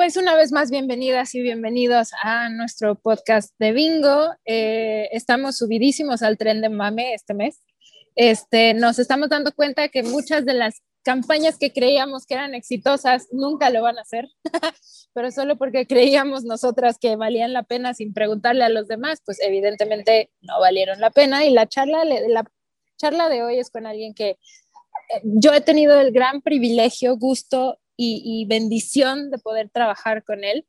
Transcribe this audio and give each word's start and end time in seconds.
Pues 0.00 0.16
una 0.16 0.34
vez 0.34 0.50
más, 0.50 0.70
bienvenidas 0.70 1.34
y 1.34 1.42
bienvenidos 1.42 2.12
a 2.22 2.48
nuestro 2.48 2.94
podcast 2.94 3.52
de 3.58 3.72
Bingo. 3.72 4.30
Eh, 4.46 5.10
estamos 5.12 5.58
subidísimos 5.58 6.22
al 6.22 6.38
tren 6.38 6.62
de 6.62 6.70
mame 6.70 7.12
este 7.12 7.34
mes. 7.34 7.60
Este, 8.14 8.72
nos 8.72 8.98
estamos 8.98 9.28
dando 9.28 9.52
cuenta 9.52 9.90
que 9.90 10.02
muchas 10.02 10.46
de 10.46 10.54
las 10.54 10.80
campañas 11.02 11.58
que 11.58 11.74
creíamos 11.74 12.24
que 12.24 12.32
eran 12.32 12.54
exitosas 12.54 13.28
nunca 13.30 13.68
lo 13.68 13.82
van 13.82 13.98
a 13.98 14.00
hacer, 14.00 14.30
pero 15.12 15.30
solo 15.30 15.58
porque 15.58 15.86
creíamos 15.86 16.44
nosotras 16.44 16.96
que 16.98 17.16
valían 17.16 17.52
la 17.52 17.64
pena 17.64 17.92
sin 17.92 18.14
preguntarle 18.14 18.64
a 18.64 18.70
los 18.70 18.88
demás, 18.88 19.20
pues 19.26 19.38
evidentemente 19.42 20.30
no 20.40 20.58
valieron 20.60 20.98
la 21.02 21.10
pena. 21.10 21.44
Y 21.44 21.50
la 21.50 21.66
charla, 21.66 22.06
la 22.06 22.44
charla 22.96 23.28
de 23.28 23.42
hoy 23.42 23.58
es 23.58 23.68
con 23.68 23.84
alguien 23.84 24.14
que 24.14 24.30
eh, 24.30 24.38
yo 25.24 25.52
he 25.52 25.60
tenido 25.60 26.00
el 26.00 26.10
gran 26.10 26.40
privilegio, 26.40 27.18
gusto 27.18 27.76
y, 28.02 28.44
bendición 28.46 29.30
de 29.30 29.38
poder 29.38 29.70
trabajar 29.70 30.24
con 30.24 30.44
él. 30.44 30.66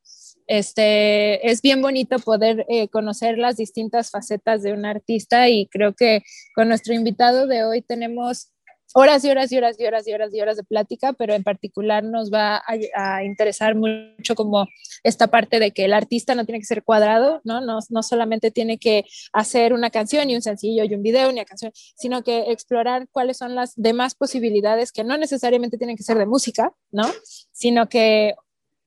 Este, 0.47 1.49
es 1.49 1.61
bien 1.61 1.81
bonito 1.81 2.19
poder 2.19 2.65
eh, 2.67 2.89
conocer 2.89 3.37
las 3.37 3.55
distintas 3.55 4.09
facetas 4.09 4.63
de 4.63 4.73
un 4.73 4.85
artista 4.85 5.47
y 5.49 5.67
creo 5.67 5.93
que 5.93 6.23
con 6.55 6.67
nuestro 6.67 6.93
invitado 6.93 7.47
de 7.47 7.63
hoy 7.63 7.81
tenemos 7.81 8.50
horas 8.93 9.23
y 9.23 9.29
horas 9.29 9.51
y 9.51 9.57
horas 9.57 9.79
y 9.79 9.85
horas 9.85 10.07
y 10.07 10.13
horas 10.13 10.33
y 10.33 10.41
horas 10.41 10.57
de 10.57 10.63
plática, 10.63 11.13
pero 11.13 11.33
en 11.33 11.43
particular 11.43 12.03
nos 12.03 12.31
va 12.31 12.61
a, 12.65 13.23
interesar 13.23 13.75
mucho 13.75 14.35
como 14.35 14.67
esta 15.03 15.27
parte 15.27 15.59
de 15.59 15.71
que 15.71 15.85
el 15.85 15.93
artista 15.93 16.35
no 16.35 16.45
tiene 16.45 16.59
que 16.59 16.65
ser 16.65 16.83
cuadrado, 16.83 17.41
¿no? 17.43 17.61
¿no? 17.61 17.79
No 17.89 18.03
solamente 18.03 18.51
tiene 18.51 18.77
que 18.77 19.05
hacer 19.33 19.73
una 19.73 19.89
canción 19.89 20.29
y 20.29 20.35
un 20.35 20.41
sencillo 20.41 20.83
y 20.83 20.93
un 20.93 21.03
video 21.03 21.27
ni 21.27 21.39
una 21.39 21.45
canción, 21.45 21.71
sino 21.95 22.23
que 22.23 22.51
explorar 22.51 23.07
cuáles 23.11 23.37
son 23.37 23.55
las 23.55 23.73
demás 23.75 24.15
posibilidades 24.15 24.91
que 24.91 25.03
no 25.03 25.17
necesariamente 25.17 25.77
tienen 25.77 25.97
que 25.97 26.03
ser 26.03 26.17
de 26.17 26.25
música, 26.25 26.73
¿no? 26.91 27.05
Sino 27.51 27.89
que 27.89 28.35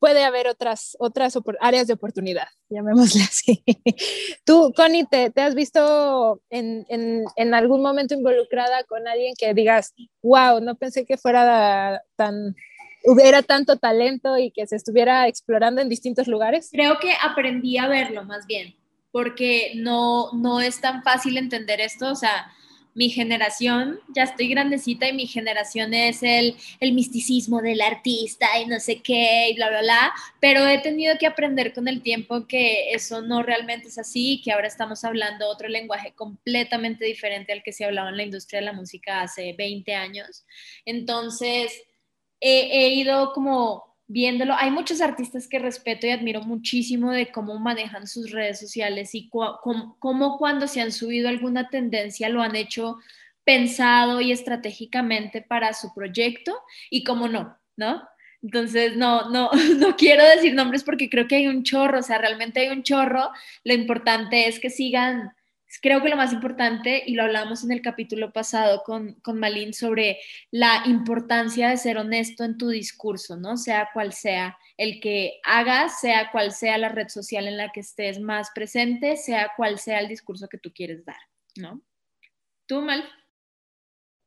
puede 0.05 0.23
haber 0.23 0.49
otras, 0.49 0.99
otras 1.01 1.39
áreas 1.61 1.87
de 1.87 1.95
oportunidad, 1.95 2.47
llamémosle 2.69 3.23
así. 3.23 3.65
Tú, 4.45 4.71
Connie, 4.77 5.07
¿te, 5.07 5.31
te 5.31 5.41
has 5.41 5.55
visto 5.55 6.43
en, 6.51 6.85
en, 6.91 7.25
en, 7.37 7.55
algún 7.55 7.81
momento 7.81 8.13
involucrada 8.13 8.85
con 8.85 9.09
alguien 9.09 9.33
que 9.39 9.55
digas, 9.55 9.95
wow, 10.23 10.61
no 10.61 10.75
pensé 10.75 11.07
que 11.07 11.17
fuera 11.17 12.03
tan, 12.17 12.55
hubiera 13.07 13.43
tanto 13.43 13.79
talento 13.79 14.37
y 14.37 14.51
que 14.51 14.67
se 14.67 14.77
estuviera 14.77 15.27
explorando 15.27 15.81
en 15.81 15.89
distintos 15.89 16.29
lugares? 16.29 16.69
Creo 16.71 16.99
que 16.99 17.15
aprendí 17.23 17.79
a 17.79 17.89
verlo 17.89 18.25
más 18.25 18.47
bien, 18.47 18.77
porque 19.11 19.73
no, 19.77 20.33
no 20.35 20.61
es 20.61 20.83
tan 20.83 21.03
fácil 21.03 21.39
entender 21.39 21.81
esto, 21.81 22.13
o 22.13 22.15
sea, 22.15 22.53
mi 22.95 23.11
generación, 23.11 24.01
ya 24.15 24.23
estoy 24.23 24.49
grandecita 24.49 25.09
y 25.09 25.13
mi 25.13 25.27
generación 25.27 25.95
es 25.95 26.23
el, 26.23 26.57
el 26.81 26.93
misticismo 26.93 27.61
del 27.61 27.81
artista 27.81 28.47
y 28.61 28.67
no 28.67 28.79
sé 28.81 29.03
qué 29.03 29.51
y 29.51 29.55
bla, 29.57 29.69
bla, 29.69 29.81
bla, 29.83 30.15
pero 30.41 30.67
he 30.67 30.79
tenido 30.79 31.17
que 31.19 31.27
aprender 31.27 31.73
con 31.73 31.89
el 31.89 32.03
tiempo 32.03 32.47
que 32.47 32.93
eso 32.93 33.23
no 33.23 33.43
realmente 33.43 33.89
es 33.89 33.99
así, 33.99 34.41
que 34.45 34.53
ahora 34.53 34.69
estamos 34.69 35.05
hablando 35.05 35.49
otro 35.49 35.69
lenguaje 35.69 36.13
completamente 36.15 37.05
diferente 37.05 37.53
al 37.53 37.63
que 37.63 37.73
se 37.73 37.85
hablaba 37.85 38.11
en 38.11 38.17
la 38.17 38.23
industria 38.23 38.61
de 38.61 38.67
la 38.67 38.73
música 38.73 39.23
hace 39.23 39.55
20 39.55 39.95
años. 39.95 40.45
Entonces, 40.85 41.73
he, 42.41 42.85
he 42.85 42.89
ido 42.95 43.33
como 43.33 43.94
viéndolo, 44.07 44.55
hay 44.55 44.71
muchos 44.71 45.01
artistas 45.01 45.49
que 45.49 45.59
respeto 45.59 46.07
y 46.07 46.11
admiro 46.11 46.43
muchísimo 46.43 47.11
de 47.11 47.31
cómo 47.31 47.59
manejan 47.59 48.07
sus 48.07 48.31
redes 48.31 48.61
sociales 48.61 49.15
y 49.15 49.29
cómo, 49.29 50.37
cuando 50.39 50.69
se 50.69 50.81
han 50.81 50.93
subido 50.93 51.29
alguna 51.29 51.69
tendencia 51.69 52.29
lo 52.29 52.43
han 52.43 52.57
hecho 52.57 52.99
pensado 53.45 54.21
y 54.21 54.33
estratégicamente 54.33 55.43
para 55.43 55.73
su 55.75 55.93
proyecto 55.95 56.59
y 56.91 57.05
cómo 57.05 57.29
no, 57.29 57.59
¿no? 57.77 58.03
Entonces, 58.43 58.97
no, 58.97 59.31
no, 59.31 59.51
no 59.79 59.97
quiero 59.97 60.25
decir 60.25 60.55
nombres 60.55 60.85
porque 60.85 61.09
creo 61.09 61.27
que 61.27 61.37
hay 61.37 61.47
un 61.47 61.63
chorro, 61.63 62.01
o 62.01 62.03
sea, 62.03 62.19
realmente 62.19 62.61
hay 62.61 62.69
un 62.69 62.83
chorro. 62.83 63.31
Lo 63.65 63.73
importante 63.73 64.49
es 64.49 64.61
que 64.61 64.71
sigan 64.71 65.33
creo 65.81 66.03
que 66.03 66.09
lo 66.09 66.17
más 66.17 66.33
importante, 66.33 67.03
y 67.07 67.15
lo 67.15 67.23
hablamos 67.25 67.65
en 67.65 67.73
el 67.73 67.83
capítulo 67.83 68.33
pasado 68.33 68.83
con, 68.85 69.15
con 69.21 69.39
Malin, 69.39 69.73
sobre 69.73 70.19
la 70.51 70.83
importancia 70.87 71.71
de 71.71 71.77
ser 71.77 71.99
honesto 71.99 72.45
en 72.45 72.59
tu 72.59 72.69
discurso, 72.69 73.37
¿no? 73.37 73.57
Sea 73.57 73.89
cual 73.93 74.13
sea 74.13 74.57
el 74.77 75.01
que 75.01 75.41
hagas, 75.45 76.01
sea 76.01 76.31
cual 76.33 76.53
sea 76.53 76.79
la 76.79 76.89
red 76.89 77.09
social 77.09 77.47
en 77.47 77.57
la 77.57 77.73
que 77.73 77.81
estés 77.81 78.21
más 78.21 78.51
presente, 78.55 79.17
sea 79.17 79.53
cual 79.57 79.79
sea 79.79 80.01
el 80.01 80.09
discurso 80.09 80.49
que 80.49 80.59
tú 80.59 80.73
quieres 80.75 81.05
dar, 81.05 81.21
¿no? 81.57 81.83
¿Tú, 82.67 82.81
Mal? 82.81 83.05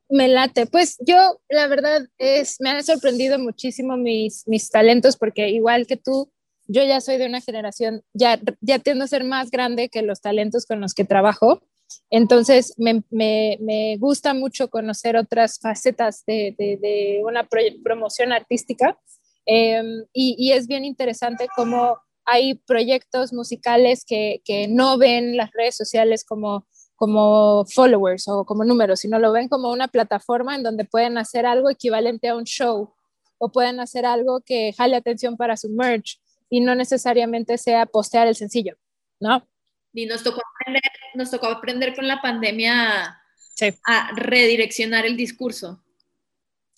Me 0.10 0.28
late. 0.28 0.68
Pues 0.68 0.98
yo, 1.06 1.42
la 1.50 1.68
verdad, 1.68 2.08
es, 2.18 2.62
me 2.62 2.70
han 2.70 2.84
sorprendido 2.84 3.40
muchísimo 3.40 3.98
mis, 3.98 4.48
mis 4.48 4.70
talentos 4.70 5.18
porque 5.18 5.50
igual 5.50 5.86
que 5.86 5.98
tú, 5.98 6.32
yo 6.68 6.84
ya 6.84 7.02
soy 7.02 7.18
de 7.18 7.26
una 7.26 7.42
generación, 7.42 8.04
ya, 8.14 8.40
ya 8.62 8.80
tiendo 8.80 9.06
a 9.06 9.08
ser 9.08 9.24
más 9.24 9.52
grande 9.52 9.90
que 9.90 10.02
los 10.02 10.22
talentos 10.22 10.66
con 10.66 10.82
los 10.82 10.94
que 10.94 11.06
trabajo. 11.06 11.62
Entonces, 12.10 12.74
me, 12.78 13.04
me, 13.10 13.58
me 13.62 13.98
gusta 13.98 14.34
mucho 14.34 14.70
conocer 14.70 15.16
otras 15.16 15.60
facetas 15.60 16.24
de, 16.26 16.54
de, 16.58 17.22
una 17.24 17.48
promoción 17.84 18.34
artística 18.34 18.98
em, 19.46 20.04
y, 20.14 20.36
y, 20.38 20.52
es 20.52 20.68
bien 20.68 20.84
interesante 20.84 21.48
cómo 21.56 21.98
hay 22.26 22.56
proyectos 22.56 23.32
musicales 23.32 24.04
que, 24.06 24.42
que, 24.44 24.68
no 24.68 24.98
ven 24.98 25.38
las 25.38 25.52
redes 25.54 25.78
sociales 25.78 26.26
como, 26.26 26.68
como 26.98 27.66
followers 27.66 28.28
o 28.28 28.44
como 28.44 28.66
números, 28.66 29.00
sino 29.00 29.18
lo 29.18 29.32
ven 29.32 29.48
como 29.48 29.72
una 29.72 29.88
plataforma 29.88 30.56
en 30.56 30.64
donde 30.64 30.84
pueden 30.84 31.18
hacer 31.18 31.46
algo 31.46 31.70
equivalente 31.70 32.28
a 32.28 32.36
un 32.36 32.44
show 32.44 32.94
o 33.38 33.50
pueden 33.50 33.80
hacer 33.80 34.06
algo 34.06 34.42
que 34.42 34.74
jale 34.74 34.98
atención 34.98 35.38
para 35.38 35.56
su 35.56 35.70
merch 35.70 36.20
y 36.50 36.62
no 36.62 36.76
necesariamente 36.76 37.58
sea 37.58 37.86
postear 37.86 38.28
el 38.28 38.36
sencillo, 38.36 38.76
¿no? 39.20 39.48
Y 39.94 40.06
nos 40.06 40.24
tocó 40.24 40.42
aprender, 40.56 40.84
nos 41.16 41.32
tocó 41.32 41.48
aprender 41.48 41.96
con 41.96 42.08
la 42.08 42.22
pandemia 42.22 43.20
a 43.86 44.12
redireccionar 44.16 45.06
el 45.06 45.18
discurso. 45.18 45.84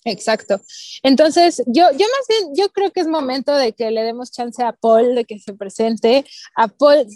Exacto. 0.04 0.60
Entonces, 1.02 1.62
yo, 1.66 1.84
yo 1.92 2.06
más 2.06 2.26
bien, 2.28 2.54
yo 2.54 2.70
creo 2.70 2.90
que 2.90 3.00
es 3.00 3.06
momento 3.06 3.54
de 3.54 3.72
que 3.72 3.90
le 3.90 4.02
demos 4.02 4.32
chance 4.32 4.62
a 4.62 4.72
Paul 4.72 5.14
de 5.14 5.26
que 5.26 5.38
se 5.38 5.52
presente. 5.52 6.24
A 6.56 6.68
Paul 6.68 7.06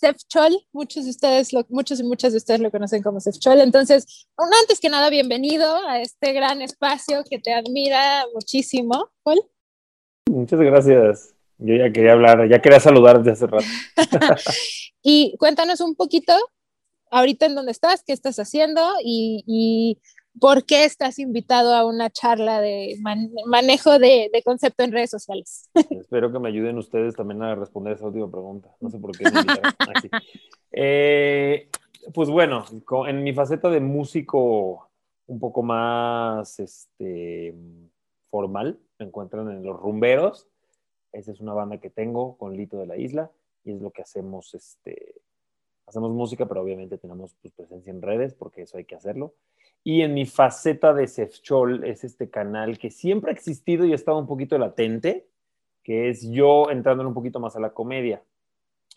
Sefchol, 0.00 0.56
muchos 0.72 1.04
de 1.04 1.10
ustedes, 1.10 1.52
lo, 1.52 1.66
muchos 1.68 2.00
y 2.00 2.04
muchas 2.04 2.32
de 2.32 2.38
ustedes 2.38 2.60
lo 2.60 2.70
conocen 2.70 3.02
como 3.02 3.20
Sefchol. 3.20 3.60
Entonces, 3.60 4.26
antes 4.62 4.80
que 4.80 4.88
nada, 4.88 5.10
bienvenido 5.10 5.76
a 5.86 6.00
este 6.00 6.32
gran 6.32 6.62
espacio 6.62 7.22
que 7.28 7.38
te 7.38 7.52
admira 7.52 8.24
muchísimo, 8.32 9.10
Paul. 9.22 9.42
Muchas 10.30 10.60
gracias. 10.60 11.31
Yo 11.64 11.76
ya 11.76 11.92
quería 11.92 12.12
hablar, 12.12 12.48
ya 12.48 12.60
quería 12.60 12.80
saludar 12.80 13.22
desde 13.22 13.32
hace 13.32 13.46
rato. 13.46 13.66
y 15.02 15.36
cuéntanos 15.38 15.80
un 15.80 15.94
poquito 15.94 16.34
ahorita 17.10 17.46
en 17.46 17.54
dónde 17.54 17.72
estás, 17.72 18.02
qué 18.04 18.12
estás 18.12 18.38
haciendo 18.38 18.80
y, 19.04 19.98
por 20.40 20.64
qué 20.64 20.84
estás 20.84 21.18
invitado 21.18 21.74
a 21.74 21.84
una 21.84 22.08
charla 22.08 22.60
de 22.62 22.98
manejo 23.46 23.98
de, 23.98 24.30
concepto 24.44 24.82
en 24.82 24.92
redes 24.92 25.10
sociales. 25.10 25.70
Espero 25.90 26.32
que 26.32 26.38
me 26.38 26.48
ayuden 26.48 26.78
ustedes 26.78 27.14
también 27.14 27.42
a 27.42 27.54
responder 27.54 27.94
esa 27.94 28.06
última 28.06 28.30
pregunta. 28.30 28.70
No 28.80 28.90
sé 28.90 28.98
por 28.98 29.16
qué. 29.16 29.24
Me 29.24 30.10
eh, 30.72 31.68
pues 32.14 32.30
bueno, 32.30 32.64
en 33.06 33.22
mi 33.22 33.34
faceta 33.34 33.68
de 33.68 33.80
músico 33.80 34.88
un 35.26 35.38
poco 35.38 35.62
más 35.62 36.58
este, 36.58 37.54
formal, 38.30 38.80
me 38.98 39.06
encuentran 39.06 39.50
en 39.50 39.62
los 39.62 39.78
rumberos 39.78 40.48
esa 41.12 41.32
es 41.32 41.40
una 41.40 41.54
banda 41.54 41.78
que 41.78 41.90
tengo 41.90 42.36
con 42.36 42.56
Lito 42.56 42.78
de 42.78 42.86
la 42.86 42.96
Isla 42.96 43.30
y 43.64 43.72
es 43.72 43.80
lo 43.80 43.90
que 43.90 44.02
hacemos, 44.02 44.54
este, 44.54 45.14
hacemos 45.86 46.10
música, 46.12 46.46
pero 46.46 46.62
obviamente 46.62 46.98
tenemos 46.98 47.34
pues, 47.40 47.52
presencia 47.52 47.90
en 47.90 48.02
redes 48.02 48.34
porque 48.34 48.62
eso 48.62 48.78
hay 48.78 48.84
que 48.84 48.94
hacerlo. 48.94 49.34
Y 49.84 50.02
en 50.02 50.14
mi 50.14 50.26
faceta 50.26 50.94
de 50.94 51.06
Sefchol 51.08 51.84
es 51.84 52.04
este 52.04 52.30
canal 52.30 52.78
que 52.78 52.90
siempre 52.90 53.30
ha 53.30 53.34
existido 53.34 53.84
y 53.84 53.92
ha 53.92 53.96
estado 53.96 54.18
un 54.18 54.26
poquito 54.26 54.56
latente, 54.56 55.26
que 55.82 56.08
es 56.08 56.30
yo 56.30 56.70
entrando 56.70 57.06
un 57.06 57.14
poquito 57.14 57.40
más 57.40 57.56
a 57.56 57.60
la 57.60 57.70
comedia. 57.70 58.22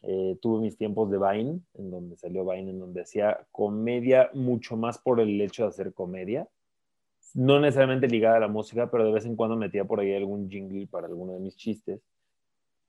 Eh, 0.04 0.38
tuve 0.40 0.62
mis 0.62 0.78
tiempos 0.78 1.10
de 1.10 1.18
Vine, 1.18 1.60
en 1.74 1.90
donde 1.90 2.16
salió 2.16 2.46
Vine, 2.46 2.70
en 2.70 2.80
donde 2.80 3.02
hacía 3.02 3.48
comedia 3.52 4.30
mucho 4.34 4.78
más 4.78 5.00
por 5.00 5.20
el 5.20 5.42
hecho 5.42 5.64
de 5.64 5.70
hacer 5.70 5.94
comedia 5.94 6.48
no 7.36 7.60
necesariamente 7.60 8.08
ligada 8.08 8.38
a 8.38 8.40
la 8.40 8.48
música, 8.48 8.90
pero 8.90 9.06
de 9.06 9.12
vez 9.12 9.26
en 9.26 9.36
cuando 9.36 9.58
metía 9.58 9.84
por 9.84 10.00
ahí 10.00 10.16
algún 10.16 10.50
jingle 10.50 10.88
para 10.88 11.08
alguno 11.08 11.34
de 11.34 11.40
mis 11.40 11.56
chistes, 11.56 12.02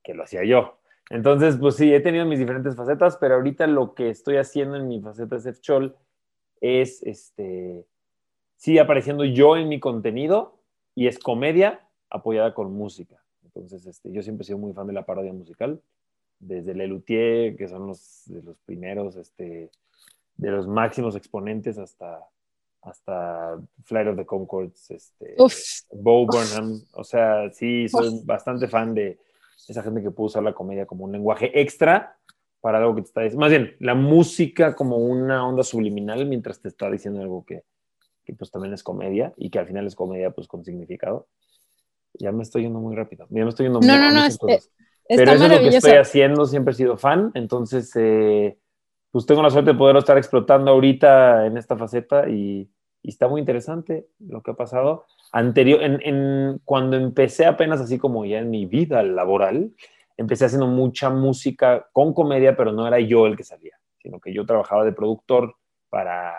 que 0.01 0.13
lo 0.13 0.23
hacía 0.23 0.43
yo. 0.45 0.79
Entonces, 1.09 1.57
pues 1.57 1.75
sí, 1.75 1.93
he 1.93 1.99
tenido 1.99 2.25
mis 2.25 2.39
diferentes 2.39 2.75
facetas, 2.75 3.17
pero 3.17 3.35
ahorita 3.35 3.67
lo 3.67 3.93
que 3.93 4.09
estoy 4.09 4.37
haciendo 4.37 4.77
en 4.77 4.87
mi 4.87 5.01
faceta 5.01 5.37
de 5.37 5.53
Chol 5.59 5.95
es, 6.61 7.03
este, 7.03 7.85
sí, 8.55 8.79
apareciendo 8.79 9.25
yo 9.25 9.57
en 9.57 9.67
mi 9.67 9.81
contenido 9.81 10.57
y 10.95 11.07
es 11.07 11.19
comedia 11.19 11.85
apoyada 12.09 12.53
con 12.53 12.73
música. 12.73 13.21
Entonces, 13.43 13.85
este, 13.85 14.13
yo 14.13 14.23
siempre 14.23 14.43
he 14.43 14.45
sido 14.45 14.59
muy 14.59 14.73
fan 14.73 14.87
de 14.87 14.93
la 14.93 15.05
parodia 15.05 15.33
musical, 15.33 15.81
desde 16.39 16.73
Lelutier, 16.73 17.57
que 17.57 17.67
son 17.67 17.87
los, 17.87 18.23
de 18.27 18.43
los 18.43 18.57
primeros, 18.59 19.17
este, 19.17 19.69
de 20.37 20.51
los 20.51 20.67
máximos 20.67 21.17
exponentes 21.17 21.77
hasta 21.77 22.21
hasta 22.81 23.59
Flight 23.83 24.07
of 24.07 24.17
the 24.17 24.25
Concords, 24.25 24.91
este, 24.91 25.35
Bo 25.91 26.25
Burnham, 26.25 26.81
o 26.93 27.03
sea, 27.03 27.49
sí, 27.51 27.87
soy 27.89 28.21
bastante 28.23 28.67
fan 28.67 28.93
de, 28.93 29.19
esa 29.67 29.83
gente 29.83 30.01
que 30.01 30.11
puede 30.11 30.27
usar 30.27 30.43
la 30.43 30.53
comedia 30.53 30.85
como 30.85 31.03
un 31.05 31.11
lenguaje 31.11 31.59
extra 31.59 32.17
para 32.61 32.77
algo 32.77 32.95
que 32.95 33.01
te 33.01 33.07
está 33.07 33.21
diciendo. 33.21 33.41
Más 33.41 33.49
bien, 33.49 33.75
la 33.79 33.95
música 33.95 34.75
como 34.75 34.97
una 34.97 35.45
onda 35.45 35.63
subliminal 35.63 36.25
mientras 36.25 36.61
te 36.61 36.69
está 36.69 36.89
diciendo 36.89 37.21
algo 37.21 37.45
que, 37.45 37.63
que 38.23 38.33
pues 38.33 38.49
también 38.49 38.73
es 38.73 38.83
comedia 38.83 39.33
y 39.35 39.49
que 39.49 39.59
al 39.59 39.67
final 39.67 39.85
es 39.85 39.95
comedia 39.95 40.31
pues 40.31 40.47
con 40.47 40.63
significado. 40.63 41.27
Ya 42.13 42.31
me 42.31 42.43
estoy 42.43 42.63
yendo 42.63 42.79
muy 42.79 42.95
rápido. 42.95 43.27
Ya 43.29 43.43
me 43.43 43.49
estoy 43.49 43.65
yendo 43.65 43.79
muy 43.79 43.87
No, 43.87 43.97
no, 43.97 44.11
no, 44.11 44.25
es, 44.25 44.37
cosas. 44.37 44.69
Pero 45.07 45.31
eso 45.31 45.45
es 45.45 45.51
lo 45.51 45.59
que 45.59 45.77
estoy 45.77 45.93
haciendo, 45.93 46.45
siempre 46.45 46.73
he 46.73 46.75
sido 46.75 46.97
fan, 46.97 47.31
entonces 47.33 47.91
eh, 47.95 48.57
pues 49.17 49.25
tengo 49.25 49.41
la 49.41 49.49
suerte 49.49 49.71
de 49.71 49.77
poderlo 49.79 49.97
estar 49.97 50.15
explotando 50.15 50.69
ahorita 50.69 51.47
en 51.47 51.57
esta 51.57 51.75
faceta 51.75 52.29
y, 52.29 52.69
y 53.01 53.09
está 53.09 53.27
muy 53.27 53.39
interesante 53.39 54.05
lo 54.19 54.43
que 54.43 54.51
ha 54.51 54.53
pasado. 54.53 55.05
Anterior, 55.31 55.81
en, 55.81 55.99
en, 56.03 56.61
cuando 56.63 56.97
empecé 56.97 57.47
apenas 57.47 57.81
así 57.81 57.97
como 57.97 58.25
ya 58.25 58.37
en 58.37 58.51
mi 58.51 58.67
vida 58.67 59.01
laboral, 59.01 59.71
empecé 60.17 60.45
haciendo 60.45 60.67
mucha 60.67 61.09
música 61.09 61.87
con 61.93 62.13
comedia, 62.13 62.55
pero 62.55 62.71
no 62.71 62.87
era 62.87 62.99
yo 62.99 63.25
el 63.25 63.35
que 63.35 63.43
salía, 63.43 63.79
sino 64.03 64.19
que 64.19 64.31
yo 64.31 64.45
trabajaba 64.45 64.85
de 64.85 64.91
productor 64.91 65.55
para, 65.89 66.35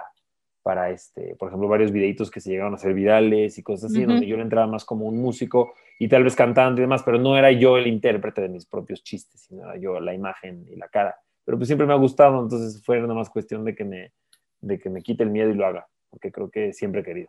para 0.63 0.91
este, 0.91 1.35
por 1.35 1.49
ejemplo, 1.49 1.67
varios 1.67 1.91
videitos 1.91 2.31
que 2.31 2.41
se 2.41 2.51
llegaron 2.51 2.75
a 2.75 2.77
hacer 2.77 2.95
virales 2.95 3.59
y 3.59 3.63
cosas 3.65 3.91
así, 3.91 4.03
uh 4.03 4.05
-huh. 4.05 4.13
donde 4.13 4.27
yo 4.29 4.37
le 4.37 4.45
entraba 4.45 4.69
más 4.69 4.85
como 4.85 5.07
un 5.07 5.21
músico 5.21 5.73
y 5.99 6.07
tal 6.07 6.23
vez 6.23 6.37
cantante 6.37 6.81
y 6.81 6.83
demás, 6.83 7.03
pero 7.03 7.19
no 7.19 7.37
era 7.37 7.51
yo 7.51 7.77
el 7.77 7.89
intérprete 7.89 8.41
de 8.43 8.51
mis 8.51 8.67
propios 8.67 9.03
chistes, 9.03 9.41
sino 9.41 9.65
era 9.65 9.77
yo 9.77 9.99
la 9.99 10.15
imagen 10.15 10.65
y 10.71 10.77
la 10.77 10.87
cara. 10.87 11.17
Pero 11.49 11.56
pues 11.56 11.69
siempre 11.69 11.87
me 11.87 11.95
ha 11.95 11.97
gustado, 11.97 12.43
entonces 12.43 12.83
fue 12.85 13.00
nada 13.00 13.15
más 13.15 13.31
cuestión 13.31 13.65
de 13.65 13.75
que 13.75 13.83
me, 13.83 14.12
de 14.61 14.79
que 14.79 14.91
me 14.91 15.00
quite 15.00 15.23
el 15.23 15.31
miedo 15.31 15.49
y 15.49 15.55
lo 15.55 15.65
haga, 15.65 15.89
porque 16.11 16.31
creo 16.31 16.50
que 16.50 16.75
siempre 16.75 17.00
he 17.00 17.05
querido. 17.05 17.29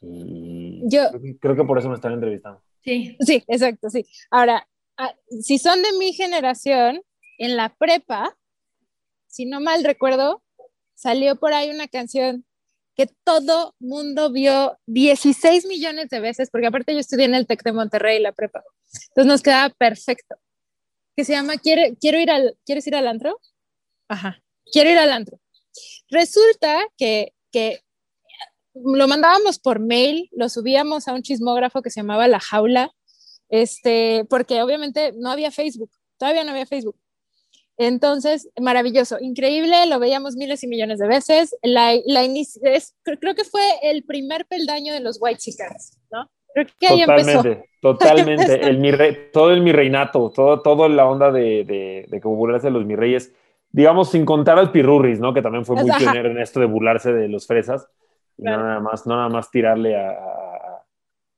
Y 0.00 0.80
yo, 0.88 1.10
creo, 1.38 1.54
que, 1.54 1.64
por 1.64 1.78
eso 1.78 1.90
me 1.90 1.96
están 1.96 2.14
entrevistando. 2.14 2.62
Sí, 2.80 3.14
sí, 3.20 3.44
exacto, 3.46 3.90
sí. 3.90 4.06
Ahora, 4.30 4.66
ah, 4.96 5.14
si 5.42 5.58
son 5.58 5.82
de 5.82 5.92
mi 5.98 6.14
generación, 6.14 7.02
en 7.36 7.58
la 7.58 7.68
prepa, 7.68 8.34
si 9.26 9.44
no 9.44 9.60
mal 9.60 9.84
recuerdo, 9.84 10.42
salió 10.94 11.36
por 11.36 11.52
ahí 11.52 11.68
una 11.68 11.88
canción 11.88 12.46
que 12.94 13.06
todo 13.22 13.74
mundo 13.78 14.32
vio 14.32 14.78
16 14.86 15.66
millones 15.66 16.08
de 16.08 16.20
veces, 16.20 16.48
porque 16.50 16.68
aparte 16.68 16.94
yo 16.94 17.00
estudié 17.00 17.26
en 17.26 17.34
el 17.34 17.46
TEC 17.46 17.64
de 17.64 17.72
Monterrey, 17.72 18.18
la 18.18 18.32
prepa. 18.32 18.64
Entonces 19.08 19.26
nos 19.26 19.42
quedaba 19.42 19.68
perfecto. 19.74 20.36
Que 21.16 21.24
se 21.24 21.32
llama 21.32 21.56
¿Quiere, 21.58 21.96
quiero 22.00 22.18
ir 22.18 22.30
al, 22.30 22.56
¿Quieres 22.64 22.86
ir 22.86 22.94
al 22.94 23.06
antro? 23.06 23.38
Ajá, 24.08 24.42
quiero 24.72 24.90
ir 24.90 24.98
al 24.98 25.12
antro. 25.12 25.38
Resulta 26.10 26.86
que, 26.96 27.34
que 27.50 27.80
lo 28.74 29.08
mandábamos 29.08 29.58
por 29.58 29.80
mail, 29.80 30.28
lo 30.32 30.48
subíamos 30.48 31.08
a 31.08 31.14
un 31.14 31.22
chismógrafo 31.22 31.82
que 31.82 31.90
se 31.90 32.00
llamaba 32.00 32.28
La 32.28 32.40
Jaula, 32.40 32.92
este, 33.48 34.24
porque 34.30 34.62
obviamente 34.62 35.12
no 35.16 35.30
había 35.30 35.50
Facebook, 35.50 35.90
todavía 36.18 36.44
no 36.44 36.52
había 36.52 36.66
Facebook. 36.66 36.98
Entonces, 37.78 38.48
maravilloso, 38.60 39.18
increíble, 39.20 39.86
lo 39.86 39.98
veíamos 39.98 40.36
miles 40.36 40.62
y 40.62 40.68
millones 40.68 40.98
de 40.98 41.08
veces. 41.08 41.56
La, 41.62 41.94
la 42.04 42.22
es, 42.24 42.94
creo 43.02 43.34
que 43.34 43.44
fue 43.44 43.62
el 43.82 44.04
primer 44.04 44.46
peldaño 44.46 44.92
de 44.92 45.00
los 45.00 45.18
White 45.20 45.40
Chickens, 45.40 45.98
¿no? 46.10 46.30
Creo 46.54 46.66
que 46.78 46.86
ahí 46.86 47.00
totalmente, 47.06 47.48
empezó. 47.48 47.64
Totalmente, 47.80 48.68
el 48.68 48.78
mi 48.78 48.90
rey, 48.92 49.30
todo 49.32 49.52
el 49.52 49.60
mi 49.60 49.72
reinato, 49.72 50.30
todo, 50.30 50.60
todo 50.60 50.88
la 50.88 51.06
onda 51.06 51.32
de, 51.32 51.64
de, 51.64 52.06
de 52.08 52.20
como 52.20 52.36
burlarse 52.36 52.68
de 52.68 52.72
los 52.72 52.84
mi 52.84 52.94
reyes, 52.94 53.32
digamos, 53.70 54.10
sin 54.10 54.24
contar 54.24 54.58
al 54.58 54.70
Pirurris, 54.70 55.18
¿no? 55.18 55.34
Que 55.34 55.42
también 55.42 55.64
fue 55.64 55.76
muy 55.76 55.90
Ajá. 55.90 55.98
pionero 55.98 56.30
en 56.30 56.38
esto 56.38 56.60
de 56.60 56.66
burlarse 56.66 57.12
de 57.12 57.28
los 57.28 57.46
fresas, 57.46 57.88
y 58.36 58.42
claro. 58.42 58.58
no, 58.58 58.68
nada 58.68 58.80
más, 58.80 59.06
no 59.06 59.16
nada 59.16 59.28
más 59.28 59.50
tirarle 59.50 59.96
a, 59.96 60.10
a, 60.10 60.84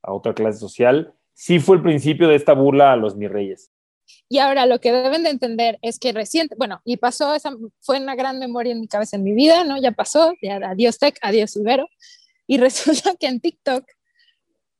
a 0.03 0.13
otra 0.13 0.35
clase 0.35 0.59
social. 0.59 1.15
Sí 1.33 1.59
fue 1.59 1.77
el 1.77 1.83
principio 1.83 2.29
de 2.29 2.37
esta 2.37 2.53
burla 2.53 2.93
a 2.93 2.97
los 2.97 3.17
mi 3.17 3.27
reyes. 3.27 3.73
Y 4.29 4.39
ahora 4.39 4.67
lo 4.67 4.81
que 4.81 4.93
deben 4.93 5.23
de 5.23 5.31
entender 5.31 5.79
es 5.83 5.99
que 5.99 6.13
reciente, 6.13 6.55
bueno, 6.59 6.81
y 6.85 6.97
pasó, 6.97 7.35
esa 7.35 7.53
fue 7.81 8.01
una 8.01 8.15
gran 8.15 8.39
memoria 8.39 8.73
en 8.73 8.81
mi 8.81 8.89
cabeza, 8.89 9.17
en 9.17 9.25
mi 9.25 9.33
vida, 9.33 9.65
¿no? 9.65 9.81
Ya 9.81 9.93
pasó, 9.93 10.35
ya 10.43 10.57
adiós 10.57 10.99
Tech, 10.99 11.17
adiós 11.23 11.57
Ibero. 11.57 11.89
Y 12.47 12.59
resulta 12.59 13.15
que 13.19 13.27
en 13.27 13.41
TikTok, 13.41 13.85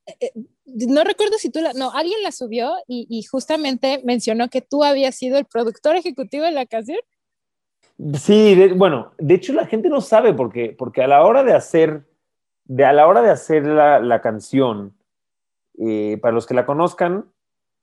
eh, 0.07 0.33
no 0.67 1.05
recuerdo 1.05 1.39
si 1.39 1.51
tú 1.51 1.61
la, 1.61 1.73
no, 1.73 1.91
alguien 1.93 2.23
la 2.23 2.33
subió 2.33 2.75
y, 2.87 3.07
y, 3.09 3.23
justamente 3.23 4.01
mencionó 4.05 4.49
que 4.49 4.61
tú 4.61 4.85
habías 4.85 5.15
sido 5.15 5.39
el 5.39 5.45
productor 5.45 5.97
ejecutivo 5.97 6.45
de 6.45 6.53
la 6.53 6.67
canción. 6.67 6.99
Sí, 8.15 8.55
de, 8.55 8.73
bueno, 8.73 9.13
de 9.19 9.35
hecho 9.35 9.53
la 9.53 9.67
gente 9.67 9.89
no 9.89 10.01
sabe 10.01 10.35
porque, 10.35 10.75
porque 10.77 11.03
a 11.03 11.07
la 11.07 11.25
hora 11.25 11.45
de 11.45 11.55
hacer, 11.55 12.05
de, 12.65 12.85
a 12.85 12.93
la 12.93 13.07
hora 13.07 13.23
de 13.23 13.31
hacer 13.31 13.65
la, 13.65 14.01
la 14.01 14.21
canción, 14.21 14.95
eh, 15.79 16.19
para 16.21 16.35
los 16.35 16.47
que 16.47 16.55
la 16.55 16.67
conozcan, 16.67 17.31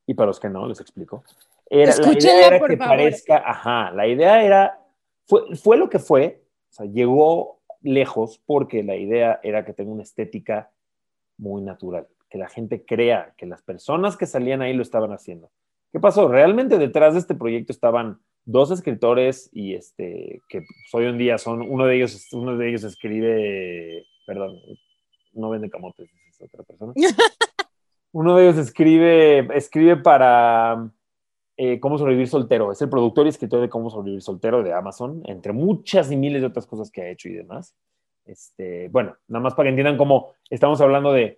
y 0.06 0.14
para 0.14 0.28
los 0.28 0.40
que 0.40 0.50
no, 0.50 0.68
les 0.68 0.80
explico. 0.80 1.24
Era, 1.70 1.96
la 1.96 2.14
idea 2.14 2.48
era 2.48 2.60
que 2.60 2.78
favor. 2.78 2.98
parezca, 2.98 3.38
ajá, 3.38 3.92
la 3.92 4.08
idea 4.08 4.44
era, 4.44 4.80
fue, 5.26 5.56
fue 5.56 5.78
lo 5.78 5.90
que 5.90 6.00
fue, 6.00 6.44
o 6.70 6.74
sea, 6.74 6.86
llegó 6.86 7.62
lejos 7.82 8.42
porque 8.46 8.84
la 8.84 8.96
idea 8.96 9.40
era 9.42 9.64
que 9.64 9.74
tenga 9.74 9.92
una 9.92 10.04
estética 10.04 10.70
muy 11.42 11.62
natural, 11.62 12.08
que 12.30 12.38
la 12.38 12.48
gente 12.48 12.86
crea 12.86 13.34
que 13.38 13.46
las 13.46 13.62
personas 13.62 14.16
que 14.16 14.26
salían 14.26 14.62
ahí 14.62 14.74
lo 14.74 14.84
estaban 14.84 15.12
haciendo. 15.12 15.50
¿Qué 15.92 16.00
pasó? 16.00 16.30
Realmente 16.30 16.78
detrás 16.78 17.14
de 17.14 17.20
este 17.20 17.36
proyecto 17.36 17.74
estaban 17.74 18.20
dos 18.46 18.72
escritores 18.72 19.50
y 19.52 19.74
este, 19.74 20.42
que 20.48 20.64
hoy 20.94 21.06
en 21.06 21.18
día 21.18 21.38
son, 21.38 21.62
uno 21.62 21.86
de 21.86 21.98
ellos, 21.98 22.28
uno 22.32 22.58
de 22.58 22.70
ellos 22.70 22.84
escribe, 22.84 24.06
perdón, 24.26 24.58
no 25.34 25.50
vende 25.50 25.70
camotes, 25.70 26.10
es 26.30 26.42
otra 26.42 26.64
persona. 26.64 26.94
Uno 28.14 28.36
de 28.36 28.44
ellos 28.44 28.58
escribe, 28.58 29.48
escribe 29.56 29.96
para 29.96 30.92
eh, 31.56 31.80
Cómo 31.80 31.98
sobrevivir 31.98 32.28
soltero. 32.28 32.70
Es 32.72 32.82
el 32.82 32.90
productor 32.90 33.26
y 33.26 33.30
escritor 33.30 33.62
de 33.62 33.70
Cómo 33.70 33.90
sobrevivir 33.90 34.22
soltero 34.22 34.64
de 34.64 34.74
Amazon, 34.74 35.22
entre 35.26 35.54
muchas 35.54 36.12
y 36.12 36.18
miles 36.18 36.42
de 36.42 36.48
otras 36.48 36.68
cosas 36.68 36.92
que 36.92 37.02
ha 37.02 37.10
hecho 37.10 37.30
y 37.30 37.34
demás. 37.36 37.74
Este, 38.26 38.88
bueno, 38.90 39.16
nada 39.28 39.44
más 39.44 39.54
para 39.54 39.68
que 39.68 39.70
entiendan 39.70 39.98
cómo 39.98 40.34
estamos 40.50 40.80
hablando 40.82 41.14
de, 41.14 41.38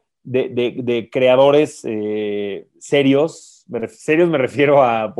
creadores 1.11 1.81
eh, 1.85 2.67
serios. 2.79 3.65
Serios 3.87 4.29
me 4.29 4.37
refiero 4.37 4.83
a, 4.83 5.13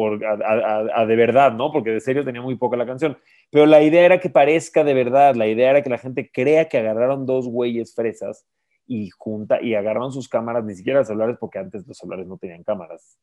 de 1.08 1.16
verdad, 1.16 1.54
¿no? 1.54 1.72
Porque 1.72 1.92
de 1.92 2.00
serios 2.02 2.26
tenía 2.26 2.42
muy 2.42 2.56
poca 2.56 2.78
la 2.78 2.86
canción. 2.86 3.18
Pero 3.50 3.66
la 3.66 3.82
idea 3.82 4.06
era 4.06 4.20
que 4.20 4.30
parezca 4.30 4.84
de 4.84 4.94
verdad. 4.94 5.36
La 5.36 5.48
idea 5.48 5.72
era 5.72 5.82
que 5.82 5.90
la 5.90 5.98
gente 5.98 6.30
crea 6.32 6.68
que 6.68 6.78
agarraron 6.78 7.26
dos 7.26 7.48
güeyes 7.48 7.94
fresas 7.96 8.46
y 8.86 9.10
junta 9.10 9.62
y 9.62 9.76
agarraron 9.76 10.12
sus 10.12 10.28
cámaras, 10.28 10.66
ni 10.66 10.76
siquiera 10.76 11.00
los 11.00 11.08
celulares, 11.08 11.38
porque 11.40 11.60
antes 11.60 11.88
los 11.88 11.98
celulares 11.98 12.28
no 12.28 12.38
tenían 12.38 12.64
cámaras. 12.64 13.18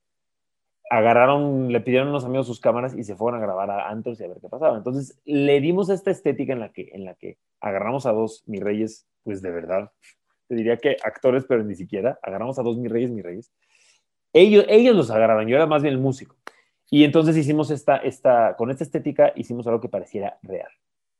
Agarraron, 0.90 1.72
le 1.72 1.80
pidieron 1.80 2.08
a 2.08 2.10
unos 2.10 2.24
amigos 2.24 2.46
sus 2.46 2.60
cámaras 2.60 2.94
y 2.94 3.04
se 3.04 3.16
fueron 3.16 3.40
a 3.40 3.42
grabar 3.42 3.70
a 3.70 3.88
antros 3.88 4.20
y 4.20 4.24
a 4.24 4.28
ver 4.28 4.38
qué 4.40 4.48
pasaba. 4.48 4.76
Entonces 4.76 5.18
le 5.24 5.60
dimos 5.60 5.88
esta 5.88 6.10
estética 6.10 6.52
en 6.52 6.60
la 6.60 6.72
que, 6.72 6.90
en 6.92 7.04
la 7.04 7.14
que 7.14 7.38
agarramos 7.60 8.06
a 8.06 8.12
dos 8.12 8.42
mis 8.46 8.60
reyes, 8.60 9.06
pues 9.22 9.40
de 9.40 9.50
verdad, 9.50 9.92
te 10.48 10.56
diría 10.56 10.76
que 10.76 10.96
actores, 11.02 11.44
pero 11.48 11.62
ni 11.62 11.76
siquiera, 11.76 12.18
agarramos 12.22 12.58
a 12.58 12.62
dos 12.62 12.76
mis 12.76 12.90
reyes, 12.90 13.10
mis 13.10 13.24
reyes. 13.24 13.52
Ellos, 14.32 14.64
ellos 14.68 14.96
los 14.96 15.10
agarraban, 15.10 15.46
yo 15.46 15.56
era 15.56 15.66
más 15.66 15.82
bien 15.82 15.94
el 15.94 16.00
músico. 16.00 16.36
Y 16.90 17.04
entonces 17.04 17.36
hicimos 17.36 17.70
esta, 17.70 17.96
esta, 17.98 18.56
con 18.56 18.70
esta 18.70 18.82
estética 18.82 19.32
hicimos 19.36 19.66
algo 19.68 19.80
que 19.80 19.88
pareciera 19.88 20.38
real. 20.42 20.70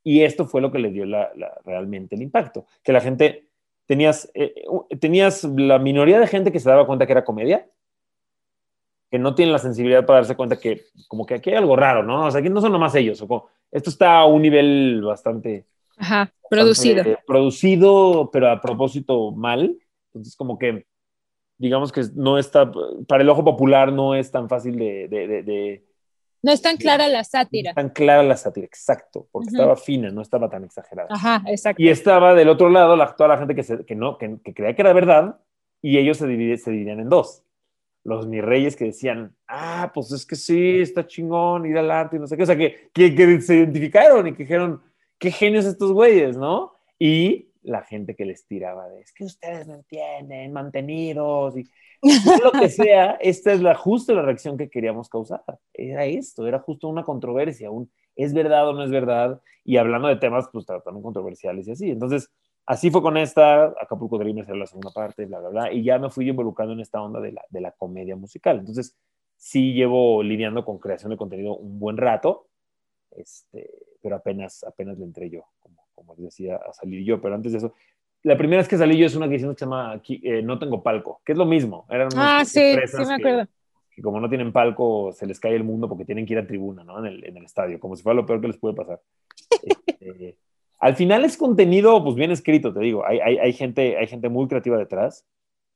Y 0.03 0.23
esto 0.23 0.47
fue 0.47 0.61
lo 0.61 0.73
que 0.73 0.81
le 0.81 0.91
dio 0.91 1.05
la, 1.07 1.31
realmente 1.65 2.17
el 2.17 2.23
impacto, 2.23 2.67
que 2.83 2.93
la 2.93 3.01
gente 3.01 3.47
tenías, 3.87 4.31
eh, 4.35 4.65
tenías 5.01 5.45
la 5.45 5.79
minoría 5.79 6.19
de 6.19 6.27
gente 6.27 6.51
que 6.51 6.59
se 6.59 6.69
daba 6.69 6.87
cuenta 6.87 7.07
que 7.07 7.13
era 7.13 7.25
comedia, 7.25 7.69
que 9.11 9.19
no 9.19 9.35
tienen 9.35 9.53
la 9.53 9.59
sensibilidad 9.59 10.07
para 10.07 10.21
darse 10.21 10.37
cuenta 10.37 10.59
que 10.59 10.87
como 11.09 11.27
que 11.27 11.35
aquí 11.35 11.51
hay 11.51 11.57
algo 11.57 11.77
raro, 11.77 12.03
¿no? 12.03 12.27
O 12.27 12.31
sea, 12.31 12.41
aquí 12.41 12.49
no 12.49 12.61
son 12.61 12.73
nomás 12.73 12.95
ellos. 12.95 13.21
O 13.23 13.27
como, 13.29 13.49
esto 13.71 13.91
está 13.91 14.19
a 14.19 14.27
un 14.27 14.43
nivel 14.43 15.03
bastante... 15.03 15.67
Ajá, 15.97 16.33
producido. 16.49 16.97
Bastante, 16.99 17.23
producido, 17.27 18.31
pero 18.33 18.51
a 18.51 18.61
propósito 18.61 19.33
mal. 19.33 19.77
Entonces, 20.07 20.37
como 20.37 20.59
que, 20.59 20.87
digamos 21.59 21.93
que 21.93 22.03
no 22.15 22.39
está, 22.39 22.71
para 23.07 23.23
el 23.23 23.29
ojo 23.29 23.45
popular 23.45 23.93
no 23.93 24.15
es 24.15 24.31
tan 24.31 24.49
fácil 24.49 24.79
de, 24.79 25.09
de, 25.09 25.27
de, 25.27 25.43
de 25.43 25.85
no 26.43 26.53
es 26.53 26.63
tan 26.63 26.77
clara 26.79 27.07
la 27.09 27.23
sátira. 27.23 27.73
No 27.75 27.81
es 27.81 27.87
tan 27.87 27.91
clara 27.91 28.23
la 28.23 28.37
sátira, 28.37 28.65
exacto, 28.65 29.29
porque 29.31 29.49
uh 29.49 29.51
-huh. 29.51 29.55
estaba 29.57 29.77
fina, 29.77 30.11
no 30.11 30.23
estaba 30.23 30.49
tan 30.49 30.65
exagerada. 30.65 31.09
Ajá, 31.11 31.43
exacto. 31.47 31.83
Y 31.83 31.89
estaba 31.89 32.35
del 32.35 32.49
otro 32.49 32.71
lado 32.71 32.97
la, 32.97 33.15
toda 33.15 33.29
la 33.29 33.39
gente 33.39 33.55
que, 33.55 33.63
se, 33.63 33.85
que, 33.85 33.95
no, 33.95 34.17
que, 34.17 34.39
que, 34.43 34.55
creía 34.55 34.75
que 34.75 34.83
era 34.83 34.93
verdad 34.95 35.39
y 35.83 35.99
ellos 35.99 36.17
se, 36.17 36.27
divide, 36.27 36.57
se 36.57 36.71
dividían 36.71 37.01
en 37.01 37.11
dos. 37.11 37.43
Los 38.05 38.27
mis 38.27 38.43
reyes 38.43 38.77
que 38.77 38.87
decían, 38.87 39.37
ah, 39.47 39.91
pues 39.93 40.11
es 40.13 40.25
que 40.25 40.37
sí, 40.37 40.81
está 40.81 41.07
chingón 41.07 41.67
ir 41.67 41.77
al 41.77 41.91
arte 41.91 42.17
y 42.17 42.19
no 42.19 42.27
sé 42.27 42.37
qué. 42.37 42.43
O 42.45 42.47
sea, 42.47 42.57
que, 42.57 42.91
que, 42.93 43.15
que 43.15 43.41
se 43.41 43.57
identificaron 43.57 44.27
y 44.27 44.33
que 44.33 44.45
dijeron, 44.45 44.81
qué 45.19 45.31
genios 45.31 45.67
estos 45.67 45.93
güeyes, 45.93 46.37
¿no? 46.37 46.73
Y 46.99 47.51
la 47.63 47.83
gente 47.83 48.17
que 48.17 48.25
les 48.25 48.47
tiraba 48.47 48.89
de, 48.89 49.01
es 49.01 49.13
que 49.13 49.25
ustedes 49.25 49.69
no 49.69 49.75
entienden, 49.75 50.53
mantenidos 50.53 51.57
y 51.57 51.69
lo 52.43 52.53
que 52.53 52.69
sea, 52.71 53.19
esta 53.21 53.53
es 53.53 53.61
la 53.61 53.75
justo 53.75 54.15
la 54.15 54.23
reacción 54.23 54.57
que 54.57 54.71
queríamos 54.71 55.09
causar. 55.09 55.43
Era 55.75 56.07
esto, 56.07 56.47
era 56.47 56.59
justo 56.59 56.89
una 56.89 57.05
controversia, 57.05 57.71
un 57.71 57.91
es 58.17 58.35
verdad 58.35 58.69
o 58.69 58.73
no 58.73 58.83
es 58.85 58.91
verdad, 58.91 59.41
y 59.65 59.77
hablando 59.77 60.09
de 60.09 60.17
temas 60.17 60.49
pues 60.53 60.67
también 60.67 61.03
controversiales 61.03 61.69
y 61.69 61.73
así. 61.73 61.91
Entonces, 61.91 62.31
así 62.71 62.89
fue 62.89 63.03
con 63.03 63.17
esta, 63.17 63.65
Acapulco 63.81 64.17
Dreamers 64.17 64.49
era 64.49 64.57
la 64.57 64.67
segunda 64.67 64.93
parte, 64.93 65.27
bla, 65.27 65.41
bla, 65.41 65.49
bla, 65.49 65.73
y 65.73 65.83
ya 65.83 65.99
me 65.99 66.09
fui 66.09 66.29
involucrando 66.29 66.73
en 66.73 66.79
esta 66.79 67.03
onda 67.03 67.21
de 67.21 67.33
la, 67.33 67.45
de 67.51 67.61
la 67.61 67.73
comedia 67.73 68.15
musical. 68.15 68.61
Entonces, 68.61 68.97
sí 69.37 69.73
llevo 69.73 70.23
lidiando 70.23 70.65
con 70.65 70.79
creación 70.79 71.11
de 71.11 71.17
contenido 71.17 71.57
un 71.57 71.81
buen 71.81 71.97
rato, 71.97 72.47
este, 73.11 73.69
pero 74.01 74.15
apenas, 74.15 74.63
apenas 74.63 74.97
le 74.99 75.05
entré 75.05 75.29
yo, 75.29 75.47
como, 75.59 75.85
como 75.97 76.15
les 76.15 76.27
decía, 76.27 76.57
a 76.57 76.73
salir 76.73 77.05
yo. 77.05 77.21
Pero 77.21 77.35
antes 77.35 77.51
de 77.51 77.59
eso, 77.59 77.75
la 78.23 78.37
primera 78.37 78.61
vez 78.61 78.69
que 78.69 78.79
salí 78.79 78.97
yo 78.97 79.07
es 79.07 79.17
una 79.17 79.29
que 79.29 79.41
se 79.41 79.53
llama 79.53 80.01
eh, 80.09 80.41
No 80.43 80.61
Tengo 80.61 80.81
Palco, 80.81 81.23
que 81.25 81.33
es 81.33 81.39
lo 81.39 81.47
mismo. 81.47 81.87
Eran 81.91 82.11
ah, 82.15 82.45
sí, 82.45 82.77
sí 82.87 83.05
me 83.05 83.15
acuerdo. 83.15 83.49
Que, 83.93 84.01
como 84.01 84.21
no 84.21 84.29
tienen 84.29 84.53
palco, 84.53 85.11
se 85.13 85.27
les 85.27 85.41
cae 85.41 85.57
el 85.57 85.65
mundo 85.65 85.89
porque 85.89 86.05
tienen 86.05 86.25
que 86.25 86.35
ir 86.35 86.39
a 86.39 86.47
tribuna, 86.47 86.85
¿no? 86.85 87.01
En 87.01 87.07
el, 87.07 87.25
en 87.25 87.37
el 87.37 87.45
estadio, 87.45 87.81
como 87.81 87.97
si 87.97 88.05
fuera 88.05 88.15
lo 88.15 88.27
peor 88.27 88.41
que 88.41 88.47
les 88.47 88.59
puede 88.59 88.77
pasar. 88.77 89.01
Este, 89.61 90.39
al 90.81 90.97
final 90.97 91.25
es 91.25 91.37
contenido, 91.37 92.03
pues 92.03 92.17
bien 92.17 92.31
escrito, 92.31 92.73
te 92.73 92.81
digo. 92.81 93.07
Hay, 93.07 93.21
hay, 93.21 93.39
hay, 93.39 93.53
gente, 93.53 93.99
hay 93.99 94.07
gente 94.07 94.29
muy 94.31 94.49
creativa 94.49 94.79
detrás 94.79 95.27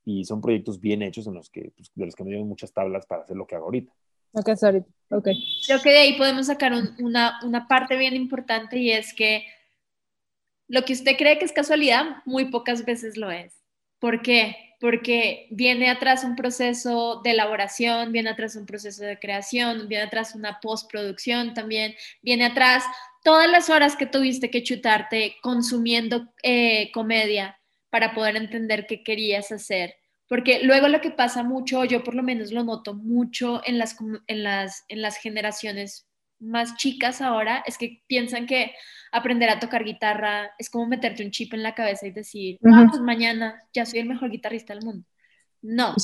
y 0.05 0.25
son 0.25 0.41
proyectos 0.41 0.81
bien 0.81 1.03
hechos 1.03 1.27
en 1.27 1.35
los 1.35 1.51
que, 1.51 1.73
pues, 1.77 1.91
de 1.95 2.07
los 2.07 2.15
que 2.15 2.25
me 2.25 2.31
dieron 2.31 2.49
muchas 2.49 2.73
tablas 2.73 3.07
para 3.07 3.23
hacer 3.23 3.37
lo 3.37 3.47
que 3.47 3.55
hago 3.55 3.67
ahorita. 3.67 3.93
Ok, 4.33 4.57
sorry. 4.57 4.83
Ok. 5.11 5.29
Creo 5.67 5.81
que 5.83 5.91
de 5.91 5.99
ahí 5.99 6.19
podemos 6.19 6.47
sacar 6.47 6.73
una, 6.99 7.39
una 7.45 7.69
parte 7.69 7.97
bien 7.97 8.15
importante 8.15 8.79
y 8.79 8.91
es 8.91 9.15
que 9.15 9.45
lo 10.69 10.83
que 10.85 10.95
usted 10.95 11.17
cree 11.17 11.39
que 11.39 11.45
es 11.45 11.53
casualidad, 11.53 12.23
muy 12.25 12.47
pocas 12.47 12.85
veces 12.85 13.17
lo 13.17 13.31
es. 13.31 13.63
¿Por 13.99 14.23
qué? 14.23 14.57
Porque 14.81 15.47
viene 15.51 15.89
atrás 15.89 16.25
un 16.25 16.35
proceso 16.35 17.21
de 17.23 17.31
elaboración, 17.31 18.11
viene 18.11 18.31
atrás 18.31 18.57
un 18.57 18.67
proceso 18.67 19.05
de 19.05 19.19
creación, 19.19 19.87
viene 19.89 20.05
atrás 20.05 20.35
una 20.35 20.59
postproducción 20.61 21.55
también, 21.55 21.95
viene 22.23 22.47
atrás 22.47 22.85
todas 23.25 23.51
las 23.51 23.71
horas 23.71 23.97
que 23.97 24.07
tuviste 24.07 24.51
que 24.51 24.63
chutarte 24.63 25.37
consumiendo 25.43 26.33
eh, 26.43 26.93
comedia 26.93 27.59
para 27.91 28.15
poder 28.15 28.37
entender 28.37 28.87
qué 28.87 29.03
querías 29.03 29.51
hacer. 29.51 29.97
Porque 30.29 30.61
luego 30.63 30.89
lo 30.89 31.01
que 31.01 31.11
pasa 31.11 31.43
mucho, 31.43 31.85
yo 31.85 32.05
por 32.05 32.15
lo 32.15 32.23
menos 32.23 32.53
lo 32.53 32.63
noto 32.65 32.95
mucho 32.95 33.63
en 33.65 33.79
las, 33.79 33.97
en 34.27 34.43
las, 34.43 34.85
en 34.89 35.03
las 35.03 35.17
generaciones 35.17 36.07
más 36.39 36.77
chicas 36.77 37.21
ahora, 37.21 37.63
es 37.67 37.79
que 37.79 38.03
piensan 38.07 38.47
que 38.47 38.75
aprender 39.11 39.49
a 39.49 39.59
tocar 39.59 39.85
guitarra 39.85 40.53
es 40.59 40.69
como 40.69 40.87
meterte 40.87 41.25
un 41.25 41.31
chip 41.31 41.55
en 41.55 41.63
la 41.63 41.75
cabeza 41.75 42.07
y 42.07 42.11
decir, 42.11 42.59
uh 42.61 42.89
pues 42.91 43.01
mañana 43.01 43.63
ya 43.73 43.87
soy 43.87 44.01
el 44.01 44.09
mejor 44.09 44.31
guitarrista 44.31 44.75
del 44.75 44.85
mundo. 44.85 45.07
No. 45.63 45.95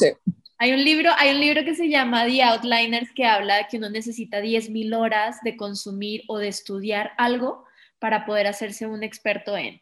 Hay 0.62 0.74
un 0.74 0.84
libro, 0.84 1.10
hay 1.16 1.34
un 1.34 1.40
libro 1.40 1.64
que 1.64 1.74
se 1.74 1.88
llama 1.88 2.26
The 2.26 2.42
Outliners 2.42 3.10
que 3.14 3.24
habla 3.24 3.56
de 3.56 3.66
que 3.66 3.78
uno 3.78 3.88
necesita 3.88 4.42
10.000 4.42 4.94
horas 4.94 5.38
de 5.42 5.56
consumir 5.56 6.22
o 6.28 6.36
de 6.36 6.48
estudiar 6.48 7.12
algo 7.16 7.64
para 7.98 8.26
poder 8.26 8.46
hacerse 8.46 8.86
un 8.86 9.02
experto 9.02 9.56
en. 9.56 9.80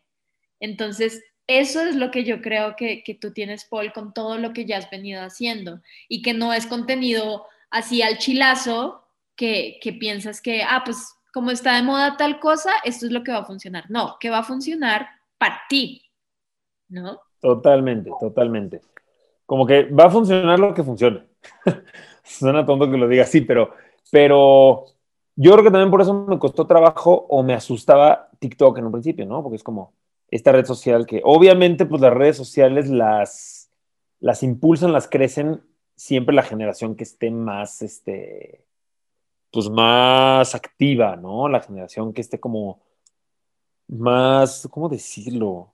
Entonces, 0.61 1.21
eso 1.49 1.81
es 1.81 1.97
lo 1.97 2.13
que 2.13 2.23
yo 2.23 2.41
creo 2.41 2.77
que, 2.77 3.03
que 3.03 3.15
tú 3.17 3.33
tienes, 3.33 3.65
Paul, 3.65 3.93
con 3.93 4.15
todo 4.15 4.39
lo 4.39 4.53
que 4.53 4.67
ya 4.67 4.77
has 4.79 4.89
venido 4.89 5.21
haciendo 5.21 5.81
y 6.09 6.23
que 6.23 6.33
no 6.33 6.53
es 6.53 6.65
contenido 6.69 7.47
así 7.71 8.01
al 8.03 8.19
chilazo 8.19 9.03
que, 9.35 9.81
que 9.83 9.93
piensas 9.93 10.41
que, 10.41 10.63
ah, 10.63 10.83
pues 10.85 11.13
como 11.33 11.51
está 11.51 11.75
de 11.75 11.83
moda 11.83 12.17
tal 12.17 12.39
cosa, 12.39 12.71
esto 12.85 13.07
es 13.07 13.11
lo 13.11 13.25
que 13.25 13.33
va 13.33 13.39
a 13.39 13.45
funcionar. 13.45 13.91
No, 13.91 14.17
que 14.21 14.31
va 14.31 14.39
a 14.39 14.45
funcionar 14.45 15.09
para 15.39 15.61
ti, 15.69 16.09
¿no? 16.89 17.21
Totalmente, 17.41 18.13
totalmente. 18.21 18.81
Como 19.49 19.65
que 19.65 19.85
va 19.85 20.05
a 20.05 20.11
funcionar 20.11 20.59
lo 20.59 20.75
que 20.75 20.83
funcione. 20.83 21.23
Suena 22.23 22.67
tonto 22.67 22.91
que 22.91 22.99
lo 22.99 23.09
diga 23.09 23.23
así, 23.23 23.41
pero, 23.41 23.71
pero 24.11 24.85
yo 25.37 25.53
creo 25.53 25.65
que 25.65 25.71
también 25.71 25.91
por 25.91 26.03
eso 26.03 26.13
me 26.13 26.39
costó 26.39 26.67
trabajo 26.67 27.25
o 27.31 27.43
me 27.43 27.55
asustaba 27.55 28.29
TikTok 28.39 28.77
en 28.77 28.85
un 28.85 28.93
principio, 28.93 29.25
¿no? 29.25 29.43
Porque 29.43 29.57
es 29.57 29.63
como 29.63 29.95
esta 30.31 30.53
red 30.53 30.67
social 30.67 31.07
que 31.07 31.23
obviamente 31.25 31.87
pues 31.87 32.03
las 32.03 32.13
redes 32.13 32.37
sociales 32.37 32.91
las, 32.91 33.71
las 34.21 34.43
impulsan, 34.43 34.93
las 34.93 35.09
crecen 35.09 35.63
siempre 35.97 36.35
la 36.35 36.43
generación 36.43 36.95
que 36.95 37.05
esté 37.05 37.31
más, 37.31 37.81
este, 37.81 38.67
pues 39.51 39.71
más 39.71 40.55
activa, 40.55 41.17
¿no? 41.17 41.49
La 41.49 41.61
generación 41.61 42.13
que 42.13 42.21
esté 42.21 42.39
como 42.39 42.83
más, 43.87 44.69
¿cómo 44.71 44.91
decirlo? 44.91 45.73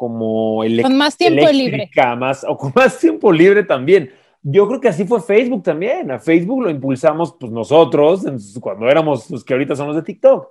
Como 0.00 0.62
con 0.80 0.96
más 0.96 1.14
tiempo 1.18 1.46
libre. 1.52 1.90
Más, 2.16 2.42
o 2.48 2.56
con 2.56 2.72
más 2.74 2.98
tiempo 2.98 3.30
libre 3.30 3.64
también. 3.64 4.10
Yo 4.42 4.66
creo 4.66 4.80
que 4.80 4.88
así 4.88 5.04
fue 5.04 5.20
Facebook 5.20 5.62
también. 5.62 6.10
A 6.10 6.18
Facebook 6.18 6.62
lo 6.62 6.70
impulsamos 6.70 7.36
pues 7.38 7.52
nosotros 7.52 8.24
cuando 8.60 8.88
éramos 8.88 9.30
los 9.30 9.44
que 9.44 9.52
ahorita 9.52 9.76
somos 9.76 9.96
de 9.96 10.02
TikTok. 10.02 10.48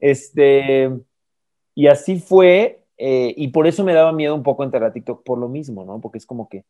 Este, 0.00 0.90
y 1.74 1.88
así 1.88 2.18
fue, 2.20 2.80
eh, 2.96 3.34
y 3.36 3.48
por 3.48 3.66
eso 3.66 3.84
me 3.84 3.92
daba 3.92 4.12
miedo 4.12 4.34
un 4.34 4.42
poco 4.42 4.64
entrar 4.64 4.84
a 4.84 4.92
TikTok 4.94 5.22
por 5.24 5.36
lo 5.36 5.50
mismo, 5.50 5.84
¿no? 5.84 6.00
Porque 6.00 6.16
es 6.16 6.24
como 6.24 6.48
que 6.48 6.64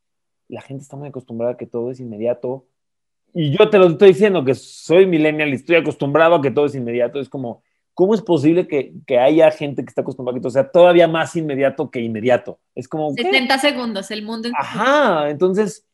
la 0.49 0.63
gente 0.63 0.83
está 0.83 0.97
muy 0.97 1.07
acostumbrada 1.07 1.53
a 1.53 1.57
que 1.57 1.67
todo 1.67 1.93
es 1.93 2.01
inmediato, 2.01 2.67
y 3.33 3.57
yo 3.57 3.69
te 3.69 3.79
lo 3.79 3.89
estoy 3.89 4.09
diciendo 4.09 4.45
que 4.45 4.55
soy 4.55 5.07
millennial 5.07 5.49
y 5.51 5.55
estoy 5.55 5.77
acostumbrado 5.77 6.37
a 6.37 6.43
que 6.43 6.53
todo 6.53 6.67
es 6.67 6.75
inmediato. 6.77 7.19
Es 7.19 7.29
como, 7.29 7.63
¿cómo 7.95 8.15
es 8.15 8.23
posible 8.23 8.67
que, 8.69 8.93
que 9.07 9.19
haya 9.19 9.51
gente 9.51 9.85
que 9.85 9.89
está 9.89 10.03
acostumbrada 10.03 10.37
a 10.37 10.39
que 10.39 10.43
todo 10.43 10.51
sea 10.51 10.71
todavía 10.71 11.09
más 11.09 11.35
inmediato 11.37 11.91
que 11.91 12.01
inmediato? 12.01 12.59
Es 12.75 12.89
como... 12.89 13.13
70 13.13 13.59
segundos, 13.59 14.11
el 14.11 14.23
mundo. 14.23 14.51
Ajá, 14.59 15.31
entonces, 15.31 15.87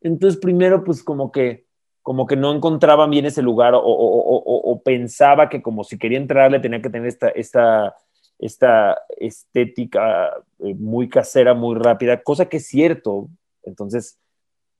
entonces 0.00 0.40
primero 0.40 0.84
pues 0.84 1.02
como 1.02 1.30
que, 1.30 1.66
como 2.02 2.26
que 2.26 2.36
no 2.36 2.54
encontraban 2.54 3.10
bien 3.10 3.26
ese 3.26 3.42
lugar 3.42 3.74
o, 3.74 3.80
o, 3.80 3.84
o, 3.84 4.72
o 4.72 4.82
pensaba 4.82 5.48
que 5.48 5.60
como 5.60 5.84
si 5.84 5.98
quería 5.98 6.18
entrarle 6.18 6.60
tenía 6.60 6.80
que 6.80 6.90
tener 6.90 7.08
esta, 7.08 7.28
esta, 7.28 7.94
esta 8.40 8.98
estética 9.18 10.30
eh, 10.60 10.74
muy 10.74 11.08
casera, 11.08 11.54
muy 11.54 11.76
rápida, 11.76 12.22
cosa 12.22 12.48
que 12.48 12.56
es 12.56 12.66
cierto. 12.66 13.28
Entonces, 13.62 14.18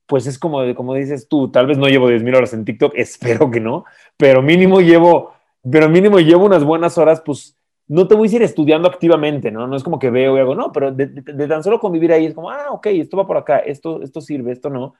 pues 0.07 0.25
es 0.27 0.37
como, 0.37 0.75
como 0.75 0.95
dices 0.95 1.27
tú, 1.29 1.49
tal 1.51 1.67
vez 1.67 1.77
no 1.77 1.87
llevo 1.87 2.09
10.000 2.09 2.35
horas 2.35 2.53
en 2.53 2.65
TikTok, 2.65 2.93
espero 2.97 3.49
que 3.51 3.59
no, 3.59 3.85
pero 4.17 4.41
mínimo 4.41 4.81
llevo, 4.81 5.33
pero 5.69 5.89
mínimo 5.89 6.19
llevo 6.19 6.45
unas 6.45 6.63
buenas 6.63 6.97
horas, 6.97 7.21
pues 7.21 7.55
no 7.87 8.07
te 8.07 8.15
voy 8.15 8.29
a 8.29 8.35
ir 8.35 8.41
estudiando 8.41 8.87
activamente, 8.87 9.51
¿no? 9.51 9.67
No 9.67 9.75
es 9.75 9.83
como 9.83 9.99
que 9.99 10.09
veo 10.09 10.37
y 10.37 10.39
hago, 10.39 10.55
no, 10.55 10.71
pero 10.71 10.91
de, 10.91 11.07
tan 11.47 11.63
solo 11.63 11.79
convivir 11.79 12.13
ahí 12.13 12.25
es 12.25 12.33
como, 12.33 12.49
ah, 12.49 12.67
ok, 12.71 12.87
esto 12.87 13.17
va 13.17 13.27
por 13.27 13.37
acá, 13.37 13.59
esto, 13.59 14.01
esto 14.01 14.21
sirve, 14.21 14.51
esto 14.51 14.69
no. 14.69 14.93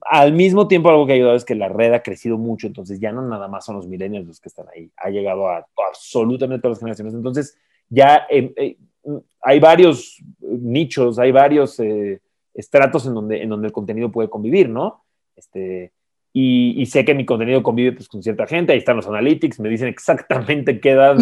Al 0.00 0.32
mismo 0.32 0.68
tiempo, 0.68 0.88
algo 0.88 1.06
que 1.06 1.12
ha 1.12 1.16
ayudado 1.16 1.36
es 1.36 1.44
que 1.44 1.56
la 1.56 1.68
red 1.68 1.92
ha 1.92 2.02
crecido 2.02 2.38
mucho, 2.38 2.68
entonces 2.68 3.00
ya 3.00 3.10
no 3.10 3.22
nada 3.22 3.48
más 3.48 3.64
son 3.64 3.76
los 3.76 3.88
millennials 3.88 4.28
los 4.28 4.40
que 4.40 4.48
están 4.48 4.66
ahí, 4.74 4.90
ha 4.96 5.10
llegado 5.10 5.48
a, 5.48 5.66
absolutamente 5.88 6.62
todas 6.62 6.76
las 6.76 6.78
generaciones. 6.78 7.14
Entonces, 7.14 7.58
ya 7.88 8.26
eh, 8.30 8.52
eh, 8.56 8.76
hay 9.42 9.58
varios 9.58 10.22
nichos, 10.40 11.18
hay 11.18 11.32
varios 11.32 11.80
eh, 11.80 12.20
estratos 12.54 13.06
en 13.06 13.14
donde, 13.14 13.42
en 13.42 13.48
donde 13.48 13.66
el 13.66 13.72
contenido 13.72 14.12
puede 14.12 14.30
convivir, 14.30 14.68
¿no? 14.68 15.04
Este, 15.34 15.92
y, 16.38 16.84
sé 16.84 17.06
que 17.06 17.14
mi 17.14 17.24
contenido 17.24 17.62
convive 17.62 17.92
pues, 17.92 18.08
con 18.08 18.22
cierta 18.22 18.46
gente, 18.46 18.70
ahí 18.70 18.78
están 18.78 18.96
los 18.96 19.06
analytics, 19.06 19.58
me 19.58 19.70
dicen 19.70 19.88
exactamente 19.88 20.80
qué 20.80 20.90
edad 20.90 21.16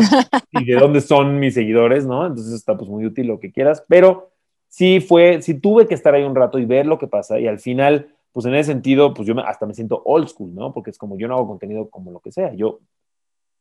y 0.51 0.65
de 0.65 0.75
dónde 0.75 1.01
son 1.01 1.39
mis 1.39 1.55
seguidores, 1.55 2.05
¿no? 2.05 2.27
Entonces 2.27 2.53
está 2.53 2.77
pues 2.77 2.91
muy 2.91 3.07
útil 3.07 3.29
lo 3.29 3.39
que 3.39 3.53
quieras, 3.53 3.85
pero 3.87 4.33
sí 4.67 4.99
fue, 4.99 5.41
sí 5.41 5.55
tuve 5.61 5.87
que 5.87 5.95
estar 5.95 6.17
ahí 6.17 6.25
un 6.25 6.35
rato 6.35 6.59
y 6.59 6.65
ver 6.65 6.87
lo 6.87 6.99
que 6.99 7.07
pasa 7.07 7.39
y 7.39 7.47
al 7.47 7.61
final, 7.61 8.09
pues 8.33 8.45
en 8.47 8.57
ese 8.57 8.73
sentido, 8.73 9.15
pues 9.15 9.29
yo 9.29 9.39
hasta 9.39 9.67
me 9.67 9.75
siento 9.75 10.03
old 10.05 10.27
school, 10.27 10.53
¿no? 10.53 10.73
Porque 10.73 10.91
es 10.91 10.99
como 10.99 11.17
yo 11.17 11.29
no 11.29 11.35
hago 11.35 11.47
contenido 11.47 11.89
como 11.91 12.11
lo 12.11 12.19
que 12.19 12.33
sea, 12.33 12.53
yo 12.53 12.81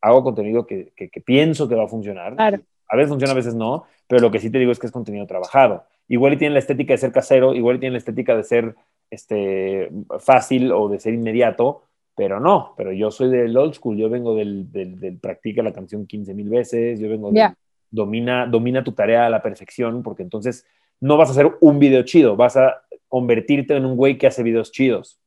hago 0.01 0.23
contenido 0.23 0.65
que, 0.65 0.91
que, 0.95 1.09
que 1.09 1.21
pienso 1.21 1.69
que 1.69 1.75
va 1.75 1.83
a 1.83 1.87
funcionar. 1.87 2.35
Claro. 2.35 2.61
A 2.89 2.95
veces 2.95 3.09
funciona, 3.09 3.33
a 3.33 3.35
veces 3.35 3.53
no, 3.53 3.83
pero 4.07 4.21
lo 4.21 4.31
que 4.31 4.39
sí 4.39 4.49
te 4.49 4.57
digo 4.57 4.71
es 4.71 4.79
que 4.79 4.87
es 4.87 4.91
contenido 4.91 5.27
trabajado 5.27 5.83
igual 6.07 6.33
y 6.33 6.37
tiene 6.37 6.53
la 6.53 6.59
estética 6.59 6.93
de 6.93 6.97
ser 6.97 7.11
casero, 7.11 7.53
igual 7.53 7.77
y 7.77 7.79
tiene 7.79 7.93
la 7.93 7.99
estética 7.99 8.35
de 8.35 8.43
ser 8.43 8.75
este, 9.13 9.91
fácil 10.19 10.71
o 10.71 10.89
de 10.89 10.99
ser 10.99 11.13
inmediato, 11.13 11.83
pero 12.15 12.39
no, 12.39 12.73
pero 12.75 12.91
yo 12.91 13.11
soy 13.11 13.29
del 13.29 13.55
old 13.55 13.75
school, 13.75 13.97
yo 13.97 14.09
vengo 14.09 14.35
del, 14.35 14.71
del, 14.71 15.19
practica 15.19 15.61
la 15.61 15.71
canción 15.71 16.07
15 16.07 16.33
mil 16.33 16.49
veces, 16.49 16.99
yo 16.99 17.09
vengo 17.09 17.31
del 17.31 17.51
domina, 17.91 18.47
domina 18.47 18.83
tu 18.83 18.93
tarea 18.93 19.27
a 19.27 19.29
la 19.29 19.41
perfección, 19.43 20.01
porque 20.01 20.23
entonces 20.23 20.65
no 20.99 21.15
vas 21.17 21.29
a 21.29 21.31
hacer 21.33 21.51
un 21.61 21.77
video 21.77 22.01
chido, 22.03 22.35
vas 22.35 22.57
a 22.57 22.81
convertirte 23.07 23.75
en 23.75 23.85
un 23.85 23.95
güey 23.95 24.17
que 24.17 24.27
hace 24.27 24.41
videos 24.41 24.71
chidos, 24.71 25.19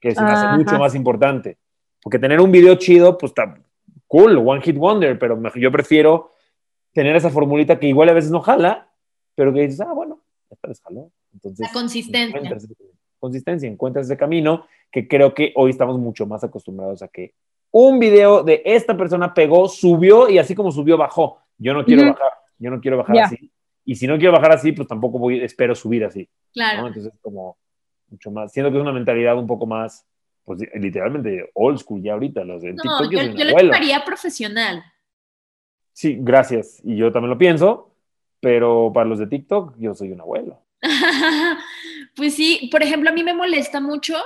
que 0.00 0.12
se 0.12 0.22
me 0.22 0.30
hace 0.30 0.56
mucho 0.56 0.76
más 0.78 0.94
importante, 0.96 1.58
porque 2.02 2.18
tener 2.18 2.40
un 2.40 2.50
video 2.50 2.74
chido, 2.74 3.16
pues 3.16 3.30
está 3.30 3.60
cool, 4.08 4.36
one 4.38 4.60
hit 4.62 4.76
wonder, 4.76 5.18
pero 5.18 5.40
yo 5.54 5.70
prefiero 5.70 6.32
tener 6.92 7.14
esa 7.14 7.30
formulita 7.30 7.78
que 7.78 7.86
igual 7.86 8.08
a 8.08 8.12
veces 8.12 8.32
no 8.32 8.40
jala, 8.40 8.90
pero 9.36 9.52
que 9.52 9.60
dices, 9.60 9.80
ah, 9.82 9.92
bueno, 9.92 10.20
esta 10.50 10.66
vez 10.66 10.80
jaló. 10.80 11.12
Entonces, 11.32 11.60
la 11.60 11.72
consistencia. 11.72 12.40
Consistencia, 13.20 13.68
encuentras 13.68 14.06
ese 14.06 14.16
camino 14.16 14.66
que 14.90 15.06
creo 15.06 15.34
que 15.34 15.52
hoy 15.54 15.70
estamos 15.70 15.98
mucho 15.98 16.26
más 16.26 16.42
acostumbrados 16.42 17.02
a 17.02 17.08
que 17.08 17.34
un 17.70 18.00
video 18.00 18.42
de 18.42 18.62
esta 18.64 18.96
persona 18.96 19.32
pegó, 19.32 19.68
subió 19.68 20.28
y 20.28 20.38
así 20.38 20.54
como 20.54 20.72
subió, 20.72 20.96
bajó. 20.96 21.38
Yo 21.56 21.72
no 21.72 21.84
quiero 21.84 22.08
bajar, 22.08 22.32
yo 22.58 22.70
no 22.70 22.80
quiero 22.80 22.96
bajar 22.96 23.18
así. 23.18 23.52
Y 23.84 23.94
si 23.94 24.06
no 24.06 24.18
quiero 24.18 24.32
bajar 24.32 24.52
así, 24.52 24.72
pues 24.72 24.88
tampoco 24.88 25.18
voy, 25.18 25.40
espero 25.40 25.74
subir 25.74 26.04
así. 26.04 26.28
Claro. 26.52 26.88
Entonces, 26.88 27.12
como 27.20 27.58
mucho 28.08 28.30
más, 28.30 28.52
siento 28.52 28.70
que 28.70 28.78
es 28.78 28.82
una 28.82 28.92
mentalidad 28.92 29.38
un 29.38 29.46
poco 29.46 29.66
más, 29.66 30.04
pues 30.44 30.60
literalmente 30.74 31.50
old 31.54 31.78
school 31.78 32.02
ya 32.02 32.14
ahorita. 32.14 32.44
Los 32.44 32.62
de 32.62 32.72
no, 32.72 32.82
TikTok 32.82 33.12
yo, 33.12 33.22
yo 33.22 33.44
le 33.44 33.52
llamaría 33.52 34.04
profesional. 34.04 34.82
Sí, 35.92 36.16
gracias. 36.20 36.80
Y 36.84 36.96
yo 36.96 37.12
también 37.12 37.30
lo 37.30 37.38
pienso, 37.38 37.94
pero 38.40 38.90
para 38.92 39.08
los 39.08 39.18
de 39.18 39.26
TikTok 39.26 39.76
yo 39.78 39.94
soy 39.94 40.12
un 40.12 40.20
abuelo. 40.20 40.62
pues 42.16 42.34
sí, 42.34 42.68
por 42.70 42.82
ejemplo, 42.82 43.10
a 43.10 43.12
mí 43.12 43.22
me 43.22 43.34
molesta 43.34 43.80
mucho 43.80 44.16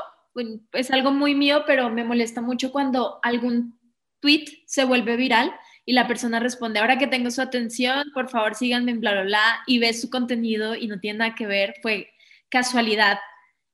es 0.72 0.90
algo 0.90 1.12
muy 1.12 1.34
mío, 1.34 1.64
pero 1.66 1.90
me 1.90 2.04
molesta 2.04 2.40
mucho 2.40 2.72
cuando 2.72 3.18
algún 3.22 3.78
tweet 4.20 4.46
se 4.66 4.84
vuelve 4.84 5.16
viral 5.16 5.52
y 5.86 5.92
la 5.92 6.06
persona 6.08 6.40
responde, 6.40 6.80
ahora 6.80 6.98
que 6.98 7.06
tengo 7.06 7.30
su 7.30 7.42
atención, 7.42 8.10
por 8.14 8.28
favor 8.28 8.54
síganme 8.54 8.92
en 8.92 9.00
bla, 9.00 9.12
bla, 9.12 9.22
bla, 9.22 9.62
y 9.66 9.78
ves 9.78 10.00
su 10.00 10.10
contenido 10.10 10.74
y 10.74 10.88
no 10.88 10.98
tiene 10.98 11.20
nada 11.20 11.34
que 11.34 11.46
ver, 11.46 11.74
fue 11.82 12.10
casualidad. 12.48 13.18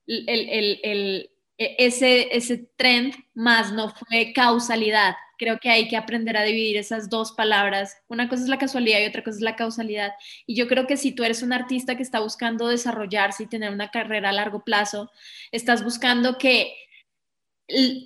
el, 0.07 1.31
e, 1.57 1.77
ese, 1.79 2.37
ese 2.37 2.71
trend 2.77 3.15
más 3.35 3.73
no 3.73 3.91
fue 3.91 4.33
causalidad. 4.35 5.15
Creo 5.41 5.59
que 5.59 5.71
hay 5.71 5.89
que 5.89 5.97
aprender 5.97 6.37
a 6.37 6.43
dividir 6.43 6.77
esas 6.77 7.09
dos 7.09 7.33
palabras. 7.33 7.97
Una 8.09 8.29
cosa 8.29 8.43
es 8.43 8.51
la 8.51 8.59
casualidad 8.59 9.01
y 9.01 9.07
otra 9.07 9.25
cosa 9.25 9.39
es 9.39 9.43
la 9.43 9.57
causalidad. 9.57 10.13
Y 10.47 10.55
yo 10.55 10.69
creo 10.69 10.87
que 10.87 10.99
si 10.99 11.13
tú 11.13 11.25
eres 11.25 11.43
un 11.43 11.55
artista 11.55 11.97
que 11.97 12.03
está 12.03 12.21
buscando 12.21 12.69
desarrollarse 12.69 13.45
y 13.45 13.47
tener 13.47 13.73
una 13.73 13.91
carrera 13.91 14.29
a 14.29 14.33
largo 14.33 14.65
plazo, 14.65 15.11
estás 15.51 15.83
buscando 15.83 16.37
que 16.37 16.75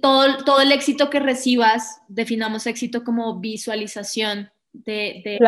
todo, 0.00 0.45
todo 0.45 0.61
el 0.61 0.71
éxito 0.71 1.11
que 1.11 1.19
recibas, 1.19 2.03
definamos 2.07 2.69
éxito 2.69 3.03
como 3.03 3.41
visualización, 3.41 4.53
de, 4.73 5.38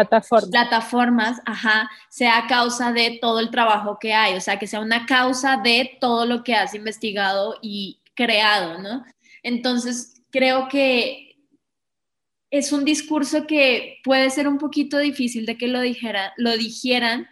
plataformas, 0.50 1.40
ajá, 1.44 1.90
sea 2.08 2.46
causa 2.48 2.92
de 2.92 3.18
todo 3.20 3.40
el 3.40 3.50
trabajo 3.50 3.98
que 4.00 4.14
hay, 4.14 4.34
o 4.36 4.40
sea, 4.40 4.58
que 4.58 4.68
sea 4.68 4.80
una 4.80 5.04
causa 5.04 5.56
de 5.56 5.98
todo 6.00 6.26
lo 6.26 6.44
que 6.44 6.54
has 6.54 6.74
investigado 6.74 7.56
y 7.60 7.98
creado, 8.14 8.78
¿no? 8.78 9.04
Entonces, 9.42 10.22
creo 10.30 10.68
que 10.68 11.25
es 12.50 12.72
un 12.72 12.84
discurso 12.84 13.46
que 13.46 13.98
puede 14.04 14.30
ser 14.30 14.48
un 14.48 14.58
poquito 14.58 14.98
difícil 14.98 15.46
de 15.46 15.56
que 15.56 15.68
lo, 15.68 15.80
dijera, 15.80 16.32
lo 16.36 16.56
dijeran 16.56 17.26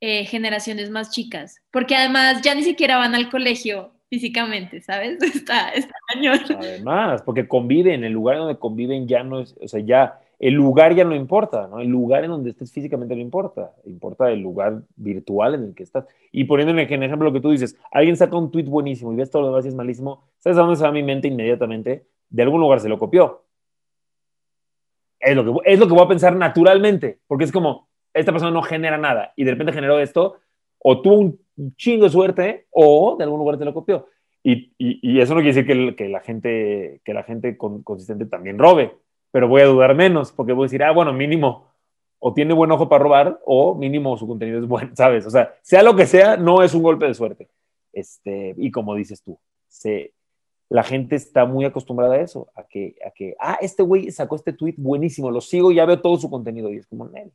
eh, 0.00 0.24
generaciones 0.24 0.90
más 0.90 1.10
chicas, 1.10 1.56
porque 1.70 1.96
además 1.96 2.42
ya 2.42 2.54
ni 2.54 2.62
siquiera 2.62 2.96
van 2.96 3.14
al 3.14 3.30
colegio 3.30 3.92
físicamente, 4.10 4.80
¿sabes? 4.80 5.18
Está, 5.34 5.70
está 5.70 5.94
cañón. 6.12 6.38
Además, 6.58 7.22
porque 7.22 7.48
conviven, 7.48 8.04
el 8.04 8.12
lugar 8.12 8.38
donde 8.38 8.58
conviven 8.58 9.08
ya 9.08 9.22
no 9.22 9.40
es, 9.40 9.56
o 9.60 9.68
sea, 9.68 9.80
ya 9.80 10.20
el 10.38 10.54
lugar 10.54 10.94
ya 10.94 11.04
no 11.04 11.14
importa, 11.14 11.68
¿no? 11.68 11.80
El 11.80 11.88
lugar 11.88 12.24
en 12.24 12.30
donde 12.30 12.50
estés 12.50 12.72
físicamente 12.72 13.14
no 13.14 13.20
importa, 13.22 13.72
importa 13.84 14.30
el 14.30 14.40
lugar 14.40 14.82
virtual 14.96 15.54
en 15.54 15.64
el 15.64 15.74
que 15.74 15.84
estás. 15.84 16.06
Y 16.32 16.44
poniéndome 16.44 16.82
en 16.82 17.02
ejemplo 17.02 17.28
lo 17.28 17.32
que 17.32 17.40
tú 17.40 17.50
dices, 17.50 17.78
alguien 17.90 18.16
saca 18.16 18.36
un 18.36 18.50
tweet 18.50 18.64
buenísimo 18.64 19.12
y 19.12 19.16
ves 19.16 19.30
todo 19.30 19.42
lo 19.42 19.48
demás 19.48 19.64
y 19.64 19.68
es 19.68 19.74
malísimo, 19.74 20.24
¿sabes 20.38 20.58
a 20.58 20.62
dónde 20.62 20.76
se 20.76 20.84
va 20.84 20.92
mi 20.92 21.02
mente 21.02 21.28
inmediatamente? 21.28 22.06
De 22.28 22.42
algún 22.42 22.60
lugar 22.60 22.80
se 22.80 22.88
lo 22.88 22.98
copió. 22.98 23.44
Es 25.24 25.36
lo 25.36 25.44
que, 25.44 25.72
es 25.72 25.78
lo 25.78 25.86
que 25.86 25.94
voy 25.94 26.04
a 26.04 26.08
pensar 26.08 26.36
naturalmente, 26.36 27.20
porque 27.26 27.44
es 27.44 27.52
como, 27.52 27.88
esta 28.12 28.32
persona 28.32 28.50
no 28.50 28.62
genera 28.62 28.98
nada 28.98 29.32
y 29.36 29.44
de 29.44 29.52
repente 29.52 29.72
generó 29.72 29.98
esto, 29.98 30.36
o 30.78 31.00
tuvo 31.00 31.16
un 31.16 31.40
chingo 31.76 32.04
de 32.04 32.10
suerte, 32.10 32.66
o 32.70 33.16
de 33.16 33.24
algún 33.24 33.38
lugar 33.38 33.58
se 33.58 33.64
lo 33.64 33.74
copió. 33.74 34.06
Y, 34.42 34.72
y, 34.76 35.20
eso 35.20 35.34
no 35.34 35.40
quiere 35.40 35.54
decir 35.54 35.66
que, 35.66 35.96
que, 35.96 36.08
la 36.10 36.20
gente, 36.20 37.00
que 37.02 37.14
la 37.14 37.22
gente 37.22 37.56
consistente 37.56 38.26
también 38.26 38.58
robe 38.58 38.92
pero 39.34 39.48
voy 39.48 39.62
a 39.62 39.66
dudar 39.66 39.96
menos 39.96 40.30
porque 40.30 40.52
voy 40.52 40.62
a 40.62 40.66
decir, 40.66 40.84
ah, 40.84 40.92
bueno, 40.92 41.12
mínimo, 41.12 41.66
o 42.20 42.32
tiene 42.32 42.54
buen 42.54 42.70
ojo 42.70 42.88
para 42.88 43.02
robar 43.02 43.40
o 43.44 43.74
mínimo 43.74 44.16
su 44.16 44.28
contenido 44.28 44.60
es 44.60 44.68
bueno, 44.68 44.92
¿sabes? 44.94 45.26
O 45.26 45.30
sea, 45.30 45.56
sea 45.60 45.82
lo 45.82 45.96
que 45.96 46.06
sea, 46.06 46.36
no 46.36 46.62
es 46.62 46.72
un 46.72 46.84
golpe 46.84 47.06
de 47.06 47.14
suerte. 47.14 47.48
Este, 47.92 48.54
y 48.56 48.70
como 48.70 48.94
dices 48.94 49.24
tú, 49.24 49.36
se, 49.66 50.12
la 50.68 50.82
gente 50.82 51.16
está 51.16 51.44
muy 51.44 51.64
acostumbrada 51.64 52.14
a 52.14 52.20
eso, 52.20 52.48
a 52.54 52.64
que, 52.64 52.96
a 53.06 53.10
que 53.10 53.36
ah, 53.38 53.58
este 53.60 53.82
güey 53.82 54.10
sacó 54.10 54.36
este 54.36 54.52
tweet 54.52 54.74
buenísimo, 54.76 55.30
lo 55.30 55.40
sigo 55.40 55.70
y 55.70 55.76
ya 55.76 55.84
veo 55.84 56.00
todo 56.00 56.16
su 56.16 56.30
contenido 56.30 56.70
y 56.70 56.78
es 56.78 56.86
como, 56.86 57.06
él. 57.14 57.32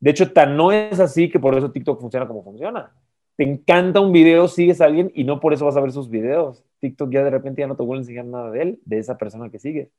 De 0.00 0.10
hecho, 0.10 0.32
tan 0.32 0.56
no 0.56 0.72
es 0.72 0.98
así 0.98 1.30
que 1.30 1.38
por 1.38 1.56
eso 1.56 1.70
TikTok 1.70 2.00
funciona 2.00 2.26
como 2.26 2.42
funciona. 2.42 2.92
Te 3.36 3.44
encanta 3.44 4.00
un 4.00 4.12
video, 4.12 4.48
sigues 4.48 4.80
a 4.80 4.86
alguien 4.86 5.10
y 5.14 5.24
no 5.24 5.40
por 5.40 5.52
eso 5.52 5.64
vas 5.64 5.76
a 5.76 5.80
ver 5.80 5.92
sus 5.92 6.10
videos. 6.10 6.64
TikTok 6.80 7.10
ya 7.10 7.22
de 7.22 7.30
repente 7.30 7.62
ya 7.62 7.68
no 7.68 7.76
te 7.76 7.84
vuelve 7.84 8.00
a 8.00 8.02
enseñar 8.02 8.24
nada 8.24 8.50
de 8.50 8.62
él, 8.62 8.80
de 8.84 8.98
esa 8.98 9.16
persona 9.16 9.48
que 9.48 9.58
sigues. 9.58 9.90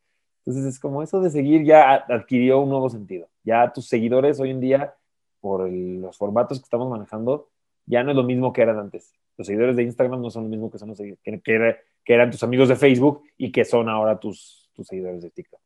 Entonces 0.46 0.66
es 0.66 0.80
como 0.80 1.02
eso 1.02 1.22
de 1.22 1.30
seguir 1.30 1.64
ya 1.64 1.94
adquirió 1.94 2.60
un 2.60 2.70
nuevo 2.70 2.90
sentido. 2.90 3.29
Ya 3.46 3.72
tus 3.72 3.88
seguidores 3.88 4.42
hoy 4.42 4.50
en 4.50 4.60
día, 4.60 4.94
por 5.40 5.70
los 5.70 6.18
formatos 6.18 6.60
que 6.60 6.66
estamos 6.66 6.90
manejando, 6.90 7.48
ya 7.86 8.03
no 8.03 8.12
es 8.12 8.18
lo 8.18 8.24
mismo 8.24 8.51
que 8.51 8.62
eran 8.62 8.77
antes. 8.77 9.14
Los 9.37 9.48
seguidores 9.48 9.75
de 9.75 9.83
Instagram 9.83 10.22
no 10.22 10.29
son 10.29 10.43
lo 10.43 10.50
mismo 10.50 10.69
que, 10.69 10.77
son 10.77 10.89
los 10.89 10.98
que, 10.98 11.17
que, 11.24 12.13
eran 12.13 12.31
tus 12.31 12.43
amigos 12.43 12.69
de 12.69 12.75
Facebook 12.75 13.24
y 13.37 13.51
que 13.51 13.65
son 13.65 13.89
ahora 13.89 14.19
tus, 14.19 14.69
tus 14.74 14.87
seguidores 14.87 15.22
de 15.22 15.31
TikTok. 15.31 15.59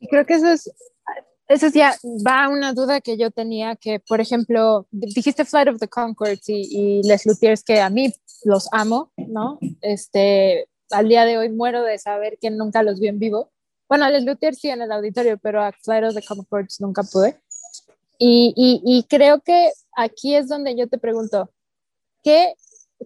Y 0.00 0.08
creo 0.08 0.26
que 0.26 0.34
eso 0.34 0.50
es, 0.50 0.70
eso 1.48 1.68
ya 1.68 1.94
va 2.26 2.44
a 2.44 2.48
una 2.48 2.72
duda 2.72 3.00
que 3.00 3.16
yo 3.16 3.30
tenía, 3.30 3.76
que 3.76 4.00
por 4.00 4.20
ejemplo, 4.20 4.86
dijiste 4.90 5.44
Flight 5.44 5.68
of 5.68 5.78
the 5.78 5.88
Concords 5.88 6.48
y, 6.48 6.66
y 6.70 7.02
Les 7.04 7.24
Luthiers, 7.24 7.62
que 7.62 7.80
a 7.80 7.88
mí 7.88 8.12
los 8.44 8.68
amo, 8.72 9.12
¿no? 9.16 9.58
Este, 9.80 10.68
al 10.90 11.08
día 11.08 11.24
de 11.24 11.38
hoy 11.38 11.50
muero 11.50 11.82
de 11.82 11.98
saber 11.98 12.38
que 12.40 12.50
nunca 12.50 12.82
los 12.82 12.98
vi 13.00 13.08
en 13.08 13.18
vivo. 13.18 13.52
Bueno, 13.88 14.10
Les 14.10 14.24
Luthier 14.24 14.54
sí 14.54 14.68
en 14.68 14.82
el 14.82 14.90
auditorio, 14.90 15.38
pero 15.38 15.62
a 15.62 15.72
Flight 15.72 16.14
de 16.14 16.22
Comforts 16.22 16.80
nunca 16.80 17.02
pude. 17.04 17.40
Y, 18.18 18.52
y, 18.56 18.80
y, 18.84 19.02
creo 19.04 19.40
que 19.40 19.70
aquí 19.94 20.34
es 20.34 20.48
donde 20.48 20.74
yo 20.74 20.88
te 20.88 20.96
pregunto, 20.96 21.50
¿qué 22.26 22.56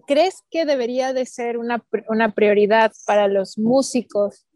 crees 0.07 0.41
que 0.49 0.65
debería 0.65 1.13
de 1.13 1.27
ser 1.27 1.59
una, 1.59 1.85
una 2.09 2.33
prioridad 2.33 2.91
para 3.05 3.27
los 3.27 3.55
músicos 3.59 4.47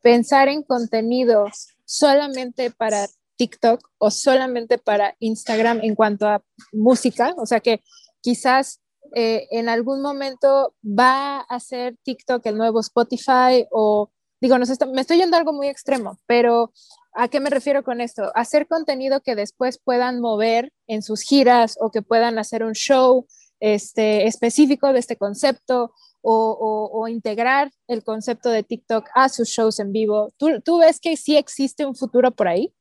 pensar 0.00 0.48
en 0.48 0.62
contenidos 0.62 1.68
solamente 1.84 2.70
para 2.70 3.06
TikTok 3.36 3.86
o 3.98 4.10
solamente 4.10 4.78
para 4.78 5.14
Instagram 5.18 5.80
en 5.82 5.94
cuanto 5.94 6.26
a 6.26 6.42
música? 6.72 7.34
O 7.36 7.44
sea 7.44 7.60
que 7.60 7.82
quizás 8.22 8.80
eh, 9.14 9.46
en 9.50 9.68
algún 9.68 10.00
momento 10.00 10.74
va 10.82 11.40
a 11.40 11.60
ser 11.60 11.98
TikTok 12.02 12.46
el 12.46 12.56
nuevo 12.56 12.80
Spotify 12.80 13.66
o 13.70 14.10
digo, 14.40 14.56
me 14.58 15.00
estoy 15.02 15.18
yendo 15.18 15.36
a 15.36 15.40
algo 15.40 15.52
muy 15.52 15.68
extremo, 15.68 16.18
pero 16.24 16.72
¿a 17.12 17.28
qué 17.28 17.40
me 17.40 17.50
refiero 17.50 17.84
con 17.84 18.00
esto? 18.00 18.32
Hacer 18.34 18.68
contenido 18.68 19.20
que 19.20 19.34
después 19.36 19.78
puedan 19.78 20.20
mover 20.20 20.72
en 20.86 21.02
sus 21.02 21.20
giras 21.20 21.76
o 21.78 21.90
que 21.90 22.00
puedan 22.00 22.38
hacer 22.38 22.64
un 22.64 22.72
show 22.72 23.26
este, 23.64 24.26
específico 24.26 24.92
de 24.92 24.98
este 24.98 25.16
concepto 25.16 25.94
o, 26.20 27.06
integrar 27.08 27.70
el 27.88 28.04
concepto 28.04 28.50
de 28.50 28.62
TikTok 28.62 29.06
a 29.14 29.30
sus 29.30 29.48
shows 29.48 29.80
en 29.80 29.90
vivo. 29.90 30.32
¿Tú, 30.36 30.60
¿Tú, 30.62 30.78
ves 30.78 31.00
que 31.00 31.16
sí 31.16 31.36
existe 31.36 31.86
un 31.86 31.94
futuro 31.94 32.30
por 32.30 32.48
ahí? 32.48 32.74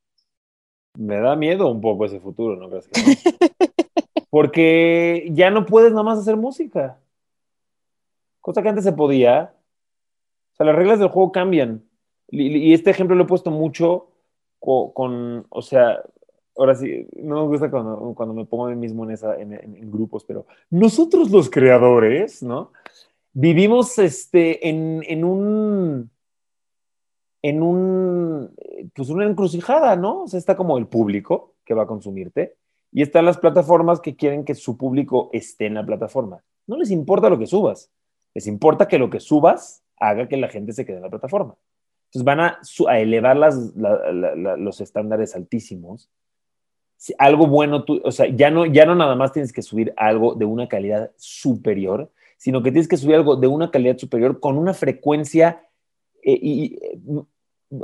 Me 0.97 1.19
da 1.19 1.37
miedo 1.37 1.71
un 1.71 1.79
poco 1.79 2.05
ese 2.05 2.19
futuro, 2.19 2.57
¿no 2.57 2.69
crees 2.69 2.87
que 2.87 3.01
Porque 4.29 5.29
ya 5.31 5.51
no 5.51 5.65
puedes 5.65 5.91
nada 5.91 6.03
más 6.03 6.19
hacer 6.19 6.35
música. 6.35 6.99
Cosa 8.41 8.61
que 8.61 8.69
antes 8.69 8.83
se 8.83 8.91
podía, 8.91 9.53
o 10.53 10.55
sea, 10.55 10.65
las 10.65 10.75
reglas 10.75 10.99
del 10.99 11.09
juego 11.09 11.31
cambian. 11.31 11.83
Y, 12.27 12.73
este 12.73 12.89
ejemplo 12.89 13.15
lo 13.15 13.23
he 13.23 13.27
puesto 13.27 13.51
mucho 13.51 14.09
con, 14.59 15.45
o 15.49 15.61
sea, 15.61 16.03
ahora 16.55 16.75
sí, 16.75 17.07
no 17.17 17.43
me 17.43 17.47
gusta 17.47 17.69
cuando, 17.69 18.13
cuando 18.15 18.33
me 18.33 18.45
pongo 18.45 18.67
a 18.67 18.69
mí 18.69 18.75
mismo 18.75 19.03
en, 19.03 19.11
esa, 19.11 19.39
en, 19.39 19.91
grupos, 19.91 20.23
pero 20.23 20.45
nosotros 20.69 21.31
los 21.31 21.49
creadores, 21.49 22.43
¿no? 22.43 22.71
Vivimos 23.33 23.97
este, 23.97 24.69
en, 24.69 25.03
en 25.07 25.23
un, 25.23 26.11
en 27.41 27.63
un, 27.63 28.55
pues 28.93 29.09
una 29.09 29.25
encrucijada, 29.25 29.95
¿no? 29.95 30.23
O 30.23 30.27
sea, 30.27 30.37
está 30.37 30.55
como 30.55 30.77
el 30.77 30.87
público 30.87 31.55
que 31.65 31.73
va 31.73 31.83
a 31.83 31.87
consumirte 31.87 32.55
y 32.91 33.01
están 33.01 33.25
las 33.25 33.39
plataformas 33.39 33.99
que 33.99 34.15
quieren 34.15 34.45
que 34.45 34.53
su 34.53 34.77
público 34.77 35.29
esté 35.33 35.65
en 35.65 35.73
la 35.73 35.85
plataforma. 35.85 36.43
No 36.67 36.77
les 36.77 36.91
importa 36.91 37.29
lo 37.29 37.39
que 37.39 37.47
subas, 37.47 37.91
les 38.33 38.47
importa 38.47 38.87
que 38.87 38.99
lo 38.99 39.09
que 39.09 39.19
subas 39.19 39.83
haga 39.97 40.27
que 40.27 40.37
la 40.37 40.49
gente 40.49 40.73
se 40.73 40.85
quede 40.85 40.97
en 40.97 41.03
la 41.03 41.09
plataforma. 41.09 41.55
Entonces 42.05 42.25
van 42.25 42.39
a, 42.39 42.99
elevar 42.99 43.35
los 43.35 44.81
estándares 44.81 45.35
altísimos. 45.35 46.11
Algo 47.17 47.47
bueno, 47.47 47.83
tú, 47.83 48.01
o 48.03 48.11
sea, 48.11 48.27
ya 48.27 48.49
no, 48.49 48.65
ya 48.65 48.85
no 48.85 48.95
nada 48.95 49.15
más 49.15 49.31
tienes 49.31 49.51
que 49.51 49.61
subir 49.61 49.93
algo 49.97 50.35
de 50.35 50.45
una 50.45 50.67
calidad 50.67 51.11
superior, 51.17 52.11
sino 52.37 52.61
que 52.61 52.71
tienes 52.71 52.87
que 52.87 52.97
subir 52.97 53.15
algo 53.15 53.35
de 53.35 53.47
una 53.47 53.71
calidad 53.71 53.97
superior 53.97 54.39
con 54.39 54.57
una 54.57 54.73
frecuencia, 54.73 55.67
eh, 56.23 56.77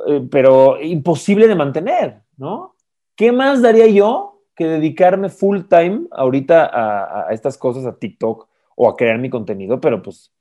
eh, 0.07 0.27
pero 0.29 0.81
imposible 0.81 1.47
de 1.47 1.55
mantener, 1.55 2.21
¿no? 2.37 2.75
¿Qué 3.15 3.31
más 3.31 3.61
daría 3.61 3.87
yo 3.87 4.41
que 4.55 4.65
dedicarme 4.65 5.29
full 5.29 5.61
time 5.69 6.07
ahorita 6.11 6.65
a, 6.65 7.27
a 7.27 7.33
estas 7.33 7.57
cosas, 7.57 7.85
a 7.85 7.97
TikTok 7.97 8.47
o 8.75 8.89
a 8.89 8.95
crear 8.95 9.17
mi 9.17 9.29
contenido? 9.29 9.81
Pero 9.81 10.01
pues 10.01 10.31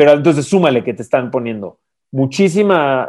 pero 0.00 0.12
entonces 0.12 0.46
súmale 0.46 0.82
que 0.82 0.94
te 0.94 1.02
están 1.02 1.30
poniendo 1.30 1.78
muchísima, 2.12 3.08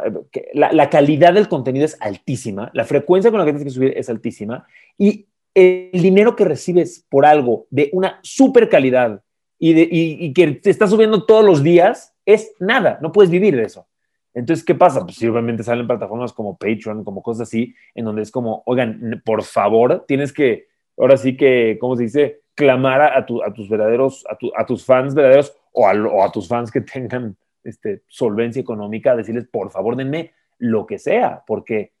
la, 0.52 0.90
calidad 0.90 1.34
del 1.34 1.48
contenido 1.48 1.84
es 1.84 1.96
altísima, 2.00 2.70
la 2.72 2.84
frecuencia 2.84 3.30
con 3.30 3.40
la 3.40 3.44
que 3.44 3.52
tienes 3.52 3.64
que 3.64 3.74
subir 3.74 3.94
es 3.96 4.08
altísima 4.08 4.66
y 4.96 5.26
el 5.54 5.90
dinero 5.92 6.36
que 6.36 6.44
recibes 6.44 7.04
por 7.08 7.26
algo 7.26 7.66
de 7.70 7.90
una 7.92 8.20
super 8.22 8.68
calidad 8.68 9.22
y, 9.58 9.74
de, 9.74 9.88
y, 9.90 10.32
que 10.32 10.46
te 10.52 10.70
está 10.70 10.86
subiendo 10.86 11.24
todos 11.24 11.44
los 11.44 11.62
días 11.62 12.14
es 12.24 12.54
nada, 12.58 12.98
no 13.02 13.12
puedes 13.12 13.30
vivir 13.30 13.56
de 13.56 13.64
eso. 13.64 13.86
Entonces, 14.34 14.64
¿qué 14.64 14.74
pasa? 14.74 15.04
Pues 15.04 15.22
obviamente 15.22 15.62
salen 15.62 15.86
plataformas 15.86 16.32
como 16.32 16.56
Patreon, 16.56 17.04
como 17.04 17.22
cosas 17.22 17.48
así, 17.48 17.74
en 17.94 18.06
donde 18.06 18.22
es 18.22 18.30
como, 18.30 18.62
oigan, 18.64 19.22
por 19.26 19.42
favor, 19.42 20.04
tienes 20.08 20.32
que, 20.32 20.68
ahora 20.96 21.18
sí 21.18 21.36
que, 21.36 21.76
¿cómo 21.78 21.96
se 21.96 22.04
dice? 22.04 22.40
Clamar 22.54 23.02
a, 23.02 23.26
tus 23.26 23.68
verdaderos, 23.68 24.24
a, 24.26 24.38
a 24.60 24.64
tus 24.64 24.84
fans 24.84 25.14
verdaderos 25.14 25.54
o 25.72 25.86
a, 26.22 26.32
tus 26.32 26.48
fans 26.48 26.70
que 26.70 26.80
tengan 26.80 27.36
este, 27.64 28.02
solvencia 28.08 28.60
económica, 28.60 29.16
decirles, 29.16 29.46
por 29.50 29.70
favor, 29.70 29.96
denme 29.96 30.32
lo 30.58 30.86
que 30.86 30.98
sea, 30.98 31.42
porque, 31.46 31.92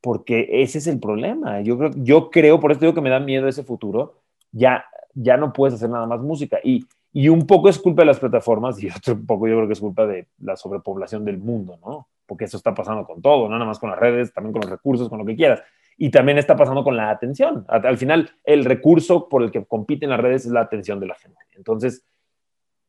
porque 0.00 0.62
ese 0.62 0.78
es 0.78 0.86
el 0.86 1.00
problema. 1.00 1.60
Yo 1.62 1.78
creo, 1.78 1.90
yo 1.96 2.30
creo, 2.30 2.60
por 2.60 2.72
eso 2.72 2.80
digo 2.80 2.94
que 2.94 3.00
me 3.00 3.10
da 3.10 3.20
miedo 3.20 3.48
ese 3.48 3.64
futuro, 3.64 4.20
ya, 4.50 4.84
ya 5.14 5.36
no 5.36 5.52
puedes 5.52 5.74
hacer 5.74 5.90
nada 5.90 6.06
más 6.06 6.20
música. 6.20 6.58
Y, 6.62 6.86
y 7.12 7.28
un 7.28 7.46
poco 7.46 7.68
es 7.68 7.78
culpa 7.78 8.02
de 8.02 8.06
las 8.06 8.18
plataformas 8.18 8.82
y 8.82 8.88
otro 8.96 9.18
poco 9.26 9.48
yo 9.48 9.56
creo 9.56 9.66
que 9.66 9.74
es 9.74 9.80
culpa 9.80 10.06
de 10.06 10.28
la 10.40 10.56
sobrepoblación 10.56 11.24
del 11.24 11.38
mundo, 11.38 11.78
¿no? 11.84 12.08
Porque 12.26 12.44
eso 12.44 12.56
está 12.56 12.74
pasando 12.74 13.04
con 13.04 13.20
todo, 13.20 13.48
no 13.48 13.54
nada 13.54 13.66
más 13.66 13.78
con 13.78 13.90
las 13.90 13.98
redes, 13.98 14.32
también 14.32 14.52
con 14.52 14.62
los 14.62 14.70
recursos, 14.70 15.08
con 15.08 15.18
lo 15.18 15.26
que 15.26 15.36
quieras. 15.36 15.62
Y 15.98 16.10
también 16.10 16.38
está 16.38 16.56
pasando 16.56 16.82
con 16.82 16.96
la 16.96 17.10
atención. 17.10 17.66
Al 17.68 17.98
final, 17.98 18.30
el 18.44 18.64
recurso 18.64 19.28
por 19.28 19.42
el 19.42 19.50
que 19.50 19.64
compiten 19.64 20.10
las 20.10 20.20
redes 20.20 20.46
es 20.46 20.52
la 20.52 20.62
atención 20.62 20.98
de 21.00 21.06
la 21.06 21.14
gente. 21.14 21.38
Entonces, 21.54 22.04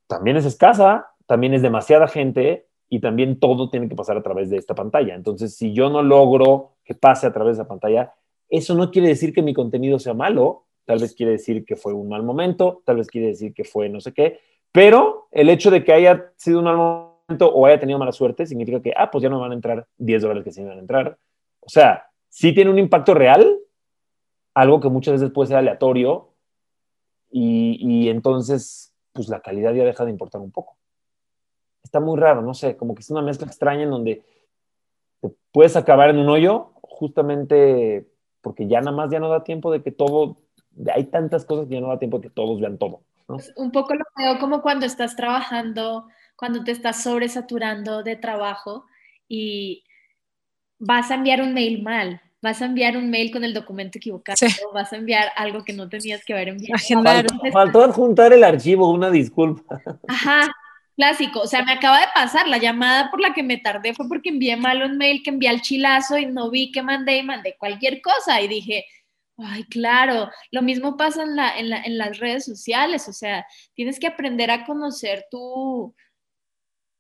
también 0.07 0.37
es 0.37 0.45
escasa, 0.45 1.07
también 1.33 1.55
es 1.55 1.63
demasiada 1.63 2.07
gente 2.07 2.67
y 2.89 2.99
también 2.99 3.39
todo 3.39 3.71
tiene 3.71 3.89
que 3.89 3.95
pasar 3.95 4.15
a 4.17 4.21
través 4.21 4.51
de 4.51 4.57
esta 4.57 4.75
pantalla. 4.75 5.15
Entonces, 5.15 5.55
si 5.55 5.73
yo 5.73 5.89
no 5.89 6.03
logro 6.03 6.73
que 6.85 6.93
pase 6.93 7.25
a 7.25 7.33
través 7.33 7.57
de 7.57 7.63
la 7.63 7.67
pantalla, 7.67 8.13
eso 8.49 8.75
no 8.75 8.91
quiere 8.91 9.07
decir 9.07 9.33
que 9.33 9.41
mi 9.41 9.51
contenido 9.51 9.97
sea 9.97 10.13
malo, 10.13 10.65
tal 10.85 10.99
vez 10.99 11.15
quiere 11.15 11.31
decir 11.31 11.65
que 11.65 11.75
fue 11.75 11.91
un 11.91 12.07
mal 12.07 12.21
momento, 12.21 12.83
tal 12.85 12.97
vez 12.97 13.07
quiere 13.07 13.29
decir 13.29 13.51
que 13.51 13.63
fue 13.63 13.89
no 13.89 13.99
sé 13.99 14.13
qué, 14.13 14.41
pero 14.71 15.27
el 15.31 15.49
hecho 15.49 15.71
de 15.71 15.83
que 15.83 15.91
haya 15.91 16.31
sido 16.35 16.59
un 16.59 16.65
mal 16.65 16.77
momento 16.77 17.51
o 17.51 17.65
haya 17.65 17.79
tenido 17.79 17.97
mala 17.97 18.11
suerte 18.11 18.45
significa 18.45 18.79
que, 18.79 18.93
ah, 18.95 19.09
pues 19.09 19.23
ya 19.23 19.29
no 19.29 19.39
van 19.39 19.53
a 19.53 19.55
entrar 19.55 19.87
10 19.97 20.21
dólares 20.21 20.43
que 20.43 20.51
se 20.51 20.61
iban 20.61 20.77
a 20.77 20.81
entrar. 20.81 21.17
O 21.61 21.69
sea, 21.69 22.11
sí 22.29 22.53
tiene 22.53 22.69
un 22.69 22.77
impacto 22.77 23.15
real, 23.15 23.57
algo 24.53 24.79
que 24.79 24.89
muchas 24.89 25.13
veces 25.13 25.31
puede 25.31 25.47
ser 25.47 25.57
aleatorio, 25.57 26.29
y, 27.31 27.79
y 27.79 28.09
entonces, 28.09 28.93
pues 29.13 29.29
la 29.29 29.39
calidad 29.39 29.73
ya 29.73 29.83
deja 29.83 30.05
de 30.05 30.11
importar 30.11 30.39
un 30.39 30.51
poco. 30.51 30.77
Está 31.93 31.99
muy 31.99 32.19
raro, 32.19 32.41
no 32.41 32.55
sé, 32.55 32.75
como 32.75 32.95
que 32.95 33.01
es 33.01 33.11
una 33.11 33.21
mezcla 33.21 33.45
extraña 33.45 33.83
en 33.83 33.91
donde 33.91 34.23
te 35.21 35.29
puedes 35.51 35.75
acabar 35.75 36.09
en 36.09 36.17
un 36.17 36.27
hoyo 36.27 36.71
justamente 36.81 38.07
porque 38.41 38.67
ya 38.67 38.79
nada 38.79 38.97
más 38.97 39.11
ya 39.11 39.19
no 39.19 39.29
da 39.29 39.43
tiempo 39.43 39.71
de 39.71 39.83
que 39.83 39.91
todo 39.91 40.37
hay 40.91 41.03
tantas 41.03 41.45
cosas 41.45 41.67
que 41.67 41.75
ya 41.75 41.81
no 41.81 41.89
da 41.89 41.99
tiempo 41.99 42.17
de 42.17 42.29
que 42.29 42.33
todos 42.33 42.59
vean 42.59 42.79
todo. 42.79 43.03
Un 43.57 43.71
poco 43.71 43.93
lo 43.93 44.03
veo 44.17 44.39
como 44.39 44.63
cuando 44.63 44.87
estás 44.87 45.15
trabajando, 45.15 46.07
cuando 46.35 46.63
te 46.63 46.71
estás 46.71 47.03
sobresaturando 47.03 48.01
de 48.01 48.15
trabajo 48.15 48.87
y 49.27 49.83
vas 50.79 51.11
a 51.11 51.13
enviar 51.13 51.43
un 51.43 51.53
mail 51.53 51.83
mal, 51.83 52.19
vas 52.41 52.59
a 52.63 52.65
enviar 52.65 52.97
un 52.97 53.11
mail 53.11 53.31
con 53.31 53.43
el 53.43 53.53
documento 53.53 53.99
equivocado, 53.99 54.39
vas 54.73 54.91
a 54.93 54.95
enviar 54.95 55.27
algo 55.35 55.63
que 55.63 55.73
no 55.73 55.87
tenías 55.89 56.25
que 56.25 56.33
haber 56.33 56.47
enviado. 56.47 56.81
Faltó, 57.03 57.51
faltó 57.51 57.83
adjuntar 57.83 58.33
el 58.33 58.43
archivo, 58.43 58.89
una 58.89 59.11
disculpa. 59.11 59.79
Ajá, 60.07 60.49
clásico. 60.95 61.41
O 61.41 61.47
sea, 61.47 61.63
me 61.63 61.73
acaba 61.73 61.99
de 61.99 62.07
pasar, 62.13 62.47
la 62.47 62.57
llamada 62.57 63.09
por 63.11 63.21
la 63.21 63.33
que 63.33 63.43
me 63.43 63.57
tardé 63.57 63.93
fue 63.93 64.07
porque 64.07 64.29
envié 64.29 64.57
mal 64.57 64.83
un 64.83 64.97
mail 64.97 65.21
que 65.23 65.29
envié 65.31 65.49
al 65.49 65.61
chilazo 65.61 66.17
y 66.17 66.25
no 66.25 66.49
vi 66.49 66.71
que 66.71 66.83
mandé 66.83 67.17
y 67.17 67.23
mandé 67.23 67.55
cualquier 67.57 68.01
cosa 68.01 68.41
y 68.41 68.47
dije, 68.47 68.85
Ay, 69.37 69.63
claro, 69.63 70.29
lo 70.51 70.61
mismo 70.61 70.95
pasa 70.95 71.23
en, 71.23 71.35
la, 71.35 71.55
en, 71.57 71.97
las 71.97 72.19
redes 72.19 72.45
sociales, 72.45 73.07
o 73.09 73.13
sea, 73.13 73.47
tienes 73.73 73.99
que 73.99 74.05
aprender 74.05 74.51
a 74.51 74.63
conocer 74.63 75.25
tu 75.31 75.95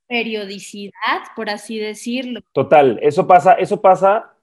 periodicidad, 0.07 1.21
por 1.35 1.51
así 1.51 1.77
decirlo. 1.77 2.41
Total, 2.51 2.99
eso 3.03 3.27
pasa, 3.27 3.53
eso 3.53 3.79
pasa, 3.81 4.33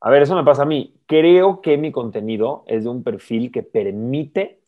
a 0.00 0.10
ver, 0.10 0.22
eso 0.22 0.36
me 0.36 0.44
pasa 0.44 0.62
a 0.62 0.66
mí. 0.66 0.94
Creo 1.06 1.60
que 1.60 1.76
mi 1.76 1.90
contenido 1.90 2.64
es 2.68 2.84
de 2.84 2.90
un 2.90 3.02
perfil 3.02 3.50
que 3.50 3.64
permite, 3.64 4.60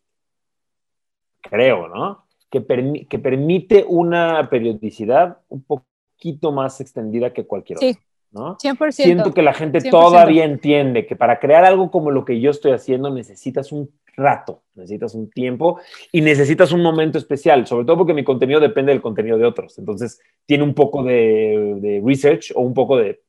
creo, 1.41 1.87
¿no? 1.87 2.24
Que, 2.63 3.07
que 3.09 3.19
permite 3.19 3.85
una 3.87 4.49
periodicidad 4.49 5.39
un 5.49 5.63
poquito 5.63 6.51
más 6.51 6.79
extendida 6.79 7.33
que 7.33 7.45
cualquier 7.45 7.77
otra. 7.77 8.01
100%. 8.35 8.91
Siento 8.91 9.33
que 9.33 9.41
la 9.41 9.53
gente 9.53 9.81
todavía 9.81 10.43
entiende 10.43 11.05
que 11.05 11.15
para 11.15 11.39
crear 11.39 11.63
algo 11.63 11.89
como 11.89 12.11
lo 12.11 12.25
que 12.25 12.39
yo 12.39 12.51
estoy 12.51 12.73
haciendo 12.73 13.09
necesitas 13.09 13.71
un 13.71 13.89
rato, 14.17 14.63
necesitas 14.75 15.15
un 15.15 15.29
tiempo 15.29 15.79
y 16.11 16.21
necesitas 16.21 16.71
un 16.71 16.81
momento 16.81 17.17
especial, 17.17 17.65
sobre 17.67 17.85
todo 17.85 17.97
porque 17.97 18.13
mi 18.13 18.23
contenido 18.23 18.59
depende 18.59 18.91
del 18.91 19.01
contenido 19.01 19.37
de 19.37 19.45
otros. 19.45 19.77
Entonces, 19.77 20.21
tiene 20.45 20.63
un 20.63 20.73
poco 20.73 21.03
de, 21.03 22.01
research 22.05 22.51
o 22.55 22.61
un 22.61 22.73
poco 22.73 22.97
de, 22.97 23.21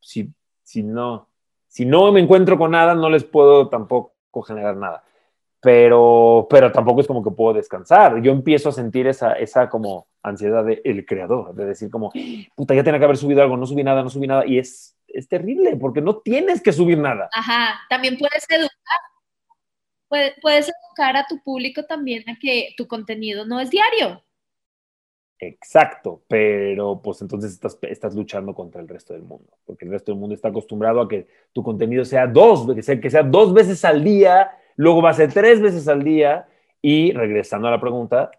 si, 0.00 0.30
si, 0.62 0.82
no, 0.82 1.28
si 1.66 1.84
no 1.84 2.12
me 2.12 2.20
encuentro 2.20 2.58
con 2.58 2.72
nada, 2.72 2.94
no 2.94 3.10
les 3.10 3.24
puedo 3.24 3.68
tampoco 3.68 4.14
generar 4.46 4.76
nada. 4.76 5.04
Pero, 5.62 6.48
pero 6.50 6.72
tampoco 6.72 7.00
es 7.00 7.06
como 7.06 7.22
que 7.22 7.30
puedo 7.30 7.54
descansar. 7.54 8.20
Yo 8.20 8.32
empiezo 8.32 8.68
a 8.68 8.72
sentir 8.72 9.06
esa, 9.06 9.34
esa 9.34 9.68
como 9.70 10.08
ansiedad 10.22 10.64
del 10.64 10.80
el 10.84 11.04
creador, 11.06 11.54
de 11.54 11.66
decir 11.66 11.90
como, 11.90 12.12
puta, 12.54 12.74
ya 12.74 12.84
tenía 12.84 12.98
que 12.98 13.04
haber 13.04 13.16
subido 13.16 13.42
algo, 13.42 13.56
no 13.56 13.66
subí 13.66 13.82
nada, 13.82 14.02
no 14.02 14.10
subí 14.10 14.26
nada, 14.26 14.46
y 14.46 14.58
es, 14.58 14.96
es 15.08 15.28
terrible, 15.28 15.76
porque 15.76 16.00
no 16.00 16.18
tienes 16.18 16.62
que 16.62 16.72
subir 16.72 16.98
nada. 16.98 17.28
Ajá, 17.32 17.80
también 17.88 18.16
puedes 18.18 18.44
educar, 18.48 20.30
puedes, 20.40 20.68
educar 20.68 21.16
a 21.16 21.26
tu 21.26 21.42
público 21.42 21.84
también 21.84 22.28
a 22.28 22.36
que 22.40 22.74
tu 22.76 22.86
contenido 22.86 23.44
no 23.44 23.60
es 23.60 23.70
diario. 23.70 24.22
Exacto, 25.38 26.22
pero 26.28 27.00
pues 27.02 27.20
entonces 27.20 27.52
estás, 27.52 27.76
estás, 27.82 28.14
luchando 28.14 28.54
contra 28.54 28.80
el 28.80 28.86
resto 28.86 29.12
del 29.12 29.22
mundo, 29.22 29.58
porque 29.64 29.84
el 29.84 29.90
resto 29.90 30.12
del 30.12 30.20
mundo 30.20 30.36
está 30.36 30.48
acostumbrado 30.48 31.00
a 31.00 31.08
que 31.08 31.26
tu 31.52 31.64
contenido 31.64 32.04
sea 32.04 32.28
dos, 32.28 32.72
que 32.72 32.82
sea, 32.82 33.00
que 33.00 33.10
sea 33.10 33.24
dos 33.24 33.52
veces 33.52 33.84
al 33.84 34.04
día, 34.04 34.52
luego 34.82 35.00
va 35.00 35.10
a 35.10 35.14
ser 35.14 35.32
tres 35.32 35.60
veces 35.60 35.88
al 35.88 36.02
día, 36.02 36.46
y 36.82 37.12
regresando 37.12 37.68
a 37.68 37.70
la 37.70 37.80
pregunta, 37.80 38.30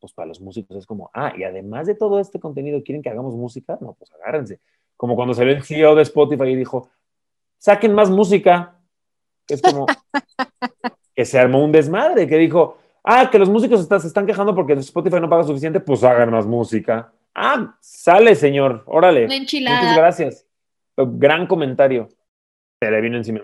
pues 0.00 0.12
para 0.12 0.26
los 0.26 0.40
músicos 0.40 0.76
es 0.76 0.86
como, 0.86 1.10
ah, 1.14 1.32
y 1.36 1.44
además 1.44 1.86
de 1.86 1.94
todo 1.94 2.18
este 2.18 2.40
contenido, 2.40 2.82
¿quieren 2.82 3.02
que 3.02 3.08
hagamos 3.08 3.36
música? 3.36 3.78
No, 3.80 3.94
pues 3.94 4.12
agárrense. 4.12 4.58
Como 4.96 5.14
cuando 5.14 5.32
salió 5.32 5.52
el 5.52 5.62
CEO 5.62 5.94
de 5.94 6.02
Spotify 6.02 6.48
y 6.48 6.56
dijo, 6.56 6.90
saquen 7.58 7.94
más 7.94 8.10
música. 8.10 8.76
Es 9.48 9.62
como 9.62 9.86
que 11.14 11.24
se 11.24 11.38
armó 11.38 11.64
un 11.64 11.70
desmadre, 11.70 12.26
que 12.26 12.36
dijo, 12.36 12.78
ah, 13.04 13.28
que 13.30 13.38
los 13.38 13.48
músicos 13.48 13.86
se 13.86 14.08
están 14.08 14.26
quejando 14.26 14.54
porque 14.54 14.72
Spotify 14.74 15.20
no 15.20 15.28
paga 15.28 15.44
suficiente, 15.44 15.78
pues 15.78 16.02
hagan 16.02 16.30
más 16.30 16.46
música. 16.46 17.12
Ah, 17.34 17.76
sale, 17.80 18.34
señor, 18.34 18.82
órale. 18.86 19.28
Muchas 19.28 19.96
gracias. 19.96 20.46
Gran 20.96 21.46
comentario. 21.46 22.08
Se 22.80 22.90
le 22.90 23.00
vino 23.00 23.16
encima 23.16 23.40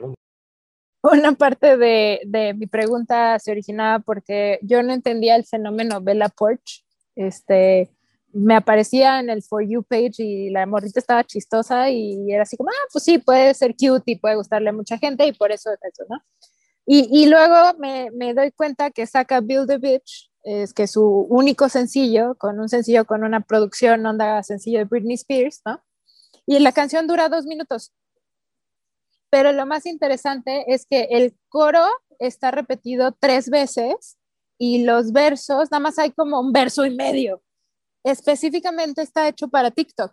una 1.02 1.32
parte 1.32 1.76
de, 1.76 2.20
de, 2.26 2.54
mi 2.54 2.66
pregunta 2.66 3.38
se 3.38 3.50
originaba 3.50 4.00
porque 4.00 4.58
yo 4.62 4.82
no 4.82 4.92
entendía 4.92 5.36
el 5.36 5.44
fenómeno 5.44 6.00
Bella 6.00 6.28
Porch. 6.28 6.84
Este, 7.14 7.90
me 8.32 8.54
aparecía 8.54 9.20
en 9.20 9.30
el 9.30 9.42
For 9.42 9.66
You 9.66 9.82
page 9.82 10.22
y 10.22 10.50
la 10.50 10.66
morrita 10.66 11.00
estaba 11.00 11.24
chistosa 11.24 11.90
y 11.90 12.30
era 12.32 12.42
así 12.42 12.56
como, 12.56 12.70
ah, 12.70 12.88
pues 12.92 13.04
sí, 13.04 13.18
puede 13.18 13.54
ser 13.54 13.74
cute 13.74 14.12
y 14.12 14.16
puede 14.16 14.36
gustarle 14.36 14.70
a 14.70 14.72
mucha 14.72 14.98
gente 14.98 15.26
y 15.26 15.32
por 15.32 15.50
eso 15.50 15.70
es 15.72 15.78
eso, 15.82 16.04
¿no? 16.08 16.18
Y, 16.86 17.08
y 17.10 17.26
luego 17.26 17.76
me, 17.78 18.10
me, 18.12 18.34
doy 18.34 18.50
cuenta 18.50 18.90
que 18.90 19.06
saca 19.06 19.40
Build 19.40 19.70
a 19.70 19.78
Bitch, 19.78 20.30
es 20.42 20.72
que 20.72 20.86
su 20.86 21.04
único 21.28 21.68
sencillo, 21.68 22.34
con 22.36 22.58
un 22.60 22.68
sencillo 22.68 23.04
con 23.04 23.24
una 23.24 23.40
producción 23.40 24.04
onda 24.06 24.42
sencillo 24.42 24.78
de 24.78 24.84
Britney 24.84 25.14
Spears, 25.14 25.60
¿no? 25.66 25.82
Y 26.46 26.58
la 26.60 26.72
canción 26.72 27.06
dura 27.06 27.28
dos 27.28 27.44
minutos 27.44 27.92
pero 29.30 29.52
lo 29.52 29.66
más 29.66 29.86
interesante 29.86 30.64
es 30.72 30.86
que 30.86 31.08
el 31.10 31.36
coro 31.48 31.86
está 32.18 32.50
repetido 32.50 33.16
tres 33.18 33.50
veces 33.50 34.18
y 34.58 34.84
los 34.84 35.12
versos, 35.12 35.70
nada 35.70 35.80
más 35.80 35.98
hay 35.98 36.10
como 36.10 36.40
un 36.40 36.52
verso 36.52 36.84
y 36.84 36.94
medio. 36.94 37.42
Específicamente 38.04 39.02
está 39.02 39.28
hecho 39.28 39.48
para 39.48 39.70
TikTok. 39.70 40.12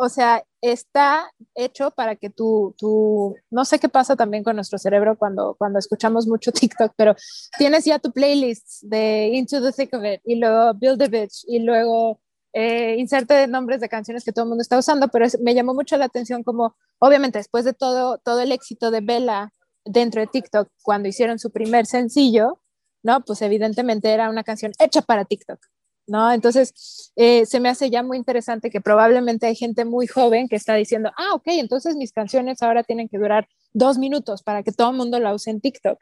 O 0.00 0.08
sea, 0.08 0.44
está 0.60 1.32
hecho 1.56 1.90
para 1.90 2.14
que 2.14 2.30
tú, 2.30 2.74
tú, 2.78 3.34
no 3.50 3.64
sé 3.64 3.80
qué 3.80 3.88
pasa 3.88 4.14
también 4.14 4.44
con 4.44 4.54
nuestro 4.54 4.78
cerebro 4.78 5.18
cuando, 5.18 5.56
cuando 5.58 5.78
escuchamos 5.78 6.26
mucho 6.26 6.52
TikTok, 6.52 6.92
pero 6.96 7.16
tienes 7.58 7.84
ya 7.84 7.98
tu 7.98 8.12
playlist 8.12 8.82
de 8.82 9.30
Into 9.32 9.60
the 9.60 9.72
Thick 9.72 9.94
of 9.94 10.04
It 10.04 10.20
y 10.24 10.36
luego 10.36 10.72
Build 10.74 11.02
a 11.02 11.08
Bitch 11.08 11.44
y 11.48 11.58
luego 11.60 12.20
eh, 12.52 12.96
inserte 12.98 13.46
nombres 13.46 13.80
de 13.80 13.88
canciones 13.88 14.24
que 14.24 14.32
todo 14.32 14.44
el 14.44 14.48
mundo 14.48 14.62
está 14.62 14.78
usando, 14.78 15.08
pero 15.08 15.26
me 15.40 15.54
llamó 15.54 15.74
mucho 15.74 15.96
la 15.96 16.06
atención 16.06 16.42
como, 16.42 16.76
obviamente, 16.98 17.38
después 17.38 17.64
de 17.64 17.72
todo, 17.72 18.18
todo 18.18 18.40
el 18.40 18.52
éxito 18.52 18.90
de 18.90 19.00
Bella 19.00 19.52
dentro 19.84 20.20
de 20.20 20.26
TikTok, 20.26 20.68
cuando 20.82 21.08
hicieron 21.08 21.38
su 21.38 21.50
primer 21.50 21.86
sencillo, 21.86 22.60
¿no? 23.02 23.24
Pues 23.24 23.42
evidentemente 23.42 24.10
era 24.10 24.28
una 24.28 24.44
canción 24.44 24.72
hecha 24.78 25.02
para 25.02 25.24
TikTok, 25.24 25.58
¿no? 26.06 26.32
Entonces, 26.32 27.12
eh, 27.16 27.46
se 27.46 27.60
me 27.60 27.68
hace 27.68 27.90
ya 27.90 28.02
muy 28.02 28.16
interesante 28.16 28.70
que 28.70 28.80
probablemente 28.80 29.46
hay 29.46 29.54
gente 29.54 29.84
muy 29.84 30.06
joven 30.06 30.48
que 30.48 30.56
está 30.56 30.74
diciendo, 30.74 31.10
ah, 31.16 31.34
ok, 31.34 31.44
entonces 31.46 31.96
mis 31.96 32.12
canciones 32.12 32.62
ahora 32.62 32.82
tienen 32.82 33.08
que 33.08 33.18
durar 33.18 33.48
dos 33.72 33.98
minutos 33.98 34.42
para 34.42 34.62
que 34.62 34.72
todo 34.72 34.90
el 34.90 34.96
mundo 34.96 35.20
la 35.20 35.34
use 35.34 35.50
en 35.50 35.60
TikTok. 35.60 35.98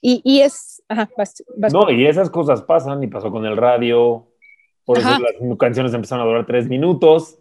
Y, 0.00 0.22
y 0.24 0.40
es... 0.40 0.82
no, 1.72 1.90
y 1.90 2.06
esas 2.06 2.30
cosas 2.30 2.62
pasan 2.62 3.02
y 3.02 3.06
pasó 3.06 3.30
con 3.30 3.44
el 3.44 3.56
radio, 3.56 4.29
por 4.84 4.98
eso 4.98 5.08
las 5.08 5.58
canciones 5.58 5.94
empezaron 5.94 6.24
a 6.24 6.28
durar 6.28 6.46
tres 6.46 6.68
minutos. 6.68 7.38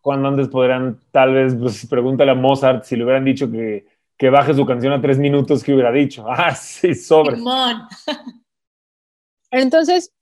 Cuando 0.00 0.28
antes 0.28 0.48
podrían, 0.48 0.98
tal 1.10 1.34
vez, 1.34 1.54
pues 1.54 1.86
pregúntale 1.86 2.30
a 2.30 2.34
Mozart 2.34 2.84
si 2.84 2.96
le 2.96 3.04
hubieran 3.04 3.24
dicho 3.24 3.50
que, 3.50 3.86
que 4.16 4.30
baje 4.30 4.54
su 4.54 4.64
canción 4.66 4.92
a 4.92 5.00
tres 5.00 5.18
minutos, 5.18 5.62
¿qué 5.62 5.72
hubiera 5.72 5.92
dicho? 5.92 6.24
Ah, 6.28 6.54
sí, 6.54 6.94
sobre. 6.94 7.36
Entonces, 9.50 10.12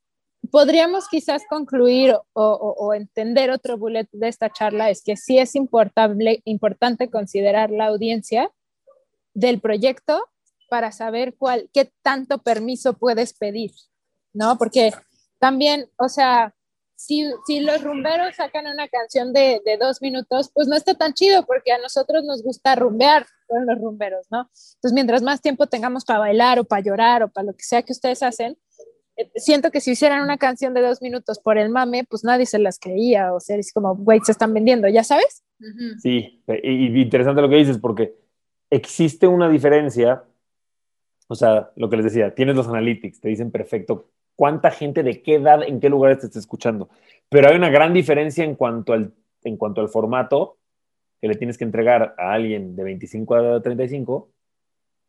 podríamos 0.50 1.08
quizás 1.08 1.42
concluir 1.48 2.14
o, 2.32 2.94
entender 2.94 3.50
otro 3.50 3.76
bullet 3.76 4.08
de 4.12 4.28
esta 4.28 4.50
charla 4.50 4.90
es 4.90 5.02
que 5.02 5.16
sí 5.16 5.38
es 5.38 5.54
importante, 5.54 6.42
importante 6.44 7.10
considerar 7.10 7.70
la 7.70 7.86
audiencia 7.86 8.50
del 9.34 9.60
proyecto 9.60 10.24
para 10.68 10.92
saber 10.92 11.34
cuál, 11.36 11.68
qué 11.72 11.90
tanto 12.02 12.38
permiso 12.38 12.94
puedes 12.94 13.32
pedir, 13.32 13.72
¿no? 14.32 14.58
Porque 14.58 14.92
también, 15.38 15.90
o 15.96 16.08
sea, 16.08 16.54
si, 16.98 17.24
si 17.46 17.60
los 17.60 17.82
rumberos 17.82 18.34
sacan 18.34 18.66
una 18.66 18.88
canción 18.88 19.32
de, 19.32 19.60
de, 19.64 19.76
dos 19.76 20.02
minutos, 20.02 20.50
pues 20.52 20.66
no 20.66 20.74
está 20.74 20.94
tan 20.94 21.14
chido 21.14 21.46
porque 21.46 21.72
a 21.72 21.78
nosotros 21.78 22.24
nos 22.24 22.42
gusta 22.42 22.74
rumbear 22.74 23.24
con 23.46 23.66
los 23.66 23.78
rumberos, 23.80 24.26
¿no? 24.30 24.40
Entonces, 24.40 24.92
mientras 24.92 25.22
más 25.22 25.40
tiempo 25.40 25.68
tengamos 25.68 26.04
para 26.04 26.18
bailar 26.18 26.58
o 26.58 26.64
para 26.64 26.82
llorar 26.82 27.22
o 27.22 27.28
para 27.28 27.46
lo 27.46 27.52
que 27.52 27.62
sea 27.62 27.82
que 27.82 27.92
ustedes 27.92 28.22
hacen, 28.24 28.58
eh, 29.16 29.30
siento 29.36 29.70
que 29.70 29.80
si 29.80 29.92
hicieran 29.92 30.22
una 30.22 30.38
canción 30.38 30.74
de 30.74 30.82
dos 30.82 31.00
minutos 31.00 31.38
por 31.38 31.56
el 31.56 31.70
mame, 31.70 32.04
pues 32.08 32.24
nadie 32.24 32.46
se 32.46 32.58
las 32.58 32.78
creía, 32.78 33.32
o 33.32 33.40
sea, 33.40 33.56
es 33.56 33.72
como, 33.72 33.94
güey, 33.94 34.20
se 34.24 34.32
están 34.32 34.52
vendiendo, 34.52 34.88
¿ya 34.88 35.04
sabes? 35.04 35.44
Sí, 35.98 36.42
y, 36.62 37.00
interesante 37.00 37.42
lo 37.42 37.48
que 37.48 37.56
dices, 37.56 37.78
porque 37.78 38.16
existe 38.70 39.26
una 39.26 39.48
diferencia, 39.48 40.24
o 41.26 41.34
sea, 41.34 41.70
lo 41.76 41.90
que 41.90 41.96
les 41.96 42.06
decía, 42.06 42.34
tienes 42.34 42.54
los 42.54 42.68
analytics, 42.68 43.20
te 43.20 43.28
dicen 43.28 43.50
perfecto 43.50 44.08
cuánta 44.38 44.70
gente 44.70 45.02
de 45.02 45.20
qué 45.20 45.34
edad, 45.34 45.64
en 45.64 45.80
qué 45.80 45.88
lugares 45.88 46.20
te 46.20 46.26
está 46.26 46.38
escuchando, 46.38 46.88
pero 47.28 47.48
hay 47.48 47.56
una 47.56 47.70
gran 47.70 47.92
diferencia 47.92 48.44
en 48.44 48.54
cuanto 48.54 48.92
al, 48.92 49.12
en 49.42 49.56
cuanto 49.56 49.80
al 49.80 49.88
formato 49.88 50.58
que 51.20 51.26
le 51.26 51.34
tienes 51.34 51.58
que 51.58 51.64
entregar 51.64 52.14
a 52.16 52.34
alguien 52.34 52.76
de 52.76 52.84
25 52.84 53.34
a 53.34 53.60
35 53.60 54.30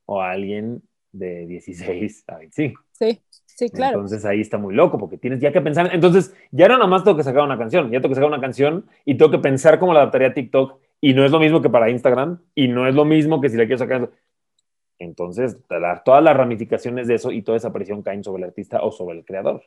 o 0.05 0.19
a 0.19 0.31
alguien 0.31 0.81
de 1.11 1.45
16 1.45 2.23
a 2.27 2.37
25. 2.39 2.81
Sí. 2.91 3.21
Sí, 3.45 3.69
claro. 3.69 3.97
Entonces 3.97 4.25
ahí 4.25 4.41
está 4.41 4.57
muy 4.57 4.73
loco 4.73 4.97
porque 4.97 5.17
tienes 5.17 5.41
ya 5.41 5.51
que 5.51 5.61
pensar. 5.61 5.89
Entonces 5.93 6.33
ya 6.49 6.67
no 6.67 6.75
nada 6.77 6.87
más 6.87 7.03
tengo 7.03 7.17
que 7.17 7.23
sacar 7.23 7.43
una 7.43 7.57
canción, 7.57 7.91
ya 7.91 7.99
tengo 7.99 8.09
que 8.09 8.15
sacar 8.15 8.29
una 8.29 8.41
canción 8.41 8.85
y 9.05 9.15
tengo 9.15 9.29
que 9.29 9.39
pensar 9.39 9.77
cómo 9.77 9.93
la 9.93 9.99
adaptaría 9.99 10.29
a 10.29 10.33
TikTok 10.33 10.79
y 11.01 11.13
no 11.13 11.23
es 11.23 11.31
lo 11.31 11.39
mismo 11.39 11.61
que 11.61 11.69
para 11.69 11.89
Instagram 11.91 12.39
y 12.55 12.69
no 12.69 12.87
es 12.87 12.95
lo 12.95 13.05
mismo 13.05 13.41
que 13.41 13.49
si 13.49 13.57
la 13.57 13.65
quiero 13.65 13.77
sacar. 13.77 14.09
Entonces, 14.99 15.57
todas 16.05 16.23
las 16.23 16.35
ramificaciones 16.35 17.07
de 17.07 17.15
eso 17.15 17.31
y 17.31 17.41
toda 17.41 17.57
esa 17.57 17.71
presión 17.71 18.03
caen 18.03 18.23
sobre 18.23 18.43
el 18.43 18.49
artista 18.49 18.83
o 18.83 18.91
sobre 18.91 19.17
el 19.17 19.25
creador. 19.25 19.63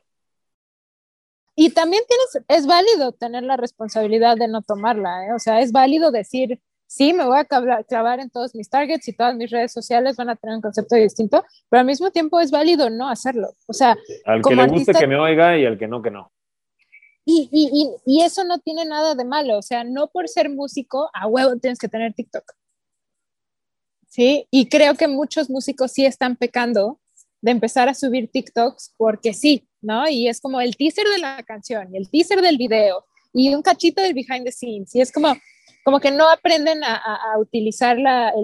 Y 1.55 1.71
también 1.71 2.03
tienes, 2.07 2.47
es 2.49 2.67
válido 2.67 3.13
tener 3.13 3.43
la 3.43 3.57
responsabilidad 3.57 4.37
de 4.37 4.49
no 4.49 4.63
tomarla, 4.63 5.27
¿eh? 5.27 5.33
o 5.35 5.39
sea, 5.39 5.61
es 5.61 5.71
válido 5.71 6.11
decir, 6.11 6.61
sí, 6.87 7.13
me 7.13 7.27
voy 7.27 7.39
a 7.39 7.45
clavar 7.45 8.21
en 8.21 8.31
todos 8.31 8.55
mis 8.55 8.71
targets 8.71 9.07
y 9.09 9.13
todas 9.13 9.35
mis 9.35 9.51
redes 9.51 9.73
sociales 9.73 10.17
van 10.17 10.31
a 10.31 10.37
tener 10.37 10.57
un 10.57 10.63
concepto 10.63 10.97
distinto, 10.97 11.45
pero 11.69 11.81
al 11.81 11.87
mismo 11.87 12.11
tiempo 12.11 12.41
es 12.41 12.51
válido 12.51 12.89
no 12.89 13.09
hacerlo. 13.09 13.55
O 13.67 13.73
sea, 13.75 13.97
al 14.25 14.43
que 14.43 14.55
le 14.55 14.67
guste 14.67 14.93
que 14.93 15.07
me 15.07 15.17
oiga 15.17 15.59
y 15.59 15.67
al 15.67 15.79
que 15.79 15.89
no, 15.89 16.01
que 16.01 16.11
no. 16.11 16.33
Y, 17.25 17.49
y, 17.53 17.95
y, 18.05 18.23
eso 18.23 18.43
no 18.43 18.59
tiene 18.59 18.85
nada 18.85 19.15
de 19.15 19.25
malo, 19.25 19.59
o 19.59 19.63
sea, 19.63 19.85
no 19.85 20.09
por 20.09 20.29
ser 20.29 20.51
músico, 20.51 21.09
a 21.15 21.29
huevo 21.29 21.57
tienes 21.57 21.79
que 21.79 21.87
tener 21.87 22.15
TikTok. 22.15 22.43
¿Sí? 24.13 24.47
Y 24.51 24.69
creo 24.69 24.95
que 24.95 25.09
muchos 25.09 25.49
músicos 25.49 25.93
sí 25.93 26.05
están 26.05 26.37
pecando 26.37 27.01
de 27.41 27.51
empezar 27.51 27.89
a 27.89 27.95
subir 27.95 28.31
TikToks 28.31 28.93
porque 28.99 29.33
sí, 29.33 29.67
¿no? 29.81 30.07
Y 30.07 30.29
es 30.29 30.39
como 30.39 30.61
el 30.61 30.77
teaser 30.77 31.07
de 31.07 31.19
la 31.19 31.43
canción 31.45 31.89
y 31.95 31.97
el 31.97 32.11
teaser 32.11 32.43
del 32.43 32.59
video 32.59 33.07
y 33.33 33.55
un 33.55 33.63
cachito 33.63 34.03
del 34.03 34.13
behind 34.13 34.45
the 34.45 34.53
scenes. 34.53 34.95
Y 34.95 35.01
es 35.01 35.11
como, 35.11 35.35
como 35.83 35.99
que 35.99 36.11
no 36.11 36.29
aprenden 36.29 36.85
a, 36.85 36.97
a, 36.97 37.39
utilizar 37.39 37.99
la, 37.99 38.35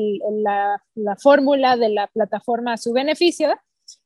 la, 0.42 0.82
la 0.94 1.16
fórmula 1.16 1.76
de 1.76 1.90
la 1.90 2.06
plataforma 2.06 2.72
a 2.72 2.78
su 2.78 2.94
beneficio 2.94 3.54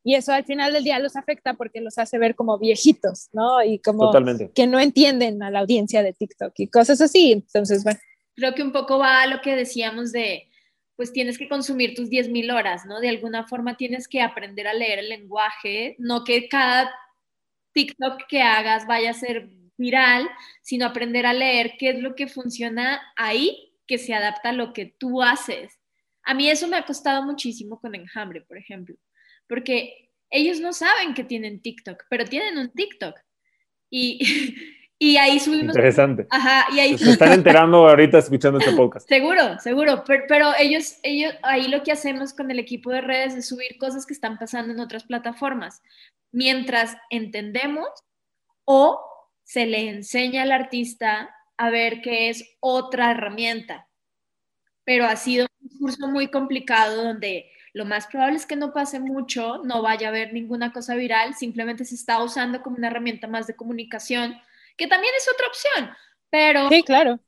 y 0.02 0.16
eso 0.16 0.32
al 0.32 0.44
final 0.44 0.72
del 0.72 0.82
día 0.82 0.98
los 0.98 1.14
afecta 1.14 1.54
porque 1.54 1.80
los 1.80 1.96
hace 1.96 2.18
ver 2.18 2.34
como 2.34 2.58
viejitos, 2.58 3.28
¿no? 3.32 3.62
Y 3.62 3.78
como 3.78 4.10
que 4.52 4.66
no 4.66 4.80
entienden 4.80 5.44
a 5.44 5.50
la 5.52 5.60
audiencia 5.60 6.02
de 6.02 6.12
TikTok 6.12 6.54
y 6.56 6.66
cosas 6.66 7.00
así. 7.00 7.30
Entonces, 7.30 7.84
bueno. 7.84 8.00
Creo 8.34 8.52
que 8.52 8.64
un 8.64 8.72
poco 8.72 8.98
va 8.98 9.22
a 9.22 9.26
lo 9.28 9.40
que 9.40 9.54
decíamos 9.54 10.10
de, 10.10 10.48
pues 10.96 11.12
tienes 11.12 11.38
que 11.38 11.48
consumir 11.48 11.94
tus 11.94 12.10
10.000 12.10 12.50
horas, 12.52 12.86
¿no? 12.86 13.00
De 13.00 13.08
alguna 13.08 13.46
forma 13.46 13.76
tienes 13.76 14.08
que 14.08 14.20
aprender 14.20 14.66
a 14.66 14.74
leer 14.74 14.98
el 15.00 15.08
lenguaje, 15.08 15.96
no 15.98 16.24
que 16.24 16.48
cada 16.48 16.92
TikTok 17.72 18.22
que 18.28 18.42
hagas 18.42 18.86
vaya 18.86 19.10
a 19.10 19.14
ser 19.14 19.48
viral, 19.76 20.28
sino 20.62 20.86
aprender 20.86 21.26
a 21.26 21.32
leer 21.32 21.72
qué 21.78 21.90
es 21.90 22.00
lo 22.00 22.14
que 22.14 22.28
funciona 22.28 23.00
ahí, 23.16 23.74
que 23.86 23.98
se 23.98 24.14
adapta 24.14 24.50
a 24.50 24.52
lo 24.52 24.72
que 24.72 24.86
tú 24.86 25.22
haces. 25.22 25.78
A 26.24 26.34
mí 26.34 26.48
eso 26.48 26.68
me 26.68 26.76
ha 26.76 26.84
costado 26.86 27.22
muchísimo 27.22 27.80
con 27.80 27.94
Enjambre, 27.94 28.42
por 28.42 28.58
ejemplo, 28.58 28.96
porque 29.48 30.10
ellos 30.30 30.60
no 30.60 30.72
saben 30.72 31.14
que 31.14 31.24
tienen 31.24 31.60
TikTok, 31.62 32.04
pero 32.08 32.24
tienen 32.24 32.58
un 32.58 32.70
TikTok. 32.72 33.16
Y, 33.90 34.18
y 35.02 35.16
ahí 35.16 35.40
subimos... 35.40 35.74
Interesante. 35.74 36.28
Ajá, 36.30 36.68
y 36.72 36.78
ahí... 36.78 36.96
Se 36.96 37.10
están 37.10 37.32
enterando 37.32 37.88
ahorita 37.88 38.18
escuchando 38.18 38.60
este 38.60 38.70
podcast. 38.70 39.08
Seguro, 39.08 39.58
seguro, 39.58 40.04
pero, 40.06 40.22
pero, 40.28 40.52
ellos, 40.56 40.98
ellos, 41.02 41.34
ahí 41.42 41.66
lo 41.66 41.82
que 41.82 41.90
hacemos 41.90 42.32
con 42.32 42.52
el 42.52 42.60
equipo 42.60 42.92
de 42.92 43.00
redes 43.00 43.34
es 43.34 43.48
subir 43.48 43.78
cosas 43.80 44.06
que 44.06 44.14
están 44.14 44.38
pasando 44.38 44.72
en 44.72 44.78
otras 44.78 45.02
plataformas, 45.02 45.82
mientras 46.30 46.96
entendemos 47.10 47.88
o 48.64 49.00
se 49.42 49.66
le 49.66 49.88
enseña 49.88 50.44
al 50.44 50.52
artista 50.52 51.34
a 51.56 51.70
ver 51.70 52.00
que 52.00 52.28
es 52.28 52.56
otra 52.60 53.10
herramienta. 53.10 53.88
Pero 54.84 55.06
ha 55.06 55.16
sido 55.16 55.48
un 55.62 55.78
curso 55.80 56.06
muy 56.06 56.28
complicado 56.28 57.02
donde 57.02 57.50
lo 57.72 57.86
más 57.86 58.06
probable 58.06 58.36
es 58.36 58.46
que 58.46 58.54
no 58.54 58.72
pase 58.72 59.00
mucho, 59.00 59.64
no 59.64 59.82
vaya 59.82 60.06
a 60.06 60.10
haber 60.10 60.32
ninguna 60.32 60.72
cosa 60.72 60.94
viral, 60.94 61.34
simplemente 61.34 61.84
se 61.84 61.96
está 61.96 62.22
usando 62.22 62.62
como 62.62 62.76
una 62.76 62.86
herramienta 62.86 63.26
más 63.26 63.48
de 63.48 63.56
comunicación, 63.56 64.36
que 64.76 64.86
también 64.86 65.12
es 65.16 65.28
otra 65.32 65.46
opción, 65.46 65.90
pero 66.30 66.68
sí, 66.68 66.82
claro. 66.82 67.18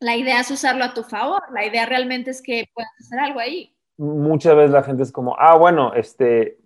la 0.00 0.16
idea 0.16 0.40
es 0.40 0.50
usarlo 0.50 0.84
a 0.84 0.94
tu 0.94 1.02
favor, 1.02 1.42
la 1.52 1.64
idea 1.64 1.86
realmente 1.86 2.30
es 2.30 2.42
que 2.42 2.68
puedas 2.74 2.90
hacer 3.00 3.18
algo 3.18 3.40
ahí. 3.40 3.74
Muchas 3.96 4.54
veces 4.54 4.70
la 4.70 4.82
gente 4.82 5.02
es 5.02 5.12
como, 5.12 5.36
ah, 5.38 5.56
bueno, 5.56 5.92
este, 5.94 6.58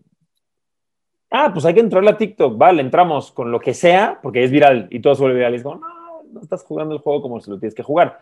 ah, 1.30 1.50
pues 1.52 1.64
hay 1.64 1.74
que 1.74 1.80
entrarle 1.80 2.10
a 2.10 2.16
TikTok, 2.16 2.56
vale, 2.56 2.82
entramos 2.82 3.32
con 3.32 3.50
lo 3.50 3.58
que 3.58 3.74
sea, 3.74 4.20
porque 4.22 4.44
es 4.44 4.50
viral 4.50 4.86
y 4.90 5.00
todo 5.00 5.14
suele 5.14 5.34
viral. 5.34 5.54
Y 5.54 5.56
es 5.56 5.62
como, 5.62 5.76
no, 5.76 6.22
no 6.30 6.40
estás 6.40 6.62
jugando 6.62 6.94
el 6.94 7.00
juego 7.00 7.22
como 7.22 7.40
si 7.40 7.50
lo 7.50 7.58
tienes 7.58 7.74
que 7.74 7.82
jugar. 7.82 8.20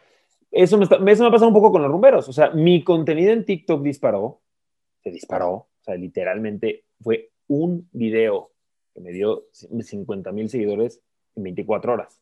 Eso 0.51 0.79
me, 0.79 0.85
eso 0.85 1.23
me 1.23 1.29
ha 1.29 1.31
pasado 1.31 1.49
un 1.49 1.55
poco 1.55 1.73
con 1.73 1.83
los 1.83 1.91
rumberos. 1.91 2.29
O 2.29 2.33
sea, 2.33 2.51
mi 2.51 2.83
contenido 2.83 3.33
en 3.33 3.45
TikTok 3.45 3.83
disparó, 3.83 4.41
se 5.03 5.11
disparó, 5.11 5.51
o 5.51 5.69
sea, 5.81 5.95
literalmente 5.95 6.85
fue 7.01 7.31
un 7.49 7.89
video 7.93 8.53
que 8.95 9.01
me 9.01 9.13
dio 9.13 9.47
50 9.53 10.33
mil 10.33 10.49
seguidores 10.49 11.01
en 11.37 11.43
24 11.43 11.93
horas. 11.93 12.21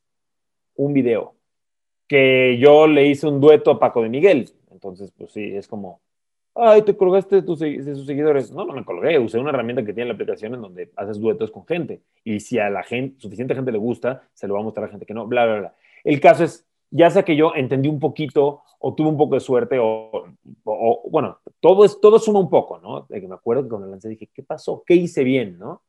Un 0.77 0.93
video. 0.93 1.35
Que 2.07 2.59
yo 2.59 2.87
le 2.87 3.07
hice 3.07 3.27
un 3.27 3.41
dueto 3.41 3.71
a 3.71 3.79
Paco 3.79 4.03
de 4.03 4.09
Miguel. 4.09 4.51
Entonces, 4.71 5.13
pues 5.17 5.33
sí, 5.33 5.43
es 5.57 5.67
como, 5.69 6.01
ay, 6.55 6.83
te 6.83 6.97
colgaste 6.97 7.37
de, 7.37 7.43
tus, 7.43 7.59
sus 7.59 8.07
seguidores. 8.07 8.51
No, 8.51 8.65
no 8.65 8.73
me 8.73 8.85
colgué, 8.85 9.19
usé 9.19 9.39
una 9.39 9.51
herramienta 9.51 9.85
que 9.85 9.93
tiene 9.93 10.09
la 10.09 10.15
aplicación 10.15 10.55
en 10.55 10.63
donde 10.63 10.91
haces 10.97 11.19
duetos 11.19 11.51
con 11.51 11.67
gente. 11.67 12.03
Y 12.25 12.41
si 12.41 12.59
a 12.59 12.71
la 12.71 12.83
gente, 12.83 13.21
suficiente 13.21 13.55
gente 13.55 13.73
le 13.73 13.79
gusta, 13.79 14.23
se 14.33 14.49
lo 14.49 14.55
va 14.55 14.61
a 14.61 14.65
mostrar 14.65 14.87
a 14.87 14.91
gente 14.91 15.07
que 15.07 15.15
no, 15.15 15.27
bla, 15.27 15.47
bla, 15.47 15.59
bla. 15.59 15.75
El 16.05 16.21
caso 16.21 16.45
es, 16.45 16.67
ya 16.91 17.11
sea 17.11 17.25
que 17.25 17.37
yo 17.37 17.53
entendí 17.55 17.89
un 17.89 18.01
poquito 18.01 18.63
o 18.79 18.95
tuve 18.95 19.09
un 19.09 19.17
poco 19.17 19.35
de 19.35 19.41
suerte 19.41 19.79
o, 19.79 20.25
o, 20.65 21.09
bueno, 21.11 21.39
todo, 21.61 21.85
es, 21.85 22.01
todo 22.01 22.19
suma 22.19 22.39
un 22.39 22.51
poco, 22.51 22.79
¿no? 22.79 23.07
Me 23.09 23.35
acuerdo 23.35 23.65
que 23.65 23.69
cuando 23.69 23.89
lancé 23.89 24.09
dije, 24.09 24.29
¿qué 24.33 24.43
pasó? 24.43 24.83
¿Qué 24.87 24.95
hice 24.95 25.25
bien, 25.25 25.59
no? 25.59 25.83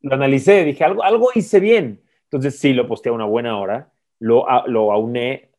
Lo 0.00 0.14
analicé, 0.14 0.64
dije, 0.64 0.84
algo, 0.84 1.02
algo 1.02 1.30
hice 1.34 1.60
bien. 1.60 2.00
Entonces 2.30 2.58
sí, 2.58 2.72
lo 2.72 2.86
posteé 2.86 3.10
a 3.10 3.14
una 3.14 3.24
buena 3.24 3.58
hora, 3.58 3.90
lo, 4.18 4.46
lo 4.66 4.92
auné, 4.92 5.50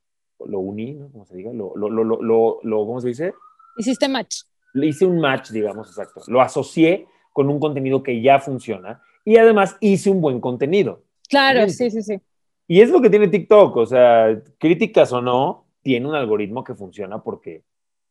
lo 0.45 0.60
uní, 0.60 0.93
¿no? 0.93 1.12
¿Cómo 1.12 1.25
se 1.25 1.36
diga? 1.36 1.51
Lo, 1.51 1.75
lo, 1.75 1.89
lo, 1.89 2.03
lo, 2.03 2.60
lo 2.62 2.86
¿cómo 2.86 3.01
se 3.01 3.10
dice? 3.10 3.34
Hiciste 3.77 4.08
match. 4.08 4.43
Le 4.73 4.88
hice 4.88 5.05
un 5.05 5.19
match, 5.19 5.49
digamos, 5.49 5.88
exacto. 5.88 6.21
Lo 6.27 6.41
asocié 6.41 7.08
con 7.34 7.49
un 7.49 7.60
contenido 7.60 8.03
que 8.03 8.21
ya 8.21 8.39
funciona 8.39 9.01
y 9.25 9.38
además 9.38 9.77
hice 9.79 10.10
un 10.10 10.21
buen 10.21 10.39
contenido. 10.39 11.03
Claro, 11.27 11.67
sí, 11.69 11.89
sí, 11.89 12.03
sí. 12.03 12.19
Y 12.67 12.82
es 12.82 12.91
lo 12.91 13.01
que 13.01 13.10
tiene 13.10 13.27
TikTok, 13.27 13.77
o 13.77 13.86
sea, 13.86 14.39
críticas 14.60 15.12
o 15.12 15.21
no, 15.21 15.65
tiene 15.82 16.08
un 16.08 16.15
algoritmo 16.15 16.63
que 16.63 16.75
funciona 16.75 17.23
porque 17.23 17.63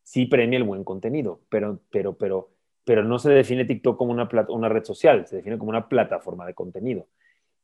sí 0.02 0.26
premia 0.26 0.56
el 0.56 0.64
buen 0.64 0.82
contenido, 0.82 1.40
pero, 1.48 1.80
pero, 1.90 2.14
pero, 2.14 2.50
pero 2.84 3.04
no 3.04 3.18
se 3.18 3.30
define 3.30 3.64
TikTok 3.64 3.96
como 3.96 4.10
una, 4.10 4.28
una 4.48 4.68
red 4.68 4.82
social, 4.82 5.26
se 5.26 5.36
define 5.36 5.58
como 5.58 5.70
una 5.70 5.88
plataforma 5.88 6.44
de 6.44 6.54
contenido. 6.54 7.06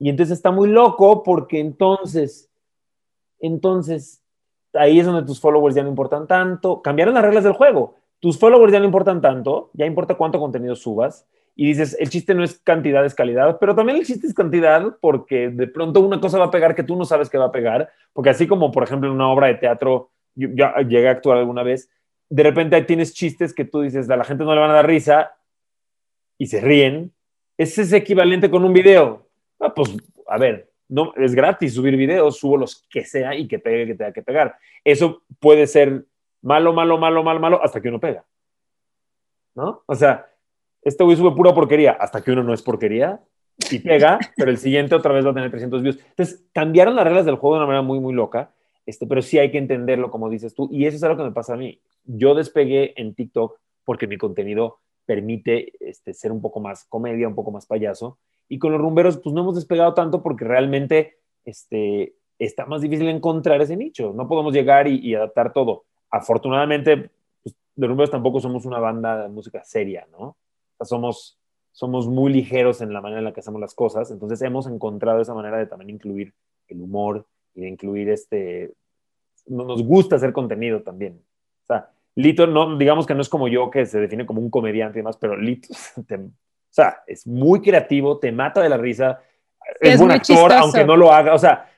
Y 0.04 0.10
entonces 0.10 0.36
está 0.36 0.50
muy 0.50 0.68
loco 0.68 1.22
porque 1.22 1.58
entonces, 1.58 2.50
entonces 3.40 4.22
ahí 4.74 5.00
es 5.00 5.06
donde 5.06 5.22
tus 5.22 5.40
followers 5.40 5.74
ya 5.74 5.82
no 5.82 5.88
importan 5.88 6.26
tanto. 6.26 6.82
Cambiaron 6.82 7.14
las 7.14 7.24
reglas 7.24 7.42
del 7.42 7.54
juego. 7.54 7.94
Tus 8.20 8.38
followers 8.38 8.70
ya 8.70 8.80
no 8.80 8.84
importan 8.84 9.22
tanto, 9.22 9.70
ya 9.72 9.86
importa 9.86 10.16
cuánto 10.16 10.38
contenido 10.38 10.76
subas. 10.76 11.26
Y 11.56 11.68
dices, 11.68 11.96
el 11.98 12.10
chiste 12.10 12.34
no 12.34 12.44
es 12.44 12.58
cantidad, 12.58 13.02
es 13.06 13.14
calidad, 13.14 13.56
pero 13.58 13.74
también 13.74 13.96
el 13.96 14.04
chiste 14.04 14.26
es 14.26 14.34
cantidad 14.34 14.94
porque 15.00 15.48
de 15.48 15.68
pronto 15.68 16.00
una 16.00 16.20
cosa 16.20 16.36
va 16.36 16.44
a 16.44 16.50
pegar 16.50 16.74
que 16.74 16.82
tú 16.82 16.96
no 16.96 17.06
sabes 17.06 17.30
que 17.30 17.38
va 17.38 17.46
a 17.46 17.52
pegar. 17.52 17.90
Porque 18.12 18.28
así 18.28 18.46
como, 18.46 18.70
por 18.70 18.82
ejemplo, 18.82 19.08
en 19.08 19.14
una 19.14 19.30
obra 19.30 19.46
de 19.46 19.54
teatro, 19.54 20.10
yo 20.34 20.48
ya 20.54 20.74
llegué 20.82 21.08
a 21.08 21.12
actuar 21.12 21.38
alguna 21.38 21.62
vez, 21.62 21.88
de 22.28 22.42
repente 22.42 22.78
tienes 22.82 23.14
chistes 23.14 23.54
que 23.54 23.64
tú 23.64 23.80
dices, 23.80 24.10
a 24.10 24.18
la 24.18 24.24
gente 24.24 24.44
no 24.44 24.54
le 24.54 24.60
van 24.60 24.70
a 24.70 24.74
dar 24.74 24.86
risa 24.86 25.32
y 26.36 26.48
se 26.48 26.60
ríen. 26.60 27.10
Ese 27.56 27.80
es 27.80 27.92
equivalente 27.94 28.50
con 28.50 28.66
un 28.66 28.74
video. 28.74 29.24
Ah, 29.64 29.72
pues 29.74 29.96
a 30.26 30.38
ver, 30.38 30.70
no, 30.88 31.14
es 31.16 31.34
gratis 31.34 31.74
subir 31.74 31.96
videos, 31.96 32.38
subo 32.38 32.56
los 32.56 32.86
que 32.90 33.04
sea 33.04 33.34
y 33.34 33.48
que 33.48 33.58
pegue, 33.58 33.86
que 33.86 33.94
tenga 33.94 34.12
que 34.12 34.22
pegar. 34.22 34.56
Eso 34.84 35.22
puede 35.40 35.66
ser 35.66 36.04
malo, 36.42 36.72
malo, 36.72 36.98
malo, 36.98 37.22
malo, 37.22 37.40
malo, 37.40 37.60
hasta 37.62 37.80
que 37.80 37.88
uno 37.88 37.98
pega. 37.98 38.24
¿No? 39.54 39.82
O 39.86 39.94
sea, 39.94 40.26
este 40.82 41.02
güey 41.02 41.16
sube 41.16 41.34
pura 41.34 41.54
porquería 41.54 41.92
hasta 41.92 42.22
que 42.22 42.32
uno 42.32 42.42
no 42.42 42.52
es 42.52 42.60
porquería 42.60 43.20
y 43.70 43.78
pega, 43.78 44.18
pero 44.36 44.50
el 44.50 44.58
siguiente 44.58 44.94
otra 44.94 45.12
vez 45.14 45.24
va 45.24 45.30
a 45.30 45.34
tener 45.34 45.50
300 45.50 45.82
views. 45.82 45.98
Entonces, 46.10 46.44
cambiaron 46.52 46.96
las 46.96 47.04
reglas 47.04 47.24
del 47.24 47.36
juego 47.36 47.56
de 47.56 47.60
una 47.60 47.66
manera 47.66 47.82
muy, 47.82 48.00
muy 48.00 48.12
loca, 48.12 48.52
este, 48.84 49.06
pero 49.06 49.22
sí 49.22 49.38
hay 49.38 49.50
que 49.50 49.58
entenderlo, 49.58 50.10
como 50.10 50.28
dices 50.28 50.54
tú, 50.54 50.68
y 50.70 50.84
eso 50.84 50.96
es 50.96 51.02
algo 51.02 51.16
que 51.16 51.24
me 51.24 51.32
pasa 51.32 51.54
a 51.54 51.56
mí. 51.56 51.80
Yo 52.04 52.34
despegué 52.34 52.92
en 53.00 53.14
TikTok 53.14 53.58
porque 53.84 54.06
mi 54.06 54.18
contenido 54.18 54.80
permite 55.06 55.72
este, 55.80 56.12
ser 56.12 56.32
un 56.32 56.42
poco 56.42 56.60
más 56.60 56.84
comedia, 56.84 57.28
un 57.28 57.34
poco 57.34 57.50
más 57.50 57.66
payaso, 57.66 58.18
y 58.54 58.58
con 58.60 58.70
los 58.70 58.80
rumberos, 58.80 59.18
pues 59.18 59.34
no 59.34 59.40
hemos 59.40 59.56
despegado 59.56 59.94
tanto 59.94 60.22
porque 60.22 60.44
realmente 60.44 61.18
este, 61.44 62.14
está 62.38 62.66
más 62.66 62.82
difícil 62.82 63.08
encontrar 63.08 63.60
ese 63.60 63.76
nicho. 63.76 64.12
No 64.14 64.28
podemos 64.28 64.54
llegar 64.54 64.86
y, 64.86 65.00
y 65.00 65.16
adaptar 65.16 65.52
todo. 65.52 65.86
Afortunadamente, 66.08 67.10
pues, 67.42 67.56
los 67.74 67.88
rumberos 67.88 68.12
tampoco 68.12 68.38
somos 68.38 68.64
una 68.64 68.78
banda 68.78 69.24
de 69.24 69.28
música 69.28 69.64
seria, 69.64 70.06
¿no? 70.12 70.36
somos, 70.82 71.36
somos 71.72 72.06
muy 72.06 72.32
ligeros 72.32 72.80
en 72.80 72.92
la 72.92 73.00
manera 73.00 73.18
en 73.18 73.24
la 73.24 73.32
que 73.32 73.40
hacemos 73.40 73.60
las 73.60 73.74
cosas, 73.74 74.12
entonces 74.12 74.40
hemos 74.42 74.68
encontrado 74.68 75.20
esa 75.20 75.34
manera 75.34 75.58
de 75.58 75.66
también 75.66 75.90
incluir 75.90 76.32
el 76.68 76.80
humor 76.80 77.26
y 77.54 77.62
de 77.62 77.68
incluir 77.68 78.08
este, 78.10 78.72
nos 79.46 79.82
gusta 79.82 80.16
hacer 80.16 80.32
contenido 80.32 80.82
también. 80.82 81.20
O 81.64 81.66
sea, 81.66 81.90
Lito, 82.14 82.46
no, 82.46 82.78
digamos 82.78 83.06
que 83.06 83.14
no 83.14 83.22
es 83.22 83.28
como 83.28 83.48
yo 83.48 83.70
que 83.70 83.86
se 83.86 83.98
define 83.98 84.26
como 84.26 84.40
un 84.40 84.50
comediante 84.50 84.98
y 84.98 85.00
demás, 85.00 85.16
pero 85.16 85.36
Lito, 85.36 85.68
o 86.74 86.82
sea, 86.82 87.04
es 87.06 87.24
muy 87.24 87.60
creativo, 87.60 88.18
te 88.18 88.32
mata 88.32 88.60
de 88.60 88.68
la 88.68 88.76
risa, 88.76 89.20
es, 89.80 89.96
buen 89.96 90.10
actor, 90.10 90.52
aunque 90.54 90.84
no 90.84 90.96
lo 90.96 91.12
haga, 91.12 91.32
o 91.32 91.38
sea, 91.38 91.70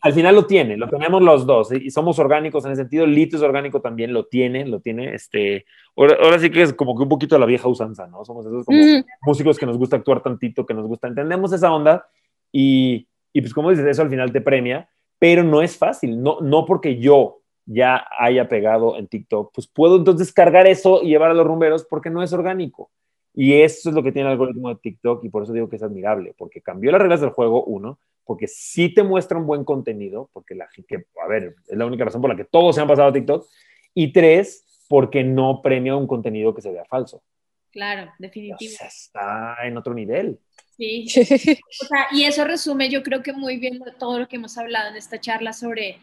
al 0.00 0.14
final 0.14 0.34
lo 0.34 0.46
tiene, 0.46 0.78
lo 0.78 0.88
tenemos 0.88 1.20
los 1.20 1.44
dos 1.44 1.70
y 1.72 1.90
somos 1.90 2.18
orgánicos 2.18 2.64
en 2.64 2.72
ese 2.72 2.82
sentido. 2.82 3.04
Lito 3.04 3.36
es 3.36 3.42
orgánico 3.42 3.82
también, 3.82 4.14
lo 4.14 4.24
tiene, 4.24 4.64
lo 4.64 4.80
tiene. 4.80 5.14
Este, 5.14 5.66
ahora, 5.94 6.38
sí 6.38 6.48
que 6.48 6.62
es 6.62 6.72
como 6.72 6.96
que 6.96 7.02
un 7.02 7.10
poquito 7.10 7.38
la 7.38 7.44
vieja 7.44 7.68
usanza, 7.68 8.06
¿no? 8.06 8.24
Somos 8.24 8.46
esos 8.46 8.64
como 8.64 8.78
músicos 9.20 9.58
que 9.58 9.66
nos 9.66 9.76
gusta 9.76 9.96
actuar 9.96 10.22
tantito, 10.22 10.64
que 10.64 10.72
nos 10.72 10.86
gusta, 10.86 11.06
entendemos 11.06 11.52
esa 11.52 11.70
onda 11.70 12.08
y, 12.50 13.06
y, 13.34 13.42
pues 13.42 13.52
como 13.52 13.68
dices, 13.68 13.84
eso 13.84 14.00
al 14.00 14.08
final 14.08 14.32
te 14.32 14.40
premia, 14.40 14.88
pero 15.18 15.44
no 15.44 15.60
es 15.60 15.76
fácil, 15.76 16.22
no, 16.22 16.40
no 16.40 16.64
porque 16.64 16.98
yo 16.98 17.42
ya 17.66 18.06
haya 18.18 18.48
pegado 18.48 18.96
en 18.96 19.06
TikTok, 19.06 19.52
pues 19.54 19.68
puedo 19.68 19.96
entonces 19.96 20.32
cargar 20.32 20.66
eso 20.66 21.02
y 21.02 21.08
llevar 21.08 21.30
a 21.30 21.34
los 21.34 21.46
rumberos 21.46 21.84
porque 21.84 22.08
no 22.08 22.22
es 22.22 22.32
orgánico. 22.32 22.90
Y 23.34 23.54
eso 23.60 23.88
es 23.88 23.94
lo 23.94 24.02
que 24.02 24.12
tiene 24.12 24.28
el 24.28 24.32
algoritmo 24.32 24.70
de 24.70 24.80
TikTok 24.80 25.24
y 25.24 25.28
por 25.28 25.44
eso 25.44 25.52
digo 25.52 25.68
que 25.68 25.76
es 25.76 25.82
admirable, 25.82 26.34
porque 26.36 26.60
cambió 26.60 26.90
las 26.90 27.00
reglas 27.00 27.20
del 27.20 27.30
juego, 27.30 27.64
uno, 27.64 27.98
porque 28.24 28.48
sí 28.48 28.92
te 28.92 29.02
muestra 29.02 29.38
un 29.38 29.46
buen 29.46 29.64
contenido, 29.64 30.30
porque 30.32 30.54
la 30.54 30.68
gente, 30.68 31.06
a 31.22 31.28
ver, 31.28 31.54
es 31.68 31.76
la 31.76 31.86
única 31.86 32.04
razón 32.04 32.20
por 32.20 32.30
la 32.30 32.36
que 32.36 32.44
todos 32.44 32.74
se 32.74 32.80
han 32.80 32.88
pasado 32.88 33.08
a 33.08 33.12
TikTok, 33.12 33.46
y 33.94 34.12
tres, 34.12 34.84
porque 34.88 35.24
no 35.24 35.62
premia 35.62 35.96
un 35.96 36.06
contenido 36.06 36.54
que 36.54 36.62
se 36.62 36.72
vea 36.72 36.84
falso. 36.84 37.22
Claro, 37.70 38.10
definitivamente. 38.18 38.74
O 38.74 38.78
sea, 38.78 38.86
está 38.88 39.56
en 39.64 39.76
otro 39.76 39.94
nivel. 39.94 40.38
Sí. 40.76 41.06
o 41.82 41.86
sea, 41.86 42.06
y 42.12 42.24
eso 42.24 42.44
resume, 42.44 42.88
yo 42.88 43.02
creo 43.02 43.22
que 43.22 43.32
muy 43.32 43.58
bien 43.58 43.80
todo 43.98 44.18
lo 44.18 44.28
que 44.28 44.36
hemos 44.36 44.58
hablado 44.58 44.90
en 44.90 44.96
esta 44.96 45.20
charla 45.20 45.52
sobre 45.52 45.98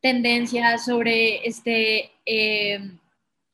tendencias, 0.00 0.84
sobre 0.84 1.46
este, 1.46 2.10
eh, 2.24 2.78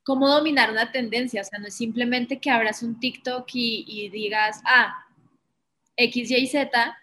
cómo 0.02 0.28
dominar 0.28 0.70
una 0.70 0.92
tendencia. 0.92 1.42
O 1.42 1.44
sea, 1.44 1.58
no 1.58 1.66
es 1.66 1.74
simplemente 1.74 2.40
que 2.40 2.50
abras 2.50 2.82
un 2.82 2.98
TikTok 2.98 3.48
y, 3.54 3.84
y 3.86 4.08
digas, 4.10 4.60
ah, 4.64 5.04
X, 5.96 6.30
Y, 6.30 6.46
Z, 6.46 6.98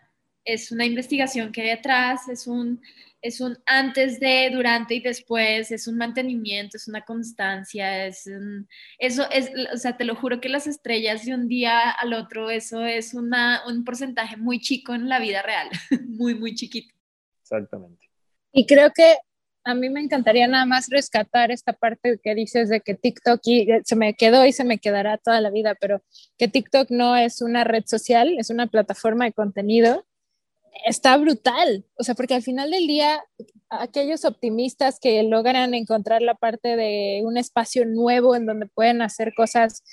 es 0.45 0.71
una 0.71 0.85
investigación 0.85 1.51
que 1.51 1.61
hay 1.61 1.69
detrás, 1.69 2.27
es 2.27 2.47
un, 2.47 2.81
es 3.21 3.41
un 3.41 3.57
antes 3.65 4.19
de, 4.19 4.49
durante 4.51 4.95
y 4.95 4.99
después, 5.01 5.71
es 5.71 5.87
un 5.87 5.97
mantenimiento, 5.97 6.77
es 6.77 6.87
una 6.87 7.01
constancia, 7.01 8.07
es 8.07 8.29
eso 8.97 9.29
es, 9.31 9.51
o 9.73 9.77
sea, 9.77 9.97
te 9.97 10.05
lo 10.05 10.15
juro 10.15 10.39
que 10.39 10.49
las 10.49 10.67
estrellas 10.67 11.25
de 11.25 11.33
un 11.33 11.47
día 11.47 11.91
al 11.91 12.13
otro, 12.13 12.49
eso 12.49 12.85
es 12.85 13.13
una, 13.13 13.61
un 13.67 13.83
porcentaje 13.83 14.37
muy 14.37 14.59
chico 14.59 14.93
en 14.93 15.09
la 15.09 15.19
vida 15.19 15.41
real, 15.41 15.69
muy, 16.07 16.35
muy 16.35 16.55
chiquito. 16.55 16.95
Exactamente. 17.41 18.09
Y 18.51 18.65
creo 18.65 18.91
que 18.93 19.17
a 19.63 19.73
mí 19.73 19.89
me 19.89 20.01
encantaría 20.01 20.47
nada 20.47 20.65
más 20.65 20.87
rescatar 20.89 21.51
esta 21.51 21.73
parte 21.73 22.19
que 22.23 22.35
dices 22.35 22.69
de 22.69 22.81
que 22.81 22.95
TikTok 22.95 23.41
y 23.45 23.67
se 23.83 23.95
me 23.95 24.13
quedó 24.13 24.45
y 24.45 24.53
se 24.53 24.63
me 24.63 24.79
quedará 24.79 25.17
toda 25.17 25.41
la 25.41 25.51
vida, 25.51 25.75
pero 25.79 26.01
que 26.37 26.47
TikTok 26.47 26.89
no 26.91 27.15
es 27.15 27.41
una 27.41 27.63
red 27.63 27.83
social, 27.85 28.35
es 28.39 28.49
una 28.49 28.67
plataforma 28.67 29.25
de 29.25 29.33
contenido 29.33 30.05
está 30.85 31.17
brutal, 31.17 31.85
o 31.97 32.03
sea, 32.03 32.15
porque 32.15 32.33
al 32.33 32.43
final 32.43 32.71
del 32.71 32.87
día, 32.87 33.23
aquellos 33.69 34.25
optimistas 34.25 34.99
que 34.99 35.21
logran 35.23 35.73
encontrar 35.73 36.21
la 36.21 36.35
parte 36.35 36.75
de 36.75 37.21
un 37.23 37.37
espacio 37.37 37.85
nuevo 37.85 38.35
en 38.35 38.45
donde 38.45 38.67
pueden 38.67 39.01
hacer 39.01 39.33
cosas 39.35 39.83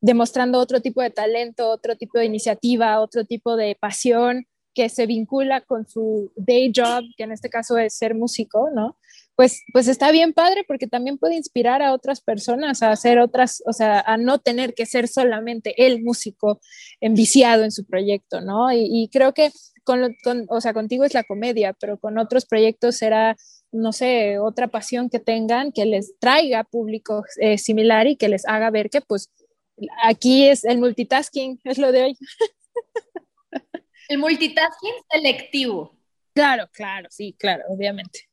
demostrando 0.00 0.58
otro 0.58 0.80
tipo 0.80 1.02
de 1.02 1.10
talento, 1.10 1.70
otro 1.70 1.96
tipo 1.96 2.18
de 2.18 2.26
iniciativa, 2.26 3.00
otro 3.00 3.24
tipo 3.24 3.56
de 3.56 3.76
pasión 3.78 4.46
que 4.76 4.90
se 4.90 5.06
vincula 5.06 5.62
con 5.62 5.88
su 5.88 6.30
day 6.36 6.70
job, 6.72 7.02
que 7.16 7.24
en 7.24 7.32
este 7.32 7.48
caso 7.48 7.78
es 7.78 7.96
ser 7.96 8.14
músico, 8.14 8.68
¿no? 8.74 8.98
Pues, 9.34 9.62
pues 9.72 9.88
está 9.88 10.10
bien 10.12 10.34
padre 10.34 10.64
porque 10.68 10.86
también 10.86 11.16
puede 11.16 11.34
inspirar 11.34 11.80
a 11.80 11.94
otras 11.94 12.20
personas 12.20 12.82
a 12.82 12.90
hacer 12.90 13.18
otras, 13.18 13.62
o 13.66 13.72
sea, 13.72 14.00
a 14.00 14.18
no 14.18 14.38
tener 14.38 14.74
que 14.74 14.84
ser 14.84 15.08
solamente 15.08 15.86
el 15.86 16.02
músico 16.02 16.60
enviciado 17.00 17.64
en 17.64 17.72
su 17.72 17.86
proyecto, 17.86 18.42
¿no? 18.42 18.70
Y, 18.70 19.08
creo 19.10 19.32
que 19.32 19.50
con, 19.82 20.14
o 20.50 20.60
sea, 20.60 20.74
contigo 20.74 21.04
es 21.04 21.14
la 21.14 21.24
comedia, 21.24 21.72
pero 21.72 21.98
con 21.98 22.18
otros 22.18 22.44
proyectos 22.44 22.96
será, 22.96 23.34
no 23.72 23.92
sé, 23.92 24.38
otra 24.38 24.68
pasión 24.68 25.08
que 25.08 25.20
tengan 25.20 25.72
que 25.72 25.86
les 25.86 26.18
traiga 26.18 26.64
público 26.64 27.24
eh, 27.40 27.56
similar 27.56 28.06
y 28.06 28.16
que 28.16 28.28
les 28.28 28.46
haga 28.46 28.70
ver 28.70 28.90
que 28.90 29.00
pues 29.00 29.30
aquí 30.04 30.48
es 30.48 30.64
el 30.64 30.78
multitasking, 30.78 31.60
es 31.64 31.78
lo 31.78 31.92
de 31.92 32.04
hoy. 32.04 32.18
El 34.08 34.18
multitasking 34.18 34.94
selectivo. 35.10 35.96
Claro, 36.34 36.64
claro, 36.72 37.08
sí, 37.10 37.34
claro, 37.38 37.64
obviamente. 37.68 38.28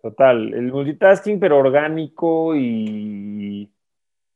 Total, 0.00 0.52
el 0.52 0.70
multitasking, 0.70 1.40
pero 1.40 1.58
orgánico 1.58 2.54
y 2.54 3.70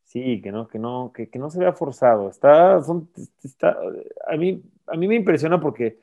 sí, 0.05 0.41
que 0.41 0.51
no, 0.51 0.67
que 0.67 0.79
no, 0.79 1.13
que, 1.15 1.29
que 1.29 1.39
no 1.39 1.51
se 1.51 1.59
vea 1.59 1.73
forzado. 1.73 2.31
Está, 2.31 2.83
son, 2.83 3.11
está, 3.43 3.77
a 4.27 4.37
mí 4.37 4.63
a 4.89 4.97
mí 4.97 5.09
me 5.09 5.15
impresiona 5.15 5.61
porque, 5.61 6.01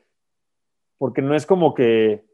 porque 0.98 1.22
no 1.22 1.34
es 1.34 1.46
como 1.46 1.74
que, 1.74 2.24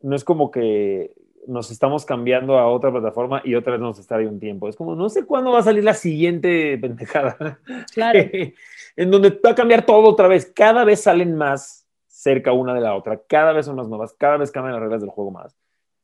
no 0.00 0.16
es 0.16 0.24
como 0.24 0.50
que 0.50 1.14
nos 1.46 1.70
estamos 1.70 2.04
cambiando 2.04 2.58
a 2.58 2.66
otra 2.68 2.90
plataforma 2.90 3.42
y 3.44 3.54
otra 3.54 3.72
vez 3.72 3.80
nos 3.80 3.98
está 3.98 4.16
ahí 4.16 4.26
un 4.26 4.40
tiempo. 4.40 4.68
Es 4.68 4.76
como, 4.76 4.94
no 4.94 5.08
sé 5.08 5.24
cuándo 5.24 5.52
va 5.52 5.60
a 5.60 5.62
salir 5.62 5.84
la 5.84 5.94
siguiente 5.94 6.78
pendejada. 6.80 7.58
Claro. 7.92 8.20
en 8.96 9.10
donde 9.10 9.30
va 9.44 9.50
a 9.50 9.54
cambiar 9.54 9.84
todo 9.84 10.08
otra 10.08 10.28
vez. 10.28 10.50
Cada 10.54 10.84
vez 10.84 11.02
salen 11.02 11.34
más 11.34 11.86
cerca 12.06 12.52
una 12.52 12.74
de 12.74 12.80
la 12.80 12.94
otra. 12.94 13.20
Cada 13.26 13.52
vez 13.52 13.66
son 13.66 13.76
más 13.76 13.88
nuevas. 13.88 14.12
Cada 14.14 14.36
vez 14.36 14.50
cambian 14.50 14.74
las 14.74 14.82
reglas 14.82 15.00
del 15.00 15.10
juego 15.10 15.30
más. 15.30 15.56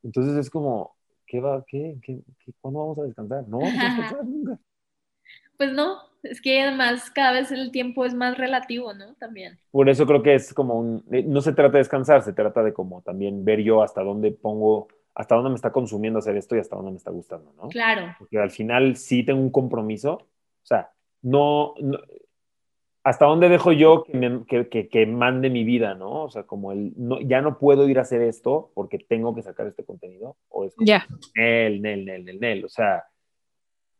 Entonces 0.03 0.37
es 0.37 0.51
como, 0.51 0.97
¿qué 1.27 1.41
va? 1.41 1.65
¿Qué? 1.67 1.97
¿Qué? 2.03 2.21
¿Cuándo 2.61 2.81
vamos 2.81 2.99
a 2.99 3.03
descansar? 3.03 3.47
No, 3.49 3.59
no 3.59 3.67
descansar 3.67 4.25
nunca. 4.25 4.59
Pues 5.57 5.73
no, 5.73 5.99
es 6.23 6.41
que 6.41 6.63
además 6.63 7.11
cada 7.11 7.33
vez 7.33 7.51
el 7.51 7.71
tiempo 7.71 8.05
es 8.05 8.15
más 8.15 8.37
relativo, 8.37 8.93
¿no? 8.93 9.15
También. 9.15 9.59
Por 9.71 9.89
eso 9.89 10.07
creo 10.07 10.23
que 10.23 10.35
es 10.35 10.53
como 10.53 10.75
un, 10.75 11.05
eh, 11.11 11.23
no 11.23 11.41
se 11.41 11.53
trata 11.53 11.73
de 11.73 11.79
descansar, 11.79 12.23
se 12.23 12.33
trata 12.33 12.63
de 12.63 12.73
como 12.73 13.01
también 13.03 13.45
ver 13.45 13.63
yo 13.63 13.83
hasta 13.83 14.03
dónde 14.03 14.33
pongo, 14.33 14.89
hasta 15.17 15.35
dónde 15.35 15.49
me 15.49 15.57
está 15.57 15.73
consumiendo 15.73 16.19
hacer 16.19 16.37
esto 16.37 16.55
y 16.55 16.59
hasta 16.59 16.77
dónde 16.77 16.91
me 16.91 16.99
está 16.99 17.11
gustando, 17.11 17.51
¿no? 17.57 17.69
Claro. 17.69 18.15
Porque 18.19 18.39
al 18.39 18.51
final 18.51 18.97
sí 18.97 19.25
tengo 19.25 19.41
un 19.41 19.51
compromiso, 19.51 20.13
o 20.13 20.67
sea, 20.67 20.91
no, 21.23 21.75
hasta 23.03 23.25
dónde 23.25 23.49
dejo 23.49 23.73
yo 23.73 24.05
que, 24.05 24.69
que, 24.69 24.89
que, 24.89 25.07
mande 25.07 25.49
mi 25.49 25.65
vida, 25.65 25.95
¿no? 25.95 26.25
O 26.25 26.31
sea, 26.31 26.43
como 26.43 26.71
el, 26.71 26.93
no, 26.99 27.19
ya 27.23 27.41
no 27.41 27.59
puedo 27.59 27.89
ir 27.89 27.99
a 27.99 28.03
hacer 28.03 28.21
esto 28.21 28.71
porque 28.75 28.99
tengo 28.99 29.35
que 29.35 29.41
sacar 29.41 29.67
este 29.67 29.85
contenido, 29.85 30.37
o 30.51 30.67
es 30.67 30.75
como, 30.75 30.87
ya. 30.87 31.07
Nel, 31.35 31.81
Nel, 31.81 32.05
Nel, 32.05 32.25
Nel, 32.27 32.39
Nel, 32.39 32.65
o 32.67 32.69
sea, 32.69 33.05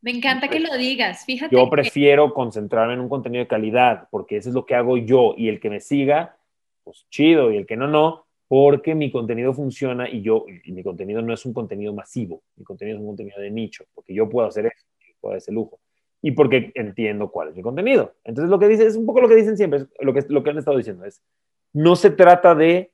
me 0.01 0.11
encanta 0.11 0.47
que 0.49 0.59
lo 0.59 0.77
digas, 0.77 1.25
fíjate. 1.25 1.55
Yo 1.55 1.67
prefiero 1.67 2.31
concentrarme 2.35 2.93
en 2.93 2.99
un 2.99 3.09
contenido 3.09 3.43
de 3.43 3.47
calidad, 3.47 4.07
porque 4.11 4.37
eso 4.37 4.49
es 4.49 4.55
lo 4.55 4.67
que 4.67 4.75
hago 4.75 4.97
yo, 4.97 5.33
y 5.35 5.49
el 5.49 5.59
que 5.59 5.71
me 5.71 5.79
siga, 5.79 6.37
pues 6.83 7.07
chido, 7.09 7.51
y 7.51 7.57
el 7.57 7.65
que 7.65 7.75
no, 7.75 7.87
no, 7.87 8.26
porque 8.47 8.95
mi 8.95 9.11
contenido 9.11 9.53
funciona 9.53 10.09
y 10.09 10.21
yo, 10.21 10.45
y 10.63 10.71
mi 10.71 10.83
contenido 10.83 11.21
no 11.21 11.33
es 11.33 11.45
un 11.45 11.53
contenido 11.53 11.93
masivo, 11.93 12.43
mi 12.55 12.63
contenido 12.63 12.97
es 12.97 13.01
un 13.01 13.07
contenido 13.07 13.41
de 13.41 13.51
nicho, 13.51 13.85
porque 13.93 14.13
yo 14.13 14.29
puedo 14.29 14.47
hacer 14.47 14.67
eso, 14.67 14.85
puedo 15.19 15.33
hacer 15.33 15.43
ese 15.43 15.51
lujo, 15.51 15.79
y 16.21 16.31
porque 16.31 16.71
entiendo 16.75 17.29
cuál 17.29 17.49
es 17.49 17.55
mi 17.55 17.61
contenido. 17.61 18.15
Entonces 18.23 18.49
lo 18.49 18.57
que 18.57 18.67
dice 18.67 18.85
es 18.85 18.95
un 18.95 19.05
poco 19.05 19.21
lo 19.21 19.27
que 19.27 19.35
dicen 19.35 19.57
siempre, 19.57 19.85
lo 19.99 20.13
que, 20.13 20.23
lo 20.29 20.43
que 20.43 20.49
han 20.49 20.57
estado 20.57 20.77
diciendo 20.77 21.03
es, 21.03 21.21
no 21.73 21.95
se 21.95 22.09
trata 22.09 22.55
de, 22.55 22.91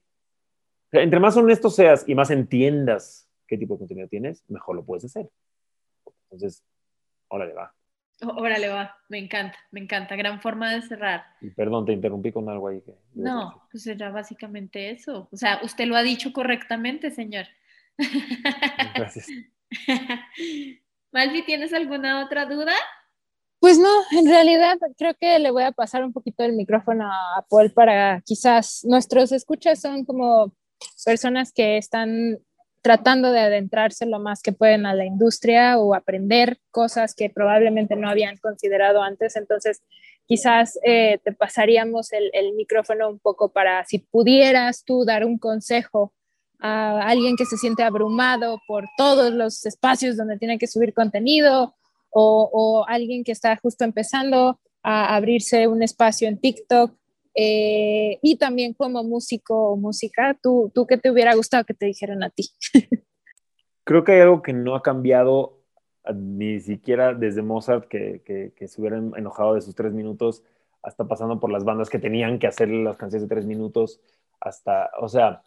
entre 0.92 1.20
más 1.20 1.38
honesto 1.38 1.70
seas 1.70 2.04
y 2.08 2.16
más 2.16 2.32
entiendas 2.32 3.30
qué 3.48 3.58
tipo 3.58 3.76
de 3.76 3.80
contenido 3.80 4.08
tienes, 4.08 4.44
mejor 4.48 4.76
lo 4.76 4.84
puedes 4.84 5.06
hacer. 5.06 5.30
Entonces, 6.26 6.64
órale, 7.28 7.54
va. 7.54 7.74
Órale, 8.22 8.70
va, 8.70 8.96
me 9.10 9.18
encanta, 9.18 9.58
me 9.72 9.82
encanta, 9.82 10.16
gran 10.16 10.40
forma 10.40 10.74
de 10.74 10.82
cerrar. 10.82 11.26
Y 11.42 11.50
perdón, 11.50 11.86
te 11.86 11.94
interrumpí 11.94 12.32
con 12.32 12.48
algo 12.50 12.70
ahí. 12.70 12.82
Que 12.82 12.94
no, 13.16 13.68
pues 13.72 13.86
era 13.88 14.12
básicamente 14.12 14.92
eso. 14.92 15.28
O 15.32 15.38
sea, 15.38 15.60
usted 15.64 15.86
lo 15.86 15.96
ha 15.96 16.04
dicho 16.04 16.32
correctamente, 16.32 17.12
señor. 17.12 17.46
Gracias. 18.96 19.28
Malvi, 21.12 21.44
¿tienes 21.44 21.74
alguna 21.74 22.24
otra 22.24 22.46
duda? 22.46 22.74
Pues 23.60 23.80
no, 23.80 23.90
en 24.12 24.28
realidad 24.28 24.78
creo 24.98 25.14
que 25.20 25.40
le 25.40 25.52
voy 25.52 25.64
a 25.64 25.72
pasar 25.72 26.04
un 26.04 26.12
poquito 26.12 26.44
el 26.44 26.54
micrófono 26.54 27.06
a 27.10 27.46
Paul 27.50 27.72
para 27.72 28.22
quizás 28.26 28.82
nuestros 28.84 29.32
escuchas 29.32 29.80
son 29.80 30.04
como 30.04 30.54
personas 31.06 31.54
que 31.54 31.78
están 31.78 32.40
tratando 32.84 33.32
de 33.32 33.40
adentrarse 33.40 34.06
lo 34.06 34.20
más 34.20 34.42
que 34.42 34.52
pueden 34.52 34.86
a 34.86 34.94
la 34.94 35.06
industria 35.06 35.80
o 35.80 35.96
aprender 35.96 36.60
cosas 36.70 37.16
que 37.16 37.30
probablemente 37.30 37.96
no 37.96 38.10
habían 38.10 38.38
considerado 38.38 39.02
antes. 39.02 39.38
Entonces, 39.38 39.82
quizás 40.28 40.78
eh, 40.84 41.18
te 41.24 41.32
pasaríamos 41.32 42.12
el, 42.12 42.54
micrófono 42.56 43.10
un 43.10 43.20
poco 43.20 43.54
para 43.54 43.86
si 43.86 44.00
pudieras 44.00 44.84
tú 44.84 45.06
dar 45.06 45.26
un 45.26 45.38
consejo 45.38 46.14
a 46.60 47.02
alguien 47.08 47.38
que 47.38 47.46
se 47.46 47.58
siente 47.58 47.84
abrumado 47.84 48.60
por 48.68 48.86
todos 48.98 49.34
los 49.34 49.66
espacios 49.66 50.18
donde 50.18 50.38
tiene 50.38 50.58
que 50.58 50.68
subir 50.68 50.94
contenido 50.94 51.76
o 52.16 52.86
alguien 52.88 53.24
que 53.24 53.32
está 53.32 53.56
justo 53.58 53.86
empezando 53.86 54.60
a 54.84 55.16
abrirse 55.16 55.68
un 55.68 55.82
espacio 55.82 56.28
en 56.28 56.38
TikTok 56.38 56.96
eh, 57.36 58.20
y 58.22 58.38
también 58.38 58.74
como 58.74 59.04
músico 59.04 59.72
o 59.72 59.78
música, 59.78 60.38
¿tú, 60.42 60.72
¿tú 60.74 60.86
qué 60.86 60.98
te 60.98 61.12
hubiera 61.12 61.36
gustado 61.36 61.64
que 61.66 61.74
te 61.74 61.86
dijeran 61.86 62.24
a 62.24 62.30
ti? 62.30 62.50
Creo 63.84 64.04
que 64.04 64.14
hay 64.14 64.22
algo 64.22 64.42
que 64.42 64.54
no 64.54 64.76
ha 64.76 64.82
cambiado 64.82 65.60
ni 66.14 66.60
siquiera 66.60 67.14
desde 67.14 67.42
Mozart, 67.42 67.88
que, 67.88 68.22
que, 68.26 68.54
que 68.56 68.68
se 68.68 68.82
hubieran 68.82 69.14
enojado 69.16 69.56
de 69.56 69.62
sus 69.62 69.76
tres 69.76 69.94
minutos, 69.94 70.44
hasta 70.82 71.08
pasando 71.08 71.40
por 71.40 71.50
las 71.50 71.64
bandas 71.64 71.90
que 71.90 72.00
tenían 72.00 72.40
que 72.40 72.48
hacer 72.48 72.70
las 72.70 72.98
canciones 72.98 73.28
de 73.28 73.34
tres 73.34 73.46
minutos, 73.46 74.02
hasta, 74.40 74.92
o 75.00 75.08
sea, 75.08 75.44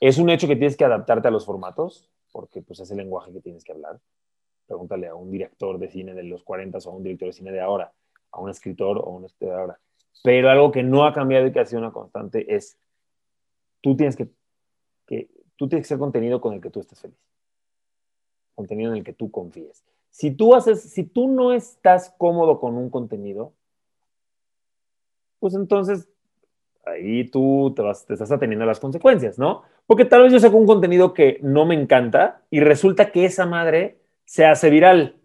es 0.00 0.18
un 0.18 0.30
hecho 0.30 0.46
que 0.46 0.56
tienes 0.56 0.76
que 0.76 0.84
adaptarte 0.84 1.28
a 1.28 1.30
los 1.30 1.44
formatos, 1.44 2.08
porque 2.30 2.62
pues 2.62 2.80
es 2.80 2.90
el 2.90 2.98
lenguaje 2.98 3.32
que 3.32 3.40
tienes 3.40 3.64
que 3.64 3.72
hablar. 3.72 3.98
Pregúntale 4.66 5.08
a 5.08 5.14
un 5.14 5.30
director 5.30 5.78
de 5.78 5.88
cine 5.88 6.14
de 6.14 6.24
los 6.24 6.42
40 6.44 6.78
o 6.78 6.90
a 6.90 6.94
un 6.94 7.02
director 7.02 7.28
de 7.28 7.32
cine 7.32 7.52
de 7.52 7.60
ahora, 7.60 7.92
a 8.30 8.40
un 8.40 8.50
escritor 8.50 8.98
o 8.98 9.06
a 9.06 9.10
un 9.10 9.24
escritor 9.24 9.54
de 9.54 9.60
ahora. 9.60 9.80
Pero 10.22 10.50
algo 10.50 10.72
que 10.72 10.82
no 10.82 11.04
ha 11.04 11.12
cambiado 11.12 11.46
y 11.46 11.52
que 11.52 11.60
ha 11.60 11.66
sido 11.66 11.80
una 11.80 11.92
constante 11.92 12.54
es, 12.54 12.78
tú 13.80 13.96
tienes 13.96 14.16
que, 14.16 14.28
tú 15.56 15.68
tienes 15.68 15.84
que 15.84 15.88
ser 15.88 15.98
contenido 15.98 16.40
con 16.40 16.54
el 16.54 16.60
que 16.60 16.70
tú 16.70 16.80
estés 16.80 17.00
feliz. 17.00 17.18
Contenido 18.54 18.92
en 18.92 18.98
el 18.98 19.04
que 19.04 19.12
tú 19.12 19.30
confíes. 19.30 19.84
Si 20.10 20.30
tú, 20.30 20.54
haces, 20.54 20.80
si 20.80 21.04
tú 21.04 21.28
no 21.28 21.52
estás 21.52 22.14
cómodo 22.16 22.60
con 22.60 22.76
un 22.76 22.88
contenido, 22.88 23.52
pues 25.40 25.54
entonces 25.54 26.08
ahí 26.86 27.24
tú 27.24 27.74
te, 27.74 27.82
te 28.06 28.14
estás 28.14 28.30
atendiendo 28.30 28.64
a 28.64 28.68
las 28.68 28.80
consecuencias, 28.80 29.38
¿no? 29.38 29.62
Porque 29.86 30.04
tal 30.04 30.22
vez 30.22 30.32
yo 30.32 30.40
saco 30.40 30.56
un 30.56 30.66
contenido 30.66 31.12
que 31.12 31.38
no 31.42 31.66
me 31.66 31.74
encanta 31.74 32.42
y 32.50 32.60
resulta 32.60 33.10
que 33.10 33.24
esa 33.24 33.44
madre 33.44 33.98
se 34.24 34.46
hace 34.46 34.70
viral. 34.70 35.16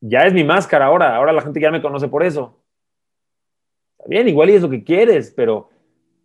Ya 0.00 0.22
es 0.22 0.32
mi 0.32 0.42
máscara 0.42 0.86
ahora, 0.86 1.14
ahora 1.14 1.32
la 1.32 1.42
gente 1.42 1.60
ya 1.60 1.70
me 1.70 1.82
conoce 1.82 2.08
por 2.08 2.24
eso 2.24 2.63
bien, 4.06 4.28
igual 4.28 4.50
y 4.50 4.54
es 4.54 4.62
lo 4.62 4.70
que 4.70 4.84
quieres, 4.84 5.32
pero 5.34 5.68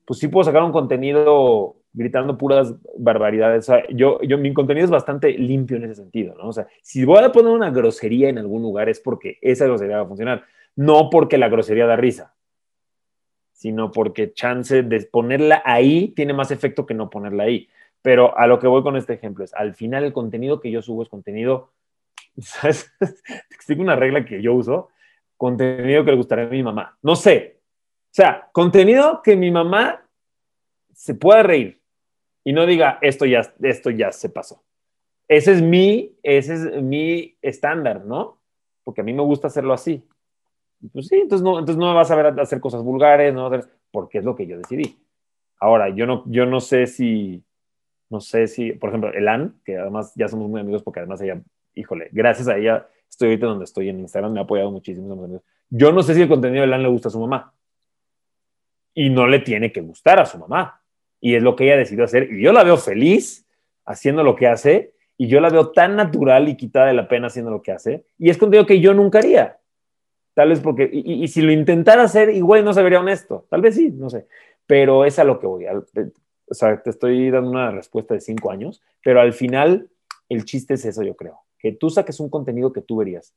pues 0.05 0.19
sí 0.19 0.27
puedo 0.27 0.43
sacar 0.43 0.63
un 0.63 0.71
contenido 0.71 1.75
gritando 1.93 2.37
puras 2.37 2.73
barbaridades. 2.97 3.69
O 3.69 3.73
sea, 3.73 3.83
yo, 3.89 4.21
yo, 4.21 4.37
mi 4.37 4.53
contenido 4.53 4.85
es 4.85 4.91
bastante 4.91 5.31
limpio 5.33 5.77
en 5.77 5.85
ese 5.85 5.95
sentido, 5.95 6.35
¿no? 6.35 6.47
O 6.47 6.53
sea, 6.53 6.67
si 6.81 7.05
voy 7.05 7.23
a 7.23 7.31
poner 7.31 7.51
una 7.51 7.71
grosería 7.71 8.29
en 8.29 8.37
algún 8.37 8.61
lugar 8.61 8.89
es 8.89 8.99
porque 8.99 9.37
esa 9.41 9.65
grosería 9.65 9.97
va 9.97 10.03
a 10.03 10.07
funcionar, 10.07 10.43
no 10.75 11.09
porque 11.09 11.37
la 11.37 11.49
grosería 11.49 11.85
da 11.85 11.95
risa, 11.95 12.33
sino 13.51 13.91
porque 13.91 14.33
chance 14.33 14.83
de 14.83 15.01
ponerla 15.01 15.61
ahí 15.65 16.09
tiene 16.15 16.33
más 16.33 16.51
efecto 16.51 16.85
que 16.85 16.93
no 16.93 17.09
ponerla 17.09 17.43
ahí. 17.43 17.67
Pero 18.01 18.37
a 18.37 18.47
lo 18.47 18.59
que 18.59 18.67
voy 18.67 18.81
con 18.81 18.95
este 18.95 19.13
ejemplo 19.13 19.43
es, 19.43 19.53
al 19.53 19.73
final 19.73 20.05
el 20.05 20.13
contenido 20.13 20.61
que 20.61 20.71
yo 20.71 20.81
subo 20.81 21.03
es 21.03 21.09
contenido, 21.09 21.73
¿sabes? 22.37 22.91
Te 22.99 23.55
explico 23.55 23.81
una 23.81 23.95
regla 23.95 24.25
que 24.25 24.41
yo 24.41 24.53
uso, 24.53 24.89
contenido 25.35 26.05
que 26.05 26.11
le 26.11 26.17
gustaría 26.17 26.45
a 26.45 26.49
mi 26.49 26.63
mamá. 26.63 26.97
No 27.01 27.15
sé, 27.15 27.58
o 28.09 28.11
sea, 28.11 28.49
contenido 28.51 29.21
que 29.23 29.35
mi 29.35 29.51
mamá 29.51 30.03
se 30.93 31.13
pueda 31.13 31.43
reír 31.43 31.79
y 32.43 32.53
no 32.53 32.65
diga, 32.65 32.97
esto 33.01 33.25
ya, 33.25 33.41
esto 33.61 33.91
ya 33.91 34.11
se 34.11 34.29
pasó. 34.29 34.63
Ese 35.27 35.51
es 35.51 35.61
mi, 35.61 36.17
ese 36.23 36.55
es 36.55 36.81
mi 36.81 37.37
estándar, 37.43 38.03
¿no? 38.05 38.39
Porque 38.83 39.01
a 39.01 39.03
mí 39.03 39.13
me 39.13 39.21
gusta 39.21 39.47
hacerlo 39.47 39.73
así. 39.73 40.03
Pues 40.91 41.07
sí, 41.07 41.17
entonces 41.17 41.43
no, 41.43 41.59
entonces 41.59 41.77
no 41.77 41.93
vas 41.93 42.09
a 42.09 42.15
ver 42.15 42.39
hacer 42.39 42.59
cosas 42.59 42.81
vulgares, 42.81 43.31
no 43.31 43.51
porque 43.91 44.17
es 44.17 44.25
lo 44.25 44.35
que 44.35 44.47
yo 44.47 44.57
decidí. 44.57 44.97
Ahora, 45.59 45.89
yo 45.89 46.07
no, 46.07 46.23
yo 46.25 46.47
no 46.47 46.61
sé 46.61 46.87
si, 46.87 47.43
no 48.09 48.21
sé 48.21 48.47
si, 48.47 48.71
por 48.71 48.89
ejemplo, 48.89 49.13
Elan, 49.13 49.59
que 49.63 49.77
además 49.77 50.13
ya 50.15 50.27
somos 50.27 50.49
muy 50.49 50.61
amigos 50.61 50.81
porque 50.81 51.01
además 51.01 51.21
ella, 51.21 51.39
híjole, 51.75 52.09
gracias 52.11 52.47
a 52.47 52.57
ella 52.57 52.87
estoy 53.07 53.29
ahorita 53.29 53.45
donde 53.45 53.65
estoy 53.65 53.89
en 53.89 53.99
Instagram, 53.99 54.33
me 54.33 54.39
ha 54.39 54.43
apoyado 54.43 54.71
muchísimo. 54.71 55.41
Yo 55.69 55.91
no 55.91 56.01
sé 56.01 56.15
si 56.15 56.23
el 56.23 56.29
contenido 56.29 56.61
de 56.61 56.67
Elan 56.67 56.81
le 56.81 56.89
gusta 56.89 57.09
a 57.09 57.11
su 57.11 57.19
mamá 57.19 57.53
y 58.99 59.09
no 59.09 59.27
le 59.27 59.39
tiene 59.39 59.71
que 59.71 59.79
gustar 59.79 60.19
a 60.19 60.25
su 60.25 60.37
mamá. 60.37 60.81
Y 61.21 61.35
es 61.35 61.41
lo 61.41 61.55
que 61.55 61.63
ella 61.63 61.77
decidió 61.77 62.03
hacer. 62.03 62.29
Y 62.33 62.41
yo 62.41 62.51
la 62.51 62.65
veo 62.65 62.75
feliz 62.75 63.47
haciendo 63.85 64.23
lo 64.23 64.35
que 64.35 64.45
hace 64.45 64.93
y 65.15 65.27
yo 65.27 65.39
la 65.39 65.49
veo 65.49 65.71
tan 65.71 65.95
natural 65.95 66.49
y 66.49 66.57
quitada 66.57 66.87
de 66.87 66.95
la 66.95 67.07
pena 67.07 67.27
haciendo 67.27 67.49
lo 67.49 67.61
que 67.61 67.71
hace. 67.71 68.03
Y 68.17 68.29
es 68.29 68.37
contenido 68.37 68.65
que 68.65 68.81
yo 68.81 68.93
nunca 68.93 69.19
haría. 69.19 69.57
Tal 70.33 70.49
vez 70.49 70.59
porque, 70.59 70.89
y, 70.91 71.25
si 71.29 71.41
lo 71.41 71.53
intentara 71.53 72.03
hacer, 72.03 72.29
igual 72.29 72.65
no 72.65 72.73
se 72.73 72.83
vería 72.83 72.99
honesto. 72.99 73.45
Tal 73.49 73.61
vez 73.61 73.75
sí, 73.75 73.89
no 73.89 74.09
sé. 74.09 74.27
Pero 74.67 75.05
es 75.05 75.17
a 75.17 75.23
lo 75.23 75.39
que 75.39 75.47
voy. 75.47 75.65
O 75.65 76.53
sea, 76.53 76.83
te 76.83 76.89
estoy 76.89 77.31
dando 77.31 77.51
una 77.51 77.71
respuesta 77.71 78.15
de 78.15 78.19
cinco 78.19 78.51
años, 78.51 78.81
pero 79.01 79.21
al 79.21 79.31
final 79.31 79.89
el 80.27 80.43
chiste 80.43 80.73
es 80.73 80.83
eso, 80.83 81.03
yo 81.03 81.15
creo. 81.15 81.39
Que 81.57 81.71
tú 81.71 81.89
saques 81.89 82.19
un 82.19 82.29
contenido 82.29 82.73
que 82.73 82.81
tú 82.81 82.97
verías. 82.97 83.33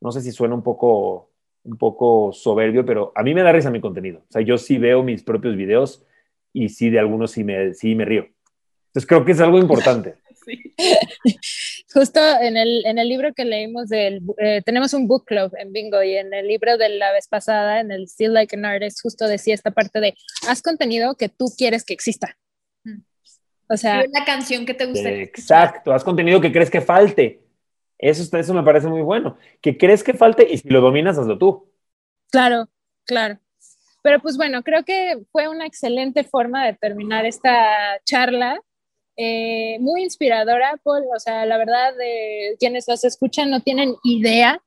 No 0.00 0.10
sé 0.10 0.22
si 0.22 0.32
suena 0.32 0.54
un 0.54 0.62
poco 0.62 1.29
un 1.64 1.76
poco 1.76 2.32
soberbio, 2.32 2.84
pero 2.84 3.12
a 3.14 3.22
mí 3.22 3.34
me 3.34 3.42
da 3.42 3.52
risa 3.52 3.70
mi 3.70 3.80
contenido. 3.80 4.20
O 4.28 4.32
sea, 4.32 4.42
yo 4.42 4.58
sí 4.58 4.78
veo 4.78 5.02
mis 5.02 5.22
propios 5.22 5.56
videos 5.56 6.04
y 6.52 6.68
sí 6.68 6.90
de 6.90 6.98
algunos 6.98 7.32
sí 7.32 7.44
me, 7.44 7.74
sí 7.74 7.94
me 7.94 8.04
río. 8.04 8.26
Entonces 8.88 9.06
creo 9.06 9.24
que 9.24 9.32
es 9.32 9.40
algo 9.40 9.58
importante. 9.58 10.14
Sí. 10.42 10.58
Justo 11.92 12.18
en 12.40 12.56
el, 12.56 12.86
en 12.86 12.98
el 12.98 13.10
libro 13.10 13.34
que 13.34 13.44
leímos, 13.44 13.90
del, 13.90 14.22
eh, 14.38 14.62
tenemos 14.64 14.94
un 14.94 15.06
book 15.06 15.26
club 15.26 15.52
en 15.58 15.70
Bingo 15.70 16.02
y 16.02 16.14
en 16.14 16.32
el 16.32 16.46
libro 16.48 16.78
de 16.78 16.88
la 16.88 17.12
vez 17.12 17.28
pasada, 17.28 17.80
en 17.80 17.90
el 17.90 18.08
Still 18.08 18.32
Like 18.32 18.56
an 18.56 18.64
Artist, 18.64 19.00
justo 19.02 19.26
decía 19.26 19.54
esta 19.54 19.70
parte 19.70 20.00
de, 20.00 20.14
haz 20.48 20.62
contenido 20.62 21.14
que 21.16 21.28
tú 21.28 21.52
quieres 21.58 21.84
que 21.84 21.92
exista. 21.92 22.38
Mm. 22.84 23.00
O 23.68 23.76
sea... 23.76 24.04
la 24.10 24.24
canción 24.24 24.64
que 24.64 24.72
te 24.72 24.86
gusta. 24.86 25.10
Exacto, 25.10 25.92
haz 25.92 26.04
contenido 26.04 26.40
que 26.40 26.52
crees 26.52 26.70
que 26.70 26.80
falte. 26.80 27.42
Eso, 28.00 28.36
eso 28.36 28.54
me 28.54 28.62
parece 28.62 28.88
muy 28.88 29.02
bueno. 29.02 29.36
Que 29.60 29.76
crees 29.76 30.02
que 30.02 30.14
falte 30.14 30.48
y 30.50 30.58
si 30.58 30.68
lo 30.68 30.80
dominas, 30.80 31.18
hazlo 31.18 31.38
tú. 31.38 31.70
Claro, 32.30 32.68
claro. 33.04 33.38
Pero 34.02 34.20
pues 34.20 34.36
bueno, 34.36 34.62
creo 34.62 34.84
que 34.84 35.22
fue 35.30 35.48
una 35.48 35.66
excelente 35.66 36.24
forma 36.24 36.64
de 36.64 36.72
terminar 36.74 37.26
esta 37.26 38.00
charla. 38.04 38.58
Eh, 39.16 39.78
muy 39.80 40.02
inspiradora, 40.02 40.80
Paul. 40.82 41.04
O 41.14 41.20
sea, 41.20 41.44
la 41.44 41.58
verdad, 41.58 41.94
de 41.96 42.56
quienes 42.58 42.88
las 42.88 43.04
escuchan 43.04 43.50
no 43.50 43.60
tienen 43.60 43.94
idea. 44.02 44.62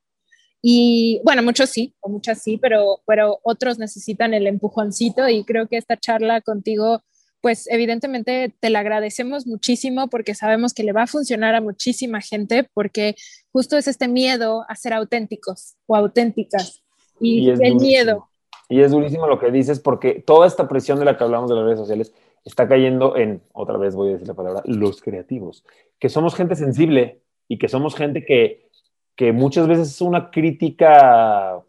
Y 0.62 1.20
bueno, 1.24 1.42
muchos 1.42 1.70
sí, 1.70 1.92
o 2.00 2.08
muchas 2.08 2.42
sí, 2.42 2.56
pero, 2.56 3.00
pero 3.06 3.40
otros 3.42 3.78
necesitan 3.78 4.32
el 4.32 4.46
empujoncito. 4.46 5.28
Y 5.28 5.44
creo 5.44 5.66
que 5.66 5.76
esta 5.76 5.96
charla 5.96 6.40
contigo 6.40 7.02
pues 7.44 7.68
evidentemente 7.70 8.54
te 8.58 8.70
la 8.70 8.78
agradecemos 8.78 9.46
muchísimo 9.46 10.08
porque 10.08 10.34
sabemos 10.34 10.72
que 10.72 10.82
le 10.82 10.94
va 10.94 11.02
a 11.02 11.06
funcionar 11.06 11.54
a 11.54 11.60
muchísima 11.60 12.22
gente 12.22 12.70
porque 12.72 13.16
justo 13.52 13.76
es 13.76 13.86
este 13.86 14.08
miedo 14.08 14.64
a 14.66 14.74
ser 14.76 14.94
auténticos 14.94 15.74
o 15.86 15.94
auténticas 15.94 16.82
y, 17.20 17.50
el 17.50 17.74
miedo. 17.74 18.30
Y 18.70 18.80
es 18.80 18.92
durísimo 18.92 19.26
lo 19.26 19.38
que 19.38 19.50
dices 19.50 19.78
porque 19.78 20.14
toda 20.26 20.46
esta 20.46 20.68
presión 20.68 20.98
de 20.98 21.04
la 21.04 21.18
que 21.18 21.24
hablamos 21.24 21.50
de 21.50 21.56
las 21.56 21.64
redes 21.66 21.80
sociales 21.80 22.14
está 22.46 22.66
cayendo 22.66 23.14
en, 23.14 23.42
otra 23.52 23.76
vez 23.76 23.94
voy 23.94 24.08
a 24.08 24.12
decir 24.12 24.28
la 24.28 24.32
palabra, 24.32 24.62
los 24.64 25.02
creativos, 25.02 25.66
que 25.98 26.08
somos 26.08 26.34
gente 26.34 26.56
sensible 26.56 27.20
y 27.46 27.58
que 27.58 27.68
somos 27.68 27.94
gente 27.94 28.24
que, 28.24 28.70
que 29.16 29.32
muchas 29.32 29.68
veces 29.68 29.90
es 29.90 30.00
una 30.00 30.30
crítica 30.30 31.62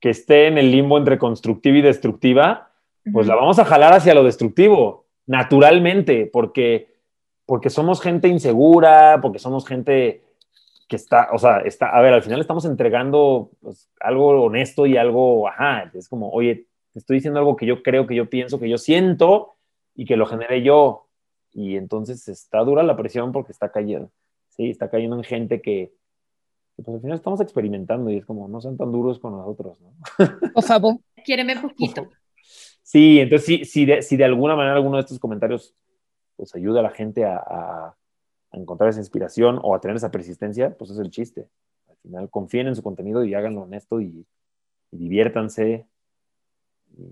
que 0.00 0.10
esté 0.10 0.48
en 0.48 0.58
el 0.58 0.72
limbo 0.72 0.98
entre 0.98 1.18
constructiva 1.18 1.78
y 1.78 1.82
destructiva, 1.82 2.72
pues 3.12 3.28
la 3.28 3.36
vamos 3.36 3.60
a 3.60 3.64
jalar 3.64 3.92
hacia 3.92 4.12
lo 4.12 4.24
destructivo 4.24 5.06
naturalmente, 5.30 6.26
porque, 6.26 6.88
porque 7.46 7.70
somos 7.70 8.00
gente 8.00 8.26
insegura, 8.26 9.20
porque 9.22 9.38
somos 9.38 9.64
gente 9.64 10.24
que 10.88 10.96
está, 10.96 11.28
o 11.32 11.38
sea, 11.38 11.58
está, 11.58 11.90
a 11.90 12.00
ver, 12.02 12.12
al 12.12 12.22
final 12.24 12.40
estamos 12.40 12.64
entregando 12.64 13.52
pues, 13.60 13.88
algo 14.00 14.42
honesto 14.42 14.86
y 14.86 14.96
algo, 14.96 15.46
ajá, 15.46 15.88
es 15.94 16.08
como, 16.08 16.30
oye, 16.30 16.66
te 16.92 16.98
estoy 16.98 17.18
diciendo 17.18 17.38
algo 17.38 17.54
que 17.54 17.64
yo 17.64 17.80
creo, 17.80 18.08
que 18.08 18.16
yo 18.16 18.28
pienso, 18.28 18.58
que 18.58 18.68
yo 18.68 18.76
siento 18.76 19.54
y 19.94 20.04
que 20.04 20.16
lo 20.16 20.26
genere 20.26 20.64
yo. 20.64 21.06
Y 21.52 21.76
entonces 21.76 22.26
está 22.26 22.58
dura 22.64 22.82
la 22.82 22.96
presión 22.96 23.30
porque 23.30 23.52
está 23.52 23.70
cayendo, 23.70 24.10
sí, 24.48 24.68
está 24.68 24.90
cayendo 24.90 25.14
en 25.14 25.22
gente 25.22 25.62
que, 25.62 25.92
pues 26.74 26.88
al 26.88 27.00
final 27.00 27.18
estamos 27.18 27.40
experimentando 27.40 28.10
y 28.10 28.16
es 28.16 28.26
como, 28.26 28.48
no 28.48 28.60
sean 28.60 28.76
tan 28.76 28.90
duros 28.90 29.20
con 29.20 29.36
nosotros, 29.36 29.78
¿no? 29.80 29.92
Por 30.54 30.64
favor. 30.64 30.96
Quiéreme 31.24 31.56
poquito. 31.60 32.08
Sí, 32.90 33.20
entonces 33.20 33.46
sí, 33.46 33.64
si, 33.64 33.86
de, 33.86 34.02
si 34.02 34.16
de 34.16 34.24
alguna 34.24 34.56
manera 34.56 34.74
alguno 34.74 34.96
de 34.96 35.02
estos 35.02 35.20
comentarios 35.20 35.76
pues 36.34 36.52
ayuda 36.56 36.80
a 36.80 36.82
la 36.82 36.90
gente 36.90 37.24
a, 37.24 37.36
a, 37.36 37.96
encontrar 38.50 38.90
esa 38.90 38.98
inspiración 38.98 39.60
o 39.62 39.76
a 39.76 39.80
tener 39.80 39.96
esa 39.96 40.10
persistencia, 40.10 40.76
pues 40.76 40.90
es 40.90 40.98
el 40.98 41.08
chiste. 41.08 41.46
Al 41.88 41.96
final 42.02 42.30
confíen 42.30 42.66
en 42.66 42.74
su 42.74 42.82
contenido 42.82 43.22
y 43.22 43.32
háganlo 43.32 43.62
honesto 43.62 44.00
y, 44.00 44.26
y 44.90 44.96
diviértanse 44.96 45.86
y, 46.98 47.02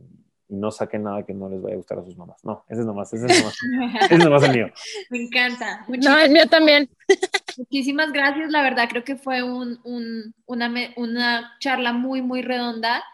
y, 0.49 0.57
no 0.57 0.73
saquen 0.73 1.05
nada 1.05 1.25
que 1.25 1.33
no 1.33 1.49
les 1.49 1.63
vaya 1.63 1.75
a 1.75 1.77
gustar 1.77 2.01
a 2.01 2.05
sus 2.05 2.17
mamás. 2.17 2.45
No, 2.45 2.65
ese 2.69 2.81
es 2.81 2.87
nomás, 2.87 3.13
ese 3.13 3.27
es 3.27 3.39
nomás, 3.39 3.57
ese 4.03 4.15
es 4.15 4.25
nomás 4.25 4.43
el 4.43 4.57
mío. 4.57 4.73
Me 5.11 5.23
encanta. 5.23 5.87
No, 5.87 6.19
el 6.19 6.33
mío 6.33 6.49
también. 6.49 6.91
Muchísimas 7.57 8.11
gracias, 8.11 8.51
la 8.51 8.63
verdad 8.63 8.89
creo 8.91 9.05
que 9.05 9.15
fue 9.15 9.45
un, 9.45 9.79
un, 9.85 10.35
una, 10.47 10.73
una 10.97 11.57
charla 11.61 11.93
muy, 11.93 12.21
muy 12.21 12.43
redonda 12.43 13.05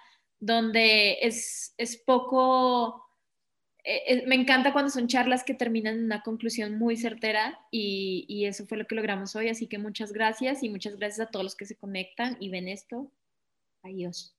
donde 0.45 1.19
es, 1.23 1.75
es 1.79 1.97
poco, 1.97 3.03
eh, 3.83 4.25
me 4.27 4.35
encanta 4.35 4.73
cuando 4.73 4.91
son 4.91 5.09
charlas 5.09 5.43
que 5.43 5.55
terminan 5.55 5.97
en 5.97 6.05
una 6.05 6.23
conclusión 6.23 6.79
muy 6.79 6.97
certera 6.97 7.59
y, 7.71 8.27
y, 8.29 8.45
eso 8.45 8.67
fue 8.67 8.77
lo 8.77 8.87
que 8.87 8.95
logramos 8.95 9.35
hoy, 9.37 9.49
así 9.49 9.67
que 9.69 9.79
muchas 9.79 10.13
gracias 10.13 10.63
y 10.63 10.69
muchas 10.69 10.97
gracias 10.97 11.27
a 11.27 11.31
todos 11.31 11.45
los 11.45 11.57
que 11.57 11.67
se 11.67 11.77
conectan 11.77 12.37
y 12.41 12.51
ven 12.51 12.69
esto. 12.69 13.11
Adiós. 13.83 14.35